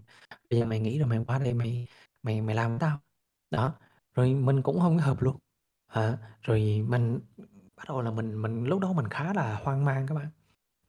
[0.52, 1.88] bây giờ mày nghĩ rồi mày qua đây mày
[2.24, 3.02] mày mày làm với tao.
[3.52, 3.76] Đó
[4.16, 5.38] rồi mình cũng không hợp luôn
[5.90, 7.20] à, rồi mình
[7.78, 10.30] bắt đầu là mình mình lúc đó mình khá là hoang mang các bạn.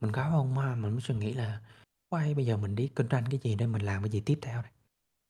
[0.01, 1.61] Mình khá hoang mang mình mới suy nghĩ là
[2.09, 4.39] quay bây giờ mình đi kinh doanh cái gì đây mình làm cái gì tiếp
[4.43, 4.73] theo đây?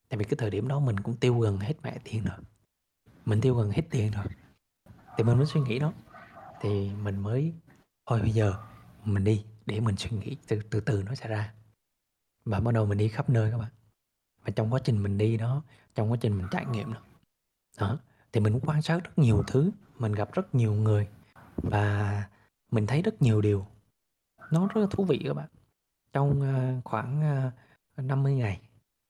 [0.08, 2.38] Tại vì cái thời điểm đó mình cũng tiêu gần hết mẹ tiền rồi.
[3.24, 4.24] Mình tiêu gần hết tiền rồi.
[5.16, 5.92] Thì mình mới suy nghĩ đó.
[6.60, 7.54] Thì mình mới
[8.06, 8.54] thôi bây giờ
[9.04, 11.54] mình đi để mình suy nghĩ từ từ từ nó sẽ ra.
[12.44, 13.70] Và bắt đầu mình đi khắp nơi các bạn.
[14.44, 15.62] Và trong quá trình mình đi đó
[15.94, 17.00] trong quá trình mình trải nghiệm đó,
[17.78, 17.98] đó
[18.32, 21.08] thì mình quan sát rất nhiều thứ, mình gặp rất nhiều người
[21.56, 22.24] và
[22.70, 23.66] mình thấy rất nhiều điều.
[24.50, 25.48] Nó rất là thú vị các bạn.
[26.12, 27.20] Trong ờ, khoảng
[27.96, 28.60] ờ, 50 ngày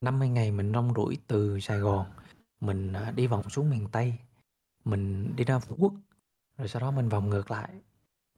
[0.00, 2.06] 50 ngày mình rong ruổi từ Sài Gòn,
[2.60, 4.14] mình ờ, đi vòng xuống miền Tây,
[4.84, 5.92] mình đi ra Phú Quốc,
[6.58, 7.70] rồi sau đó mình vòng ngược lại.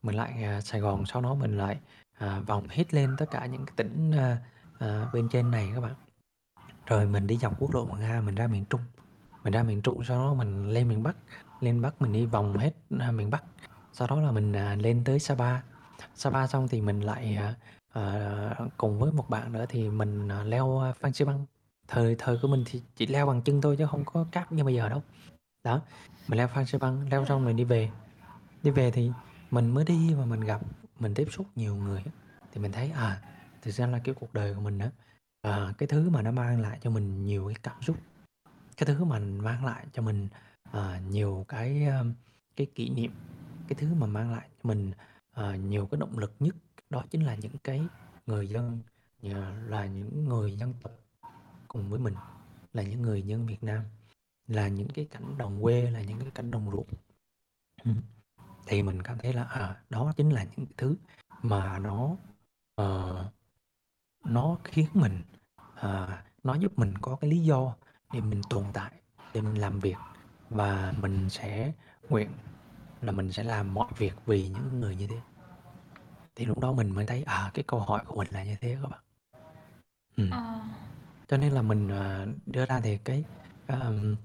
[0.01, 1.79] Mình lại Sài Gòn, sau đó mình lại
[2.45, 4.11] vòng hết lên tất cả những cái tỉnh
[5.13, 5.95] bên trên này các bạn.
[6.85, 8.81] Rồi mình đi dọc quốc lộ 12 mình ra miền Trung
[9.43, 11.15] mình ra miền Trung sau đó mình lên miền Bắc.
[11.61, 13.43] Lên Bắc mình đi vòng hết à, miền Bắc.
[13.93, 15.59] Sau đó là mình à, lên tới Sapa.
[16.15, 17.55] Sapa xong thì mình lại à,
[17.93, 21.45] à, cùng với một bạn nữa thì mình à, leo à, Phan Xi Băng.
[21.87, 24.63] Thời thời của mình thì chỉ leo bằng chân thôi chứ không có cáp như
[24.63, 25.01] bây giờ đâu.
[25.63, 25.81] Đó
[26.27, 27.89] mình leo Phan Xi Băng leo xong mình đi về.
[28.63, 29.11] Đi về thì
[29.51, 30.61] mình mới đi và mình gặp
[30.99, 32.03] mình tiếp xúc nhiều người
[32.51, 33.21] thì mình thấy à
[33.61, 34.85] thực ra là cái cuộc đời của mình đó
[35.41, 37.97] à, cái thứ mà nó mang lại cho mình nhiều cái cảm xúc
[38.85, 40.27] cái thứ mà mang lại cho mình
[40.71, 42.05] à, nhiều cái ờ,
[42.55, 43.11] cái kỷ niệm
[43.67, 44.91] cái thứ mà mang lại cho mình
[45.31, 46.55] à, nhiều cái động lực nhất
[46.89, 47.87] đó chính là những cái
[48.25, 48.79] người dân
[49.67, 50.91] là những người dân tộc
[51.67, 52.15] cùng với mình
[52.73, 53.83] là những người dân Việt Nam
[54.47, 56.87] là những cái cảnh đồng quê là những cái cảnh đồng ruộng.
[58.67, 60.95] Thì mình cảm thấy là à đó chính là những thứ
[61.41, 62.15] mà nó
[62.81, 63.33] uh,
[64.25, 65.21] nó khiến mình
[65.61, 66.09] uh,
[66.43, 67.75] nó giúp mình có cái lý do
[68.13, 68.91] để mình tồn tại
[69.33, 69.97] để mình làm việc.
[70.49, 71.71] Và mình sẽ
[72.09, 72.29] nguyện
[73.01, 75.19] là mình sẽ làm mọi việc vì những người như thế.
[76.35, 78.77] Thì lúc đó mình mới thấy à cái câu hỏi của mình là như thế
[78.81, 78.99] các bạn.
[80.17, 80.27] Ừ.
[80.31, 80.59] Ờ.
[81.27, 83.23] cho nên là mình à, đưa ra thì cái
[83.67, 84.15] um,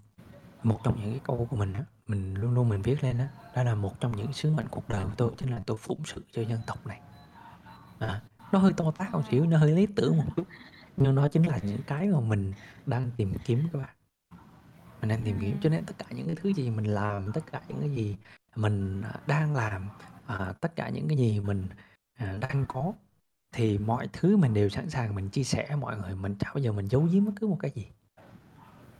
[0.62, 3.24] một trong những cái câu của mình á mình luôn luôn mình viết lên đó
[3.54, 6.00] đó là một trong những sứ mệnh cuộc đời của tôi chính là tôi phụng
[6.04, 7.00] sự cho dân tộc này.
[7.98, 8.20] À,
[8.52, 10.44] nó hơi to tát một xíu nó hơi lý tưởng một chút
[11.00, 12.52] nhưng nó chính là những cái mà mình
[12.86, 13.94] đang tìm kiếm các bạn.
[15.00, 15.56] Mình đang tìm kiếm.
[15.62, 18.16] Cho nên tất cả những cái thứ gì mình làm tất cả những cái gì
[18.56, 19.88] mình à, đang làm
[20.26, 21.66] à, tất cả những cái gì mình
[22.14, 22.92] à, đang có
[23.52, 26.58] thì mọi thứ mình đều sẵn sàng mình chia sẻ mọi người mình chả bao
[26.58, 27.86] giờ mình giấu giếm bất cứ một cái gì.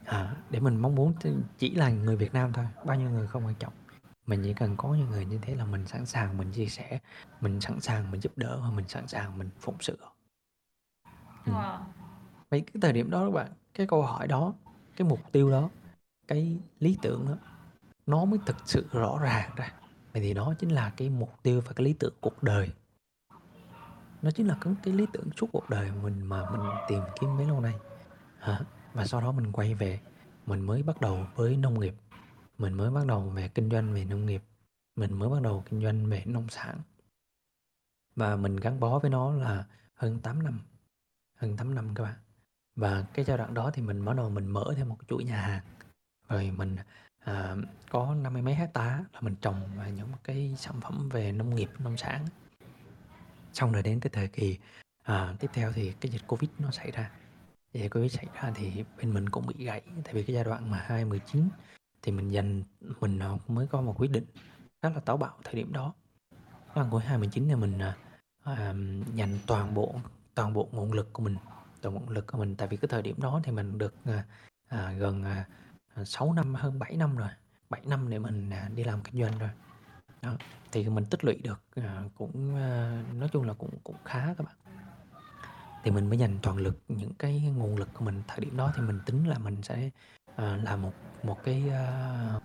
[0.05, 1.15] À, để mình mong muốn
[1.59, 3.73] chỉ là người Việt Nam thôi bao nhiêu người không quan trọng.
[4.27, 6.99] Mình chỉ cần có những người như thế là mình sẵn sàng mình chia sẻ
[7.41, 9.99] mình sẵn sàng mình giúp đỡ và mình sẵn sàng mình phụng sự
[11.47, 11.53] ừ.
[11.53, 11.79] wow.
[12.51, 14.55] vậy cái thời điểm đó các bạn cái câu hỏi đó
[14.97, 15.69] cái mục tiêu đó
[16.29, 17.35] cái lý tưởng đó
[18.09, 19.73] nó mới thực sự rõ ràng ra.
[20.13, 22.71] Vậy thì đó chính là cái mục tiêu và cái lý tưởng cuộc đời.
[24.23, 27.37] Nó chính là cái, cái lý tưởng suốt cuộc đời mình mà mình tìm kiếm
[27.37, 27.75] mấy lâu nay.
[28.39, 28.61] Hả?
[28.95, 30.01] Và sau đó mình quay về
[30.47, 31.95] mình mới bắt đầu với nông nghiệp.
[32.59, 34.43] Mình mới bắt đầu về kinh doanh về nông nghiệp.
[34.97, 36.79] Mình mới bắt đầu kinh doanh về nông sản.
[38.17, 39.65] Và mình gắn bó với nó là
[39.95, 40.61] hơn 8 năm
[41.39, 42.15] hơn 8 năm các bạn.
[42.77, 45.41] Và cái giai đoạn đó thì mình bắt đầu mình mở thêm một chuỗi nhà
[45.41, 45.63] hàng.
[46.29, 46.77] Rồi mình
[47.19, 47.57] à,
[47.91, 51.55] có năm mươi mấy hecta là mình trồng và những cái sản phẩm về nông
[51.55, 52.27] nghiệp nông sản.
[53.53, 54.59] Xong rồi đến cái thời kỳ
[55.03, 57.11] à, tiếp theo thì cái dịch covid nó xảy ra.
[57.73, 60.71] Dịch covid xảy ra thì bên mình cũng bị gãy tại vì cái giai đoạn
[60.71, 61.49] mà 2019
[62.03, 62.63] thì mình dành
[63.01, 64.25] mình à, mới có một quyết định
[64.83, 65.95] rất là táo bạo thời điểm đó.
[66.75, 67.97] Đó là cuối 2019 thì mình à,
[68.45, 68.75] à,
[69.15, 69.95] dành toàn bộ
[70.39, 71.37] toàn bộ nguồn lực của mình
[71.83, 72.57] toàn bộ nguồn lực của mình.
[72.57, 74.25] Tại vì cái thời điểm đó thì mình được à,
[74.69, 75.45] à, gần à,
[75.95, 77.29] à 6 năm hơn 7 năm rồi
[77.71, 79.51] 7 năm để mình à, đi làm kinh doanh rồi.
[80.23, 80.33] Đó.
[80.73, 84.47] thì mình tích lũy được à, cũng à, nói chung là cũng cũng khá các
[84.47, 84.55] bạn.
[85.85, 88.23] Thì mình mới dành toàn lực những cái nguồn lực của mình.
[88.29, 89.91] Thời điểm đó thì mình tính là mình sẽ
[90.37, 92.41] à, làm một một cái à,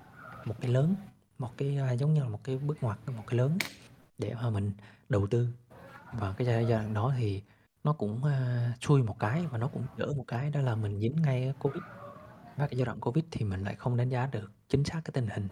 [0.46, 0.96] một cái lớn
[1.40, 3.58] một cái à, giống như là một cái bước ngoặt một cái lớn
[4.18, 4.72] để mà mình
[5.10, 5.48] đầu tư.
[6.14, 7.44] Và cái giai đoạn đó thì
[7.84, 11.00] nó cũng à, xui một cái và nó cũng đỡ một cái đó là mình
[11.00, 11.84] dính ngay covid
[12.58, 15.12] và cái giai đoạn Covid thì mình lại không đánh giá được chính xác cái
[15.14, 15.48] tình hình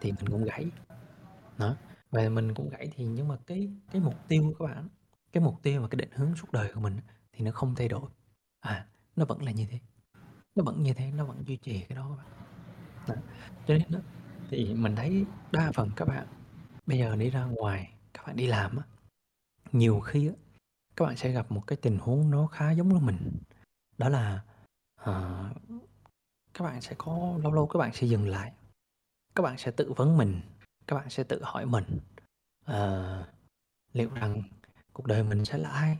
[0.00, 0.66] thì mình cũng gãy.
[1.58, 1.76] Đó,
[2.10, 4.88] và mình cũng gãy thì nhưng mà cái cái mục tiêu các bạn,
[5.32, 6.96] cái mục tiêu và cái định hướng suốt đời của mình
[7.32, 8.10] thì nó không thay đổi.
[8.60, 9.78] À, nó vẫn là như thế.
[10.54, 12.26] Nó vẫn như thế, nó vẫn duy trì cái đó các bạn.
[13.08, 13.14] Đó.
[13.66, 13.98] Cho nên đó,
[14.50, 16.26] thì mình thấy đa phần các bạn
[16.86, 18.84] bây giờ đi ra ngoài, các bạn đi làm á,
[19.72, 20.34] nhiều khi á,
[20.96, 23.38] các bạn sẽ gặp một cái tình huống nó khá giống với mình.
[23.98, 24.42] Đó là
[24.94, 25.44] à,
[26.54, 28.52] các bạn sẽ có lâu lâu các bạn sẽ dừng lại.
[29.34, 30.40] Các bạn sẽ tự vấn mình.
[30.86, 31.98] Các bạn sẽ tự hỏi mình
[32.70, 33.26] uh,
[33.92, 34.42] liệu rằng
[34.92, 35.98] cuộc đời mình sẽ là ai?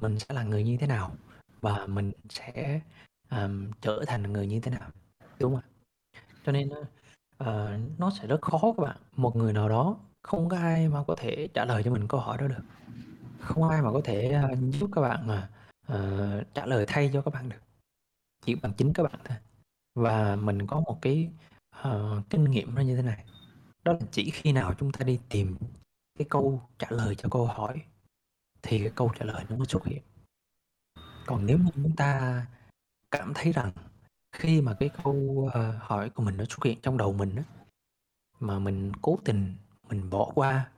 [0.00, 1.16] Mình sẽ là người như thế nào?
[1.60, 2.80] Và mình sẽ
[3.30, 4.90] um, trở thành người như thế nào?
[5.38, 5.64] Đúng không
[6.44, 8.96] cho nên uh, nó sẽ rất khó các bạn.
[9.16, 12.20] Một người nào đó không có ai mà có thể trả lời cho mình câu
[12.20, 12.62] hỏi đó được
[13.40, 15.50] không ai mà có thể à, giúp các bạn mà
[15.92, 17.60] uh, trả lời thay cho các bạn được.
[18.44, 19.38] Chỉ bằng chính các bạn thôi.
[19.94, 21.30] Và mình có một cái,
[21.88, 23.24] uh, kinh nghiệm nó như thế này,
[23.84, 25.56] đó là chỉ khi nào chúng ta đi tìm
[26.18, 27.82] cái câu trả lời cho câu hỏi
[28.62, 30.02] thì cái câu trả lời nó mới xuất hiện.
[31.26, 32.46] Còn nếu như chúng ta
[33.10, 33.72] cảm thấy rằng
[34.32, 37.42] khi mà cái câu, uh, hỏi của mình nó xuất hiện trong đầu mình đó
[38.40, 39.56] mà mình cố tình
[39.88, 40.70] mình bỏ qua,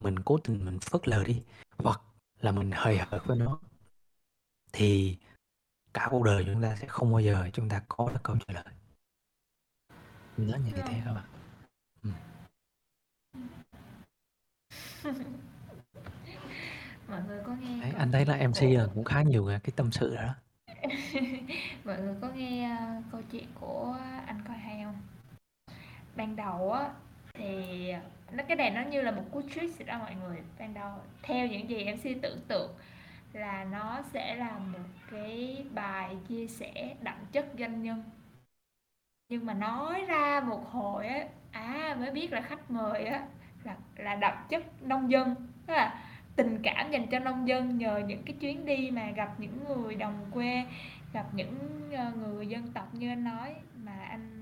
[0.00, 1.42] mình cố tình mình phớt lờ đi,
[1.78, 2.00] hoặc
[2.40, 3.58] là mình hời hợt với nó
[4.72, 5.18] thì
[5.94, 8.54] cả cuộc đời chúng ta sẽ không bao giờ chúng ta có được câu trả
[8.54, 8.74] lời.
[10.36, 11.24] Nhớ như thế các bạn
[12.02, 12.10] ừ.
[17.08, 19.92] mọi người có nghe Đấy, anh thấy là MC là cũng khá nhiều cái tâm
[19.92, 20.34] sự đó.
[21.84, 25.00] Mọi người có nghe uh, câu chuyện của anh coi hay không?
[26.16, 26.90] Ban đầu á
[27.34, 27.92] thì,
[28.32, 30.92] nó, cái này nó như là một cú trick ra mọi người ban đầu
[31.22, 32.70] theo những gì em suy tưởng tượng,
[33.32, 34.78] là nó sẽ là một
[35.10, 38.02] cái bài chia sẻ đậm chất doanh nhân.
[39.28, 43.26] Nhưng mà nói ra một hồi á à mới biết là khách mời á,
[43.64, 45.34] là là đậm chất nông dân.
[45.66, 46.04] Tức là
[46.36, 49.94] tình cảm dành cho nông dân nhờ những cái chuyến đi mà gặp những người
[49.94, 50.64] đồng quê,
[51.12, 51.56] gặp những
[51.96, 54.39] ờ, người dân tộc như anh nói mà anh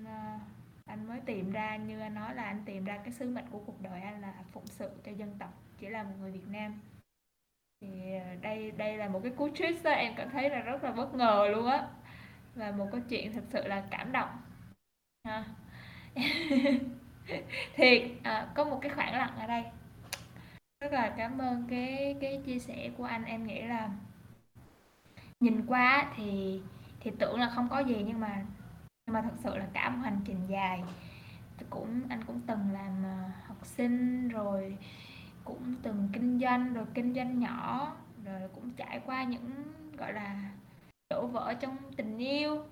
[0.88, 3.60] anh mới tìm ra như anh nói là anh tìm ra cái sứ mệnh của
[3.66, 6.80] cuộc đời anh là phụng sự cho dân tộc chỉ là một người Việt Nam.
[7.80, 10.84] Thì ờ, đây đây là một cái cú twist đó em cảm thấy là rất
[10.84, 11.88] là bất ngờ luôn á.
[12.54, 14.30] Và một câu chuyện thật sự là cảm động.
[15.24, 15.44] Ha.
[17.74, 19.64] Thiệt à, có một cái khoảng lặng ở đây.
[20.80, 23.24] Rất là cảm ơn cái cái chia sẻ của anh.
[23.24, 23.90] Em nghĩ là
[25.40, 26.60] nhìn qua thì
[27.00, 28.44] thì tưởng là không có gì nhưng mà
[29.08, 30.82] nhưng mà thật sự là cả một hành trình dài.
[31.70, 34.76] Cũng anh cũng từng làm ờ, học sinh rồi
[35.44, 37.92] cũng từng kinh doanh rồi kinh doanh nhỏ
[38.24, 39.50] rồi cũng trải qua những
[39.98, 40.50] gọi là
[41.10, 42.64] đổ vỡ trong tình yêu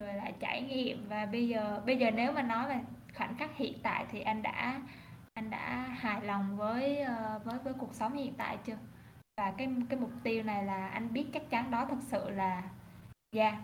[0.00, 1.08] rồi lại trải nghiệm.
[1.08, 2.80] Và bây giờ bây giờ nếu mà nói về
[3.16, 4.80] khoảnh khắc hiện tại thì anh đã
[5.34, 8.76] anh đã hài lòng với ờ, với với cuộc sống hiện tại chưa?
[9.36, 12.62] Và cái cái mục tiêu này là anh biết chắc chắn đó thật sự là
[13.36, 13.54] yeah,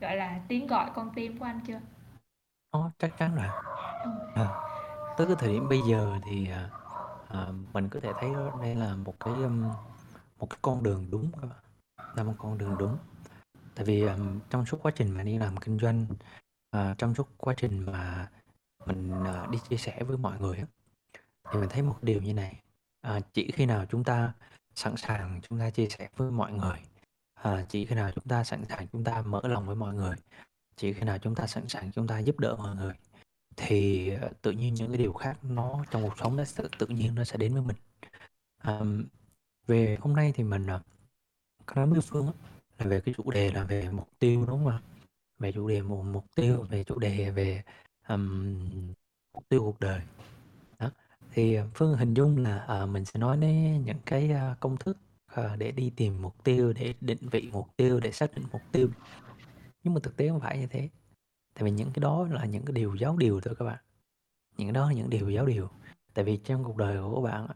[0.00, 1.80] gọi là tiếng gọi con tim của anh chưa
[2.72, 3.46] Đó, chắc chắn rồi.
[4.04, 4.10] ừ.
[4.34, 4.48] À,
[5.16, 6.70] tới cái thời điểm bây giờ thì à,
[7.28, 8.30] à, mình có thể thấy
[8.62, 9.62] đây là một cái um,
[10.38, 11.58] một cái con đường đúng các bạn,
[12.16, 12.98] là một con đường đúng.
[13.74, 16.06] Tại vì um, trong suốt quá trình mà đi làm kinh doanh,
[16.70, 18.30] à, trong suốt quá trình mà
[18.86, 20.64] mình à, đi chia sẻ với mọi người
[21.52, 22.62] thì mình thấy một điều như này,
[23.00, 24.32] à, chỉ khi nào chúng ta
[24.74, 26.78] sẵn sàng chúng ta chia sẻ với mọi người,
[27.42, 30.16] à, chỉ khi nào chúng ta sẵn sàng chúng ta mở lòng với mọi người,
[30.76, 32.94] chỉ khi nào chúng ta sẵn sàng chúng ta giúp đỡ mọi người
[33.58, 36.86] thì ờ, tự nhiên những cái điều khác nó trong cuộc sống nó sẽ tự
[36.86, 37.76] nhiên nó sẽ đến với mình.
[38.58, 38.80] À,
[39.66, 40.80] về hôm nay thì mình ờ,
[41.66, 42.32] có nói với Phương
[42.78, 44.80] là về cái chủ đề là về mục tiêu đúng không ạ?
[45.38, 47.62] Về chủ đề một mục tiêu về chủ đề về
[48.08, 48.58] um,
[49.34, 50.00] mục tiêu cuộc đời.
[50.78, 50.90] Đó
[51.32, 54.76] thì ờ, Phương hình dung là uh, mình sẽ nói đến những cái uh, công
[54.76, 54.96] thức
[55.32, 58.62] Ờ, để đi tìm mục tiêu để định vị mục tiêu để xác định mục
[58.72, 58.88] tiêu.
[59.82, 60.88] Nhưng mà thực tế không phải như thế.
[61.54, 63.78] Tại vì những cái đó là những cái điều giáo điều thôi các bạn.
[64.56, 65.70] Những cái đó là những điều giáo điều.
[66.14, 67.46] Tại vì trong cuộc đời của các bạn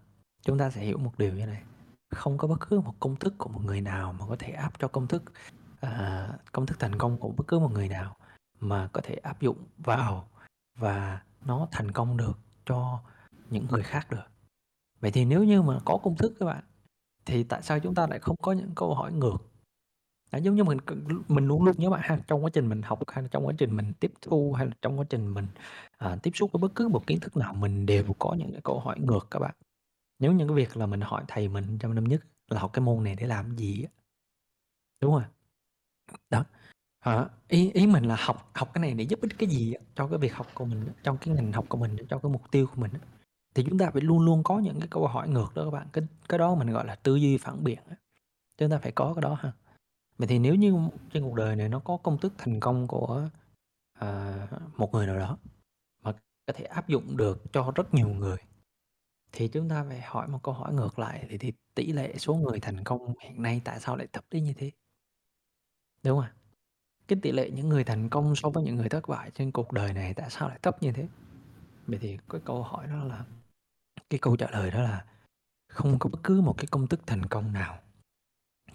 [0.43, 1.62] chúng ta sẽ hiểu một điều như này.
[2.11, 4.73] Không có bất cứ một công thức của một người nào mà có thể áp
[4.78, 5.23] cho công thức
[5.81, 8.16] à, công thức thành công của bất cứ một người nào
[8.61, 10.28] mà có thể áp dụng vào
[10.78, 13.01] và nó thành công được cho
[13.51, 14.24] những người khác được.
[15.01, 16.65] Vậy thì nếu như mà có công thức các bạn
[17.27, 19.36] thì tại sao chúng ta lại không có những câu hỏi ngược
[20.32, 20.78] đó, giống như mình
[21.28, 23.55] mình luôn luôn nhớ bạn ha, trong quá trình mình học hay là trong quá
[23.59, 25.47] trình mình tiếp thu hay là trong quá trình mình,
[25.99, 28.61] à, tiếp xúc với bất cứ một kiến thức nào mình đều có những cái
[28.65, 29.55] câu hỏi ngược các bạn.
[30.20, 32.82] nếu như cái việc là mình hỏi thầy mình trong năm nhất là học cái
[32.85, 33.90] môn này để làm gì á.
[35.01, 35.24] Đúng rồi.
[36.31, 36.44] Đó.
[37.01, 40.09] À, ý ý mình là học học cái này để giúp ích cái gì cho
[40.09, 42.66] cái việc học của mình trong cái ngành học của mình, cho cái mục tiêu
[42.66, 42.90] của mình
[43.54, 45.86] thì chúng ta phải luôn luôn có những cái câu hỏi ngược đó các bạn,
[45.92, 47.78] cái cái đó mình gọi là tư duy phản biện.
[48.58, 49.52] Chúng ta phải có cái đó ha.
[50.18, 53.28] Vậy thì nếu như trên cuộc đời này nó có công thức thành công của,
[53.98, 54.36] à,
[54.76, 55.38] một người nào đó
[56.02, 56.12] mà
[56.46, 58.36] có thể áp dụng được cho rất nhiều người,
[59.32, 62.34] thì chúng ta phải hỏi một câu hỏi ngược lại thì thì tỷ lệ số
[62.34, 64.70] người thành công hiện nay tại sao lại thấp đến như thế?
[66.02, 66.34] Đúng không ạ?
[67.08, 69.72] Cái tỷ lệ những người thành công so với những người thất bại trên cuộc
[69.72, 71.08] đời này tại sao lại thấp như thế?
[71.86, 73.24] Vậy thì cái câu hỏi đó là
[74.12, 75.05] cái câu trả lời đó là
[75.68, 77.78] không có bất cứ một cái công thức thành công nào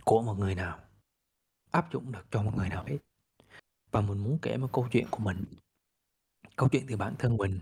[0.03, 0.79] của một người nào
[1.71, 2.97] áp dụng được cho một người nào hết.
[3.91, 5.43] Và mình muốn kể một câu chuyện của mình.
[6.55, 7.59] Câu chuyện từ bản thân mình.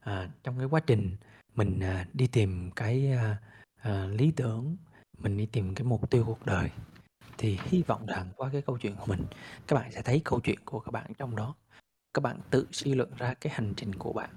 [0.00, 1.16] À, trong cái quá trình
[1.54, 3.40] mình à, đi tìm cái à,
[3.76, 4.76] à, lý tưởng
[5.18, 6.70] mình đi tìm cái mục tiêu cuộc đời
[7.38, 9.26] thì hy vọng rằng qua cái câu chuyện của mình
[9.66, 11.54] các bạn sẽ thấy câu chuyện của các bạn trong đó.
[12.14, 14.30] Các bạn tự suy luận ra cái hành trình của bạn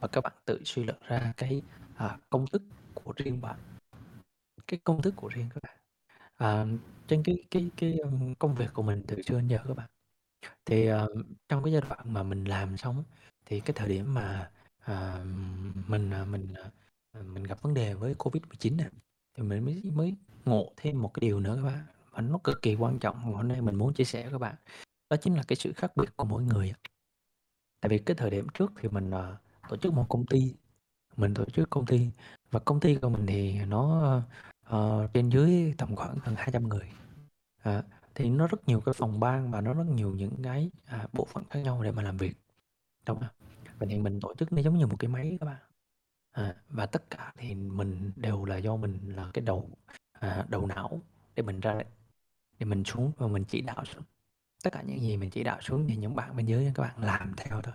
[0.00, 1.62] và các bạn tự suy luận ra cái
[1.98, 2.62] à, công thức
[2.94, 3.58] của riêng bạn.
[4.66, 5.76] Cái công thức của riêng các bạn.
[6.36, 6.66] À,
[7.06, 7.98] trên cái cái cái,
[8.38, 9.90] công việc của mình từ xưa đến giờ các bạn,
[10.64, 10.96] thì, uh,
[11.48, 13.04] trong cái giai đoạn mà mình làm xong
[13.46, 14.50] thì cái thời điểm mà,
[14.90, 15.26] uh,
[15.88, 16.54] mình, uh, mình,
[17.18, 18.88] uh, mình gặp vấn đề với Covid-19 này,
[19.34, 20.14] thì mình mới mới
[20.44, 23.36] ngộ thêm một cái điều nữa các bạn, và nó cực kỳ quan trọng mà
[23.36, 24.54] hôm nay mình muốn chia sẻ với các bạn.
[25.10, 26.74] Đó chính là cái sự khác biệt của mỗi người
[27.80, 29.38] Tại vì cái thời điểm trước thì mình, uh,
[29.68, 30.54] tổ chức một công ty,
[31.18, 32.10] mình tổ chức công ty
[32.50, 34.16] và công ty của mình thì nó,
[34.74, 36.90] uh, trên dưới tầm khoảng gần 200 người.
[37.62, 37.82] À,
[38.14, 41.24] thì nó rất nhiều cái phòng ban và nó rất nhiều những cái, à, bộ
[41.24, 42.36] phận khác nhau để mà làm việc.
[43.06, 43.28] Đúng không?
[43.78, 45.62] và thì mình tổ chức nó giống như một cái máy các bạn.
[46.32, 49.70] À, và tất cả thì mình đều là do mình là cái đầu,
[50.12, 51.00] à, đầu não
[51.34, 51.80] để mình ra
[52.58, 54.04] để mình xuống và mình chỉ đạo xuống.
[54.64, 57.04] Tất cả những gì mình chỉ đạo xuống thì những bạn bên dưới các bạn
[57.04, 57.74] làm theo thôi.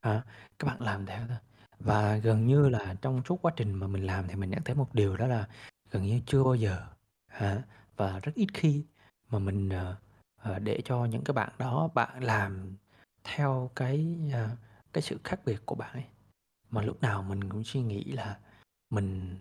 [0.00, 0.24] À,
[0.58, 1.38] các bạn làm theo thôi.
[1.80, 4.74] Và gần như là trong suốt quá trình mà mình làm thì mình nhận thấy
[4.76, 5.48] một điều đó là
[5.90, 6.86] gần như chưa bao giờ
[7.28, 7.62] hả?
[7.96, 8.84] Và rất ít khi
[9.30, 9.96] mà mình ờ,
[10.36, 12.76] ờ, để cho những cái bạn đó bạn làm
[13.24, 14.48] theo cái ờ,
[14.92, 16.04] cái sự khác biệt của bạn ấy.
[16.70, 18.38] Mà lúc nào mình cũng suy nghĩ là
[18.90, 19.38] mình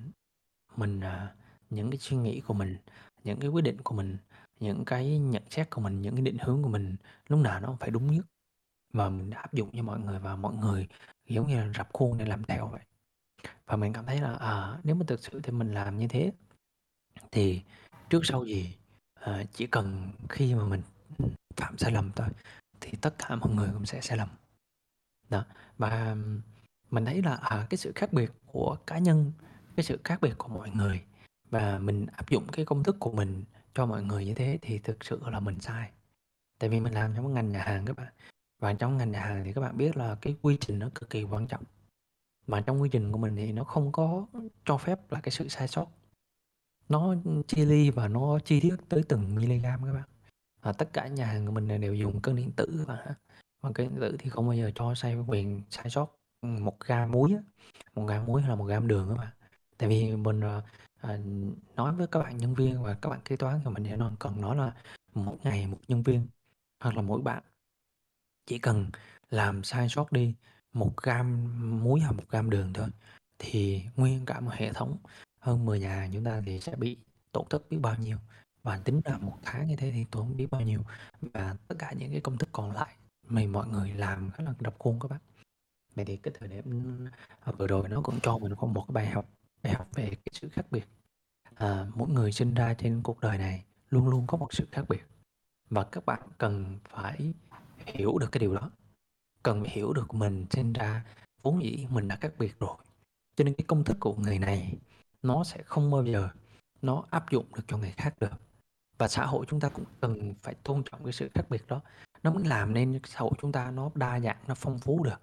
[0.78, 1.28] mình ờ,
[1.70, 2.78] những cái suy nghĩ của mình
[3.24, 4.18] những cái quyết định của mình
[4.60, 6.96] những cái nhận xét của mình những cái định hướng của mình
[7.28, 8.26] lúc nào nó phải đúng nhất.
[8.94, 10.88] Và mình áp dụng cho mọi người và mọi người
[11.28, 12.82] giống như là rập khuôn để làm theo vậy.
[13.66, 16.32] Và mình cảm thấy là, à, nếu mà thực sự thì mình làm như thế
[17.32, 17.62] thì
[18.10, 18.76] trước sau gì,
[19.14, 20.82] à, chỉ cần khi mà mình,
[21.56, 22.28] phạm sai lầm thôi
[22.82, 24.30] thì tất cả mọi người cũng sẽ sai lầm.
[25.30, 25.46] Đó,
[25.78, 26.16] và
[26.92, 29.32] mình thấy là, à, cái sự khác biệt của cá nhân,
[29.76, 31.04] cái sự khác biệt của mọi người
[31.50, 33.44] và mình áp dụng cái công thức của mình
[33.74, 35.92] cho mọi người như thế thì thực sự là mình sai.
[36.60, 38.14] Tại vì mình làm trong cái ngành nhà hàng các bạn,
[38.64, 41.10] và trong ngành nhà hàng thì các bạn biết là cái quy trình nó cực
[41.10, 41.64] kỳ quan trọng.
[42.48, 44.28] Mà trong quy trình của mình thì nó không có
[44.66, 45.88] cho phép là cái sự sai sót.
[46.90, 47.16] Nó
[47.48, 50.10] chia ly và nó chi tiết tới từng mg các bạn.
[50.62, 53.16] Và tất cả nhà hàng của mình đều dùng cân điện tử và mà
[53.62, 57.12] Và cân điện tử thì không bao giờ cho sai quyền sai sót một gam
[57.12, 57.36] muối
[57.96, 59.34] một gam muối hay là một gam đường các bạn.
[59.78, 60.62] Tại vì mình à,
[61.02, 61.20] à,
[61.76, 64.12] nói với các bạn nhân viên và các bạn kế toán thì mình sẽ nói
[64.20, 64.74] cần nói là
[65.14, 66.28] một ngày một nhân viên
[66.80, 67.44] hoặc là mỗi bạn
[68.46, 68.90] chỉ cần
[69.30, 70.36] làm sai sót đi
[70.74, 71.50] một gam
[71.84, 72.88] muối hoặc một gam đường thôi
[73.40, 74.98] thì nguyên cả một hệ thống.
[75.40, 76.98] Hơn 10 nhà chúng ta thì sẽ bị
[77.32, 78.18] tổn thất biết bao nhiêu.
[78.64, 80.82] Và tính ra một tháng như thế thì tốn biết bao nhiêu.
[81.22, 82.96] Và tất cả những cái công thức còn lại
[83.28, 85.20] mình mọi người làm khá là đập khuôn các bác
[85.96, 86.66] vậy thì cái thời điểm
[87.58, 89.26] vừa rồi nó cũng cho mình có một cái bài học
[89.64, 90.88] bài học về cái sự khác biệt.
[91.56, 94.86] À, mỗi người sinh ra trên cuộc đời này luôn luôn có một sự khác
[94.90, 95.04] biệt.
[95.70, 97.34] Và các bạn cần phải
[97.86, 98.72] hiểu được cái điều đó.
[99.44, 101.06] Cần phải hiểu được mình sinh ra
[101.42, 102.78] vốn dĩ mình đã khác biệt rồi.
[103.36, 104.74] Cho nên cái công thức của người này
[105.22, 106.30] nó sẽ không bao giờ
[106.82, 108.32] nó áp dụng được cho người khác được.
[108.98, 111.82] Và xã hội chúng ta cũng cần phải tôn trọng cái sự khác biệt đó.
[112.24, 115.22] Nó mới làm nên xã hội chúng ta nó đa dạng nó phong phú được.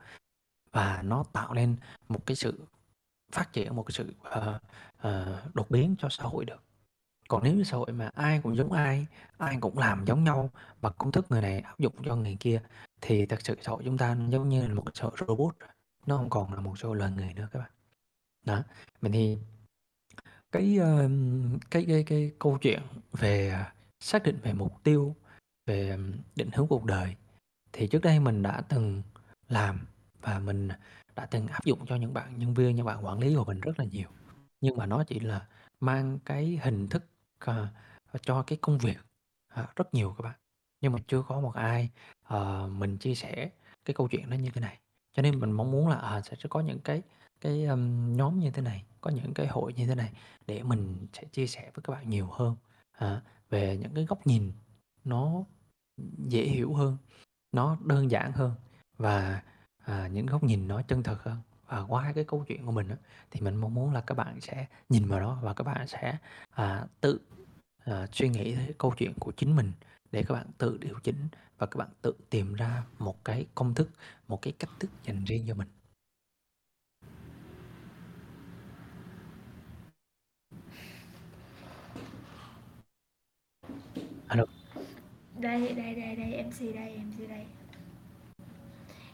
[0.72, 1.76] Và nó tạo nên
[2.08, 2.64] một cái sự
[3.32, 4.62] phát triển một cái sự uh,
[5.08, 6.62] uh, đột biến cho xã hội được
[7.30, 9.06] còn nếu như xã hội mà ai cũng giống ai
[9.38, 10.50] ai cũng làm giống nhau
[10.80, 12.60] và công thức người này áp dụng cho người kia,
[13.00, 15.56] thì thật sự xã hội chúng ta giống như là một xã hội robot,
[16.06, 17.70] nó không còn là một xã hội loài người nữa các bạn.
[18.46, 18.62] Đó,
[19.02, 19.38] mình thì
[20.52, 21.08] cái ờ,
[21.70, 22.80] cái cái cái câu chuyện
[23.12, 23.64] về ờ,
[24.00, 25.16] xác định về mục tiêu,
[25.66, 25.96] về ờ,
[26.36, 27.16] định hướng cuộc đời
[27.72, 29.02] thì trước đây mình đã từng
[29.48, 29.86] làm
[30.20, 30.68] và mình
[31.16, 33.60] đã từng áp dụng cho những bạn nhân viên, những bạn quản lý của mình
[33.60, 34.08] rất là nhiều.
[34.60, 35.46] Nhưng mà nó chỉ là
[35.80, 37.04] mang cái hình thức
[37.50, 38.98] uh, cho cái công việc
[39.60, 40.38] uh, rất nhiều các bạn.
[40.80, 41.90] Nhưng mà chưa có một ai
[42.34, 43.50] uh, mình chia sẻ
[43.84, 44.78] cái câu chuyện nó như thế này.
[45.12, 47.02] Cho nên mình mong muốn là uh, sẽ có những cái
[47.40, 50.12] cái um, nhóm như thế này có những cái hội như thế này
[50.46, 52.56] để mình sẽ chia sẻ với các bạn nhiều hơn
[53.04, 54.52] uh, về những cái góc nhìn
[55.04, 55.44] nó
[56.18, 56.96] dễ hiểu hơn
[57.52, 58.54] nó đơn giản hơn
[58.98, 59.42] và
[59.84, 61.36] à, những góc nhìn nó chân thật hơn
[61.70, 62.94] và qua cái câu chuyện của mình đó,
[63.30, 66.16] thì mình mong muốn là các bạn sẽ nhìn vào đó và các bạn sẽ
[66.50, 67.20] à, tự
[67.84, 69.72] à, suy nghĩ cái câu chuyện của chính mình
[70.12, 71.28] để các bạn tự điều chỉnh
[71.58, 73.88] và các bạn tự tìm ra một cái công thức
[74.28, 75.68] một cái cách thức dành riêng cho mình
[84.28, 84.44] Alo.
[85.38, 87.46] Đây, đây, đây, đây, MC đây, MC đây.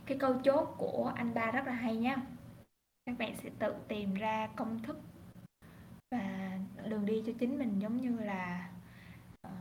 [0.07, 2.17] Cái câu chốt của anh ba rất là hay nhá.
[3.07, 4.99] Các bạn sẽ tự tìm ra công thức
[6.11, 8.71] và đường đi cho chính mình giống như là
[9.47, 9.53] uh,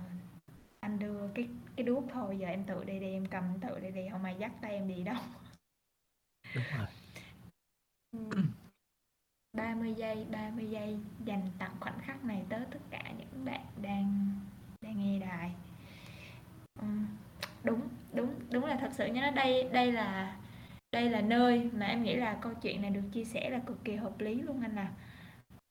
[0.80, 3.92] anh đưa cái cái đuốc thôi giờ em tự đi đi em cầm tự đi
[3.92, 5.18] đi không ai dắt tay em đi đâu.
[6.56, 6.64] Đúng
[8.30, 8.44] rồi.
[9.54, 14.40] 30 giây 30 giây dành tặng khoảnh khắc này tới tất cả những bạn đang
[14.82, 15.52] đang nghe đài.
[17.64, 17.82] Đúng
[18.14, 20.38] đúng đúng là thật sự nó đây đây là
[20.96, 23.84] đây là nơi mà em nghĩ là câu chuyện này được chia sẻ là cực
[23.84, 24.92] kỳ hợp lý luôn anh à,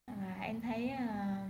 [0.06, 1.48] à em thấy à,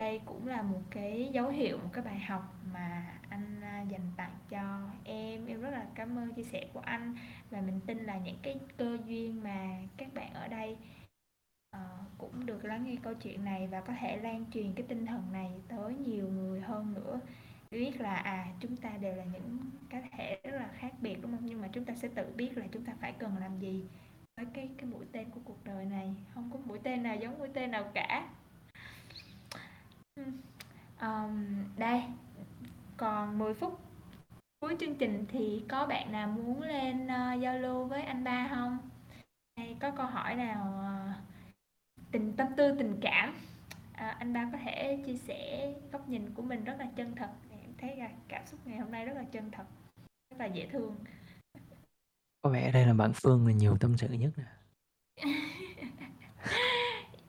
[0.00, 4.10] đây cũng là một cái dấu hiệu một cái bài học mà anh à, dành
[4.16, 5.46] tặng cho em.
[5.46, 7.14] Em rất là cảm ơn chia sẻ của anh
[7.50, 10.76] và mình tin là những cái cơ duyên mà các bạn ở đây
[11.76, 11.80] uh,
[12.18, 15.32] cũng được lắng nghe câu chuyện này và có thể lan truyền cái tinh thần
[15.32, 17.20] này tới nhiều người hơn nữa
[17.74, 21.30] biết là à chúng ta đều là những cá thể rất là khác biệt đúng
[21.30, 21.46] không?
[21.46, 23.84] Nhưng mà chúng ta sẽ tự biết là chúng ta phải cần làm gì
[24.36, 26.14] với cái cái mũi tên của cuộc đời này.
[26.34, 28.28] Không có mũi tên nào giống mũi tên nào cả.
[31.00, 32.02] Um, đây.
[32.96, 33.80] Còn 10 phút
[34.60, 38.48] cuối chương trình thì có bạn nào muốn lên uh, giao lưu với anh ba
[38.54, 38.78] không?
[39.56, 41.16] Hay có câu hỏi nào uh,
[42.12, 43.34] tình tâm tư tình cảm?
[43.92, 47.28] À, anh ba có thể chia sẻ góc nhìn của mình rất là chân thật
[47.78, 49.64] thấy là cảm xúc ngày hôm nay rất là chân thật
[50.30, 50.96] rất là dễ thương.
[52.42, 54.44] Có vẻ đây là bạn Phương là nhiều tâm sự nhất nè.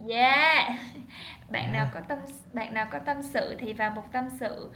[0.08, 0.80] Yeah.
[1.50, 2.20] Bạn nào có tâm
[2.54, 4.72] bạn nào có tâm sự thì vào một tâm sự.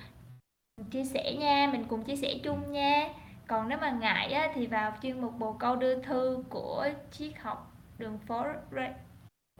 [0.92, 3.10] Chia sẻ nha mình cùng chia sẻ chung nha.
[3.48, 7.38] Còn nếu mà ngại á, thì vào chuyên mục bồ câu đưa thư của triết
[7.38, 8.46] học đường phố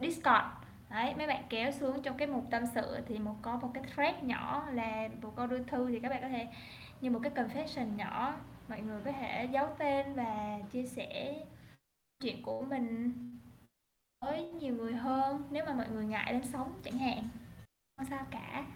[0.02, 0.46] Discord
[0.90, 3.84] đấy mấy bạn kéo xuống trong cái mục tâm sự thì một có một cái
[3.94, 6.46] thread nhỏ là một câu đưa thư thì các bạn có thể
[7.00, 8.34] như một cái confession nhỏ
[8.68, 11.34] mọi người có thể giấu tên và chia sẻ
[12.20, 13.12] chuyện của mình
[14.20, 17.28] với nhiều người hơn nếu mà mọi người ngại lên sống chẳng hạn.
[17.96, 18.66] Không sao cả.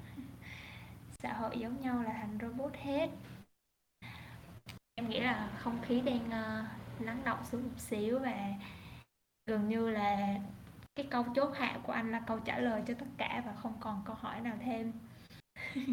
[1.10, 3.10] Xã hội giống nhau là thành robot hết.
[4.94, 8.54] Em nghĩ là không khí đang uh, lắng động xuống một xíu và
[9.46, 10.38] gần như là
[10.96, 13.74] cái câu chốt hạ của anh là câu trả lời cho tất cả và không
[13.80, 14.92] còn câu hỏi nào thêm.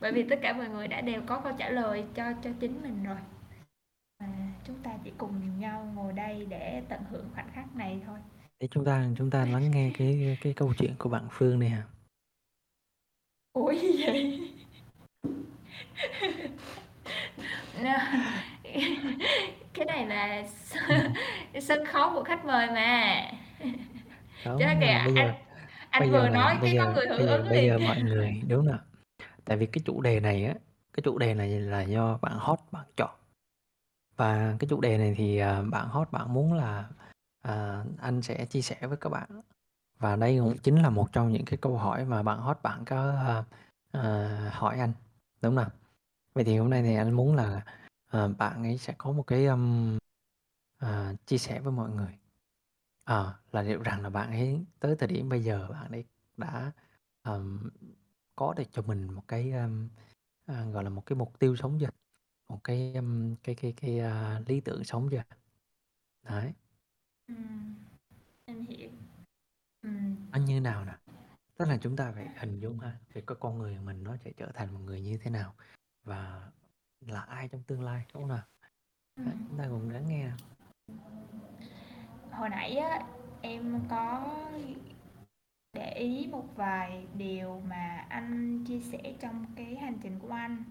[0.00, 2.82] Bởi vì tất cả mọi người đã đều có câu trả lời cho cho chính
[2.82, 3.16] mình rồi.
[4.20, 4.26] Và
[4.64, 8.18] chúng ta chỉ cùng nhau ngồi đây để tận hưởng khoảnh khắc này thôi.
[8.60, 11.68] Để chúng ta chúng ta lắng nghe cái cái câu chuyện của bạn Phương này
[11.68, 11.82] hả?
[13.52, 14.50] Ủa gì vậy?
[19.72, 20.44] Cái này là
[21.60, 23.22] sân khấu của khách mời mà
[24.44, 25.34] Đúng chứ kìa bây giờ anh
[25.90, 27.66] anh bây vừa giờ nói bây cái có giờ người hưởng bây giờ ứng bây
[27.66, 28.78] giờ liền mọi người đúng rồi.
[29.44, 30.54] Tại vì cái chủ đề này á
[30.92, 33.10] cái chủ đề này là do bạn hot bạn chọn.
[34.16, 36.88] Và cái chủ đề này thì à, bạn hot bạn muốn là
[37.42, 39.28] à, anh sẽ chia sẻ với các bạn.
[39.98, 42.84] Và đây cũng chính là một trong những cái câu hỏi mà bạn hot bạn
[42.84, 43.44] có à,
[43.92, 44.92] à, hỏi anh
[45.42, 45.68] đúng không
[46.34, 47.64] vậy thì hôm nay thì anh muốn là
[48.06, 49.98] à, bạn ấy sẽ có một cái um,
[50.78, 52.18] à, chia sẻ với mọi người
[53.06, 56.04] à, là liệu rằng là bạn ấy tới thời điểm bây giờ bạn ấy
[56.36, 56.72] đã
[57.24, 57.70] um,
[58.36, 59.88] có được cho mình một cái um,
[60.46, 61.90] à, gọi là một cái mục tiêu sống chưa?
[62.48, 65.22] Một cái um, cái cái cái uh, lý tưởng sống chưa?
[66.22, 66.52] Đấy.
[67.28, 67.34] Ừ,
[68.44, 68.90] em hiểu.
[70.32, 70.96] Nó như nào nè?
[71.56, 74.32] Tức là chúng ta phải hình dung ha về cái con người mình nó sẽ
[74.36, 75.54] trở thành một người như thế nào
[76.04, 76.50] và
[77.00, 78.46] là ai trong tương lai đúng không nào.
[79.16, 80.36] Đấy, chúng ta cùng lắng nghe nào
[82.36, 83.00] hồi nãy á,
[83.42, 84.34] em có
[85.72, 90.64] để ý một vài điều mà anh chia sẻ trong cái hành trình của anh.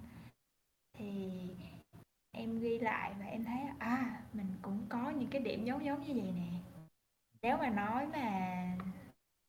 [0.97, 1.31] Thì
[2.31, 6.03] em ghi lại và em thấy à mình cũng có những cái điểm giống giống
[6.03, 6.59] như vậy nè.
[7.41, 8.63] Nếu mà nói mà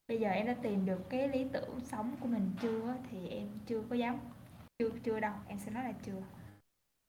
[0.09, 3.49] bây giờ em đã tìm được cái lý tưởng sống của mình chưa thì em
[3.67, 4.19] chưa có dám,
[4.79, 6.23] chưa chưa đâu, em sẽ nói là chưa.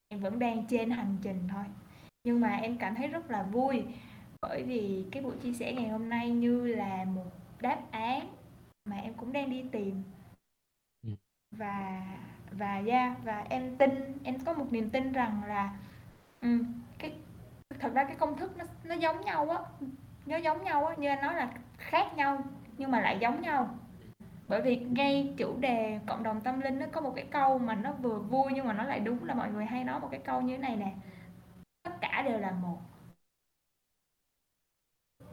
[0.08, 1.64] Em vẫn đang trên hành trình thôi.
[2.24, 3.84] Nhưng mà em cảm thấy rất là vui
[4.42, 8.28] bởi vì cái buổi chia sẻ ngày hôm nay như là một đáp án
[8.84, 10.02] mà em cũng đang đi tìm.
[11.02, 11.10] Ừ.
[11.50, 12.02] và
[12.50, 13.90] và yeah, và em tin
[14.24, 15.76] em có một niềm tin rằng là
[16.40, 16.48] ừ,
[16.98, 17.12] cái
[17.80, 19.58] thật ra cái công thức nó nó giống nhau á
[20.26, 22.44] nó giống nhau á như anh nói là khác nhau
[22.78, 23.68] nhưng mà lại giống nhau.
[24.48, 27.74] Bởi vì ngay chủ đề cộng đồng tâm linh nó có một cái câu mà
[27.74, 30.20] nó vừa vui nhưng mà nó lại đúng là mọi người hay nói một cái
[30.24, 30.92] câu như thế này nè.
[31.82, 32.78] Tất cả đều là một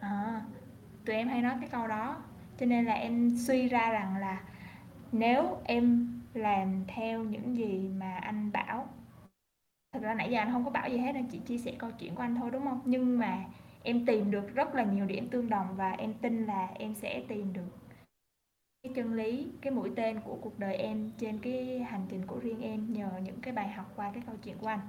[0.10, 0.42] à,
[1.06, 2.18] tụi em hay nói cái câu đó.
[2.60, 4.42] Cho nên là em suy ra rằng là
[5.12, 8.88] nếu em làm theo những gì mà anh bảo
[9.94, 11.92] thật ra nãy giờ anh không có bảo gì hết anh chỉ chia sẻ câu
[12.00, 12.82] chuyện của anh thôi đúng không?
[12.86, 13.46] Nhưng mà
[13.84, 17.24] em tìm được rất là nhiều điểm tương đồng và em tin là em sẽ
[17.28, 17.78] tìm được
[18.84, 22.40] cái chân lý cái mũi tên của cuộc đời em trên cái hành trình của
[22.40, 24.80] riêng em nhờ những cái bài học qua cái câu chuyện của anh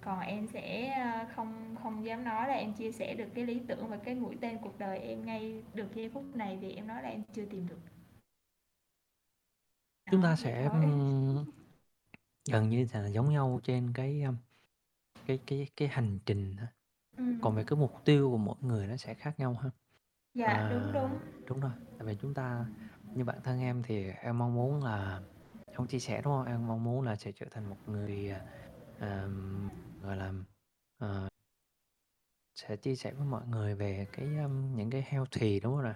[0.00, 3.60] còn em sẽ ờ, không không dám nói là em chia sẻ được cái lý
[3.68, 6.86] tưởng và cái mũi tên cuộc đời em ngay được giây phút này vì em
[6.86, 7.80] nói là em chưa tìm được.
[10.10, 10.68] Chúng ta sẽ
[12.50, 14.24] gần như là giống nhau trên cái
[15.26, 16.56] cái cái cái hành trình
[17.16, 17.24] ừ.
[17.42, 19.70] còn về cái mục tiêu của mỗi người nó sẽ khác nhau ha.
[20.34, 21.12] Dạ đúng à, đúng
[21.48, 21.60] đúng.
[21.60, 21.72] rồi.
[21.98, 22.64] Tại vì chúng ta
[23.14, 25.20] như bản thân em thì em mong muốn là
[25.76, 26.46] không chia sẻ đúng không?
[26.46, 28.34] Em mong muốn là sẽ trở thành một người
[28.98, 29.28] à,
[30.02, 30.32] gọi là
[30.98, 31.28] à,
[32.54, 35.94] sẽ chia sẻ với mọi người về cái um, những cái healthy đúng không nào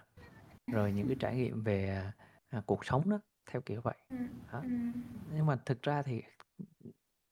[0.67, 2.03] rồi những cái trải nghiệm về
[2.49, 3.21] à, cuộc sống đó
[3.51, 4.17] theo kiểu vậy ừ.
[4.53, 4.69] đó Ừ.
[5.35, 6.23] nhưng mà thực ra thì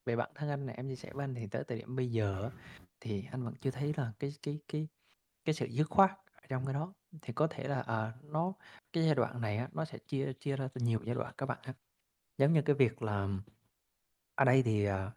[0.06, 2.12] về bản thân anh này em chia sẻ với anh thì tới thời điểm bây
[2.12, 2.50] giờ á,
[3.00, 4.88] thì anh vẫn chưa thấy là cái cái cái
[5.44, 8.54] cái sự dứt khoát ở trong cái đó thì có thể là à, nó
[8.92, 11.58] cái giai đoạn này á, nó sẽ chia chia ra nhiều giai đoạn các bạn
[11.62, 11.74] ha
[12.38, 13.28] giống như cái việc là
[14.34, 15.10] ở đây thì à,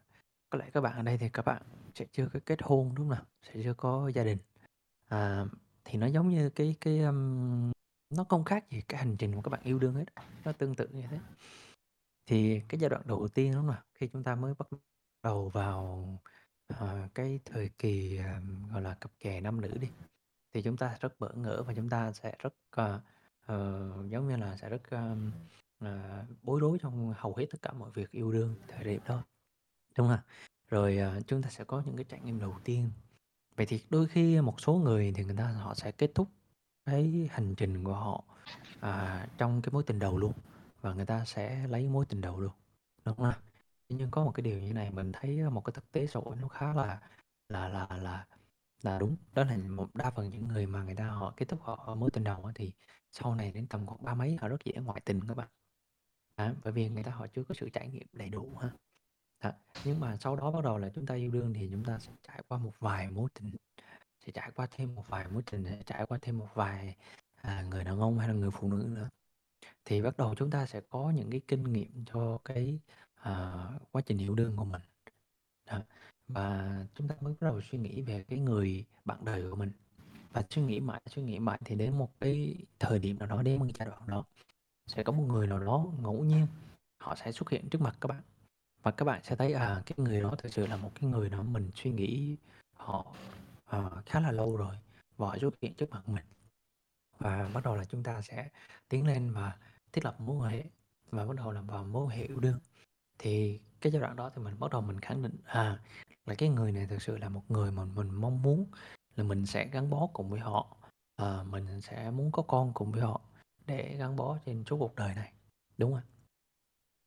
[0.56, 1.62] có lẽ các bạn ở đây thì các bạn
[1.94, 3.26] sẽ chưa có kết hôn đúng không nào?
[3.42, 4.38] Sẽ chưa có gia đình.
[5.08, 5.44] À,
[5.84, 7.72] thì nó giống như cái cái um,
[8.10, 10.04] nó không khác gì cái hành trình mà các bạn yêu đương hết.
[10.44, 11.18] Nó tương tự như thế.
[12.26, 13.82] Thì cái giai đoạn đầu tiên đúng không nào?
[13.94, 14.68] Khi chúng ta mới bắt
[15.22, 16.08] đầu vào
[16.68, 18.40] à, cái thời kỳ à,
[18.72, 19.88] gọi là cặp kè nam nữ đi
[20.52, 23.00] thì chúng ta rất bỡ ngỡ và chúng ta sẽ rất à,
[23.46, 25.30] ờ, giống như là sẽ rất um,
[25.78, 29.22] à, bối rối trong hầu hết tất cả mọi việc yêu đương thời điểm đó
[29.98, 30.20] đúng không
[30.70, 32.90] rồi à, chúng ta sẽ có những cái trải nghiệm đầu tiên.
[33.56, 36.28] Vậy thì đôi khi một số người thì người ta họ sẽ kết thúc
[36.86, 38.24] cái hành trình của họ
[38.80, 40.32] à, trong cái mối tình đầu luôn
[40.80, 42.52] và người ta sẽ lấy mối tình đầu luôn
[43.04, 43.34] đúng không?
[43.88, 46.36] Nhưng có một cái điều như này mình thấy một cái thực tế xã hội
[46.36, 47.00] nó khá là
[47.48, 48.26] là là là
[48.82, 49.16] là đúng.
[49.34, 52.10] Đó là một đa phần những người mà người ta họ kết thúc họ mối
[52.10, 52.72] tình đầu thì
[53.12, 55.48] sau này đến tầm khoảng ba mấy họ rất dễ ngoại tình các bạn.
[56.36, 58.70] À, bởi vì người ta họ chưa có sự trải nghiệm đầy đủ ha.
[59.42, 59.52] Đó,
[59.84, 62.12] nhưng mà sau đó bắt đầu là chúng ta yêu đương thì chúng ta sẽ
[62.22, 63.56] trải qua một vài mối tình
[64.26, 66.96] sẽ trải qua thêm một vài mối tình sẽ trải qua thêm một vài
[67.34, 69.08] à, người đàn ông hay là người phụ nữ nữa.
[69.84, 72.78] Thì bắt đầu chúng ta sẽ có những cái kinh nghiệm cho cái
[73.14, 74.82] à, quá trình yêu đương của mình.
[75.70, 75.78] Đó.
[76.28, 79.72] và chúng ta mới bắt đầu suy nghĩ về cái người bạn đời của mình.
[80.32, 83.42] Và suy nghĩ mãi suy nghĩ mãi thì đến một cái thời điểm nào đó
[83.42, 84.24] đến một giai đoạn đó
[84.86, 86.46] sẽ có một người nào đó ngẫu nhiên
[86.98, 88.22] họ sẽ xuất hiện trước mặt các bạn
[88.86, 91.28] và các bạn sẽ thấy à cái người đó thực sự là một cái người
[91.28, 92.36] đó mình suy nghĩ
[92.76, 93.14] họ
[93.64, 94.76] à, khá là lâu rồi
[95.16, 96.24] và họ xuất hiện trước mặt mình.
[97.18, 98.48] Và bắt đầu là chúng ta sẽ
[98.88, 99.56] tiến lên và
[99.92, 100.64] thiết lập mối quan hệ
[101.10, 102.58] và bắt đầu là vào mối quan hệ yêu đương.
[103.18, 105.78] Thì cái giai đoạn đó thì mình bắt đầu mình khẳng định à
[106.26, 108.66] là cái người này thực sự là một người mà mình mong muốn
[109.16, 110.76] là mình sẽ gắn bó cùng với họ
[111.16, 113.20] à, mình sẽ muốn có con cùng với họ
[113.66, 115.32] để gắn bó trên suốt cuộc đời này.
[115.78, 116.15] Đúng không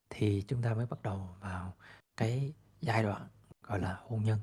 [0.10, 1.74] thì chúng ta mới bắt đầu vào
[2.18, 3.28] cái giai đoạn
[3.64, 4.40] gọi là hôn nhân.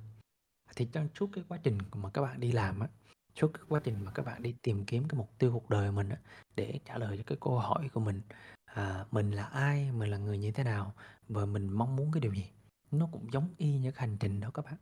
[0.77, 2.89] Thì trong suốt cái quá trình mà các bạn đi làm á
[3.35, 5.93] suốt cái quá trình mà các bạn đi tìm kiếm cái mục tiêu cuộc đời
[5.93, 6.17] mình á,
[6.57, 8.23] để trả lời cho cái câu hỏi của mình
[8.65, 10.95] à, mình là ai mình là người như thế nào
[11.29, 12.51] và mình mong muốn cái điều gì
[12.91, 14.77] nó cũng giống y như cái hành trình đó các bạn.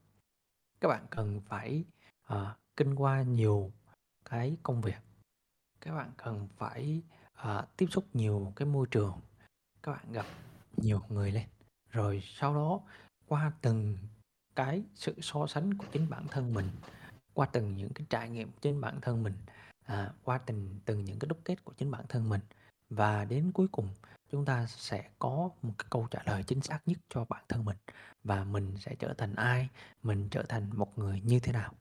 [0.80, 1.84] Các bạn cần phải
[2.22, 3.72] à, kinh qua nhiều
[4.24, 5.00] cái công việc.
[5.80, 7.02] Các bạn cần phải
[7.34, 9.20] à, tiếp xúc nhiều cái môi trường.
[9.82, 10.26] Các bạn gặp
[10.76, 11.46] nhiều người lên.
[11.90, 12.80] Rồi sau đó
[13.28, 13.98] qua từng
[14.56, 16.68] cái sự so sánh của chính bản thân mình
[17.34, 19.34] qua từng những cái trải nghiệm trên bản thân mình
[19.86, 22.40] à, qua từng từng những cái đúc kết của chính bản thân mình
[22.90, 23.88] và đến cuối cùng
[24.30, 27.64] chúng ta sẽ có một cái câu trả lời chính xác nhất cho bản thân
[27.64, 27.76] mình
[28.24, 29.68] và mình sẽ trở thành ai
[30.02, 31.74] mình trở thành một người như thế nào.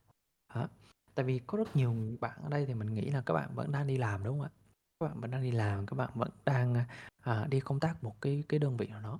[0.55, 0.67] Đó.
[1.15, 3.71] tại vì có rất nhiều bạn ở đây thì mình nghĩ là các bạn vẫn
[3.71, 4.62] đang đi làm đúng không ạ?
[5.03, 6.75] Các bạn vẫn đang đi làm các bạn vẫn đang
[7.21, 9.19] à, đi công tác một cái cái đơn vị nào đó.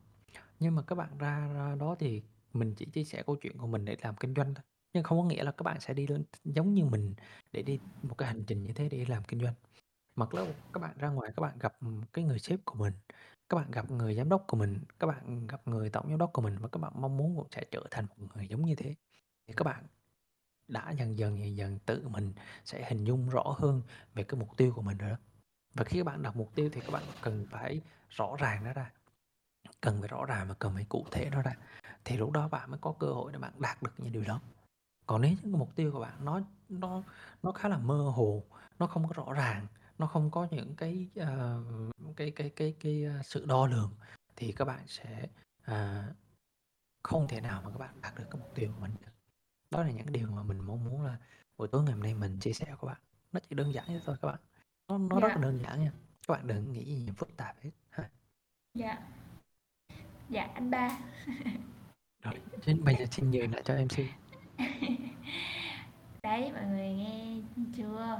[0.60, 2.24] Nhưng mà các bạn ra, ra đó thì
[2.54, 4.64] mình chỉ chia sẻ câu chuyện của mình để làm kinh doanh thôi.
[4.94, 6.08] Nhưng không có nghĩa là các bạn sẽ đi
[6.44, 7.14] giống như mình
[7.52, 9.54] để đi một cái hành trình như thế để làm kinh doanh.
[10.16, 11.78] Mặc lâu các bạn ra ngoài các bạn gặp
[12.14, 12.94] cái người sếp của mình
[13.50, 16.34] các bạn gặp người giám đốc của mình các bạn gặp người tổng giám đốc
[16.34, 18.76] của mình và các bạn mong muốn cũng sẽ trở thành một người giống như
[18.76, 18.96] thế.
[19.48, 19.84] Thì các bạn
[20.68, 22.34] đã dần dần dần dần tự mình
[22.66, 23.82] sẽ hình dung rõ hơn
[24.14, 25.18] về cái mục tiêu của mình rồi đó
[25.74, 28.74] và khi các bạn đặt mục tiêu thì các bạn cần phải rõ ràng nó
[28.74, 28.92] ra.
[29.82, 31.56] Cần phải rõ ràng và cần phải cụ thể nó ra.
[32.06, 34.40] Thì lúc đó bạn mới có cơ hội để bạn đạt được những điều đó.
[35.06, 37.04] Còn nếu những mục tiêu của bạn nó nó
[37.44, 38.44] nó khá là mơ hồ
[38.80, 39.68] nó không có rõ ràng
[39.98, 43.92] nó không có những cái uh, cái cái cái cái ờ, sự đo lường
[44.36, 45.28] thì các bạn sẽ
[45.72, 46.16] uh,
[47.04, 48.96] không thể nào mà các bạn đạt được cái mục tiêu của mình
[49.74, 51.18] đó là những điều mà mình mong muốn là
[51.58, 53.02] buổi tối ngày hôm nay mình chia sẻ với các bạn.
[53.32, 54.40] Nó chỉ đơn giản như thôi các bạn
[54.88, 55.36] nó nó rất Dạ.
[55.36, 55.92] là đơn giản nha
[56.28, 58.10] các bạn đừng nghĩ gì phức tạp hết ha
[58.74, 58.98] Dạ.
[60.30, 60.98] Dạ anh ba.
[62.24, 63.98] rồi xin bây giờ xin nhường lại cho MC
[66.24, 67.36] Đấy mọi người nghe
[67.76, 68.20] chưa?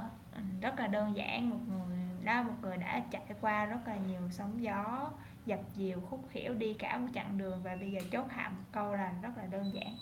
[0.60, 4.20] Rất là đơn giản một người đó một người đã trải qua rất là nhiều
[4.30, 5.10] sóng gió
[5.46, 8.64] dập dìu khúc khỉu đi cả một chặng đường và bây giờ chốt hạ một
[8.72, 9.96] câu là rất là đơn giản.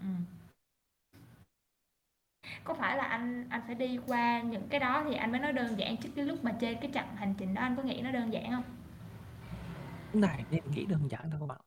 [0.00, 0.06] Ừ.
[2.64, 5.52] Có phải là anh anh phải đi qua những cái đó thì anh mới nói
[5.52, 8.00] đơn giản chứ cái lúc mà trên cái chặng hành trình đó anh có nghĩ
[8.02, 8.64] nó đơn giản không?
[10.22, 11.60] ta nên nghĩ đơn giản thôi các bạn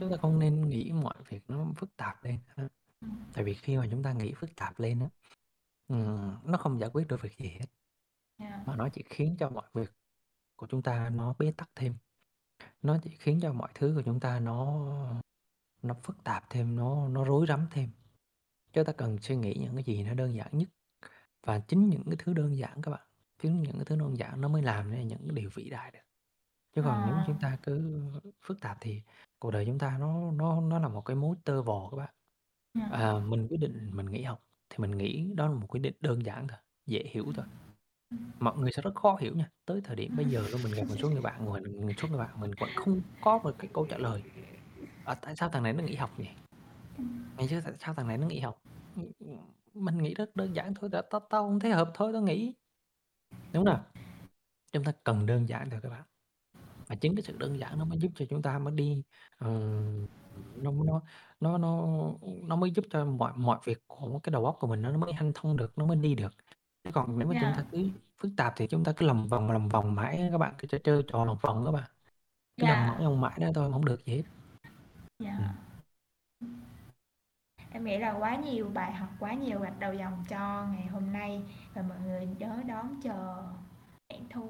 [0.00, 2.38] chúng ta không nên nghĩ mọi việc nó phức tạp lên.
[2.56, 2.68] Ừ.
[3.34, 5.08] tại vì khi mà chúng ta nghĩ phức tạp lên á
[5.88, 7.66] ừm, nó không giải quyết được việc gì hết
[8.38, 8.62] Dạ.
[8.66, 9.90] mà nó chỉ khiến cho mọi việc
[10.56, 11.94] của chúng ta nó bế tắc thêm
[12.82, 14.86] nó chỉ khiến cho mọi thứ của chúng ta nó
[15.82, 17.90] nó phức tạp thêm nó nó rối rắm thêm
[18.76, 20.68] chúng ta cần suy nghĩ những cái gì nó đơn giản nhất
[21.46, 23.06] và chính những cái thứ đơn giản các bạn.
[23.42, 25.90] Chính những cái thứ đơn giản nó mới làm nên những cái điều vĩ đại
[25.90, 25.98] được.
[26.76, 27.24] Chứ còn nếu À.
[27.26, 28.02] chúng ta cứ
[28.42, 29.02] phức tạp thì
[29.38, 32.14] cuộc đời chúng ta nó nó nó là một cái mối tơ vò các bạn.
[32.74, 32.88] Dạ.
[32.92, 35.94] à, mình quyết định mình nghỉ học thì mình nghĩ đó là một quyết định
[36.00, 37.44] đơn giản thôi dễ hiểu thôi.
[38.40, 39.50] Mọi người sẽ rất khó hiểu nha.
[39.64, 42.08] Tới thời điểm bây giờ luôn mình gặp một số người bạn mình một số
[42.08, 44.22] người bạn mình vẫn không có một cái câu trả lời.
[45.04, 46.28] À, tại sao thằng này nó nghỉ học nhỉ
[47.36, 48.62] ngày chứ tại sao thằng này nó nghỉ học
[49.74, 52.54] mình nghĩ rất đơn giản thôi tao tao, không thấy hợp thôi tao nghỉ
[53.52, 53.80] đúng không
[54.72, 56.02] chúng ta cần đơn giản thôi các bạn
[56.86, 59.02] và chính cái sự đơn giản nó mới giúp cho chúng ta mới đi
[59.38, 59.48] ờ,
[60.56, 61.02] nó nó
[61.40, 61.86] nó nó
[62.42, 65.12] nó mới giúp cho mọi mọi việc của cái đầu óc của mình nó mới
[65.12, 66.34] hanh thông được, nó mới đi được.
[66.84, 67.54] Chứ còn nếu mà chúng Dạ.
[67.56, 70.54] ta cứ phức tạp thì chúng ta cứ lầm vòng lầm vòng mãi các bạn,
[70.58, 71.90] cứ chơi trò lòng vòng các bạn.
[72.56, 72.92] Cứ làm Dạ.
[72.92, 74.22] mãi ông mãi đó thôi không được gì hết.
[75.18, 75.36] Dạ.
[75.38, 75.65] Ừm.
[77.76, 81.12] Em nghĩ là quá nhiều bài học, quá nhiều gạch đầu dòng cho ngày hôm
[81.12, 81.42] nay.
[81.74, 83.42] Và mọi người nhớ đón chờ
[84.08, 84.48] bản thu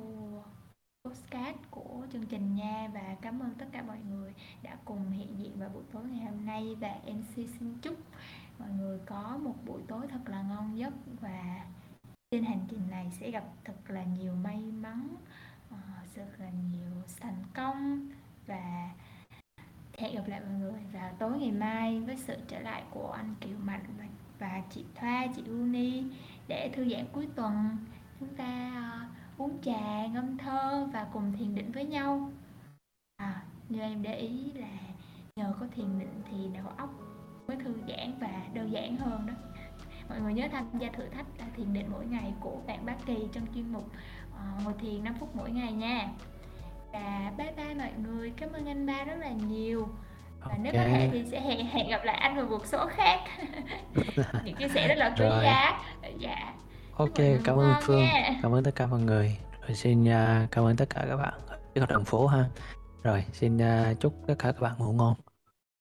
[1.05, 2.91] podcast của chương trình nha.
[2.95, 6.25] Và cảm ơn tất cả mọi người đã cùng hiện diện vào buổi tối ngày
[6.25, 6.77] hôm nay.
[6.81, 7.97] Và MC xin chúc
[8.59, 10.95] mọi người có một buổi tối thật là ngon giấc.
[11.21, 11.67] Và
[12.31, 15.17] trên hành trình này sẽ gặp thật là nhiều may mắn,
[15.71, 15.77] ờ,
[16.15, 16.91] rất là nhiều
[17.21, 18.09] thành công.
[18.47, 18.91] Và
[19.99, 23.35] hẹn gặp lại mọi người vào tối ngày mai với sự trở lại của anh
[23.41, 24.05] Kiều Mạnh và,
[24.39, 26.05] và chị Thoa, chị Uni
[26.49, 27.77] để thư giãn cuối tuần
[28.21, 28.83] chúng ta
[29.37, 32.31] uh, uống trà, ngâm thơ và cùng thiền định với nhau.
[33.17, 34.79] À, như em để ý là
[35.37, 36.91] nhờ có thiền định thì đầu óc
[37.49, 39.35] mới thư giãn và đơn giản hơn đó.
[40.09, 42.97] Mọi người nhớ tham gia thử thách à, thiền định mỗi ngày của bạn Bác
[43.07, 43.91] Kỳ trong chuyên mục
[44.31, 46.09] uh, ngồi thiền 5 phút mỗi ngày nha.
[46.97, 49.89] Và bye bye mọi người, cảm ơn anh ba rất là nhiều.
[50.41, 53.21] Và nếu có thể thì sẽ hẹn hẹn gặp lại anh vào một số khác.
[54.45, 55.81] Những chia sẻ rất là quý giá.
[56.19, 56.55] Dạ.
[56.97, 57.15] Ok,
[57.45, 58.31] cảm ơn Phương, nha.
[58.43, 59.37] cảm ơn tất cả mọi người.
[59.67, 61.35] Rồi xin à, cảm ơn tất cả các bạn
[61.75, 62.45] ở đường phố ha.
[63.03, 65.15] Rồi xin à, chúc tất cả các bạn ngủ ngon.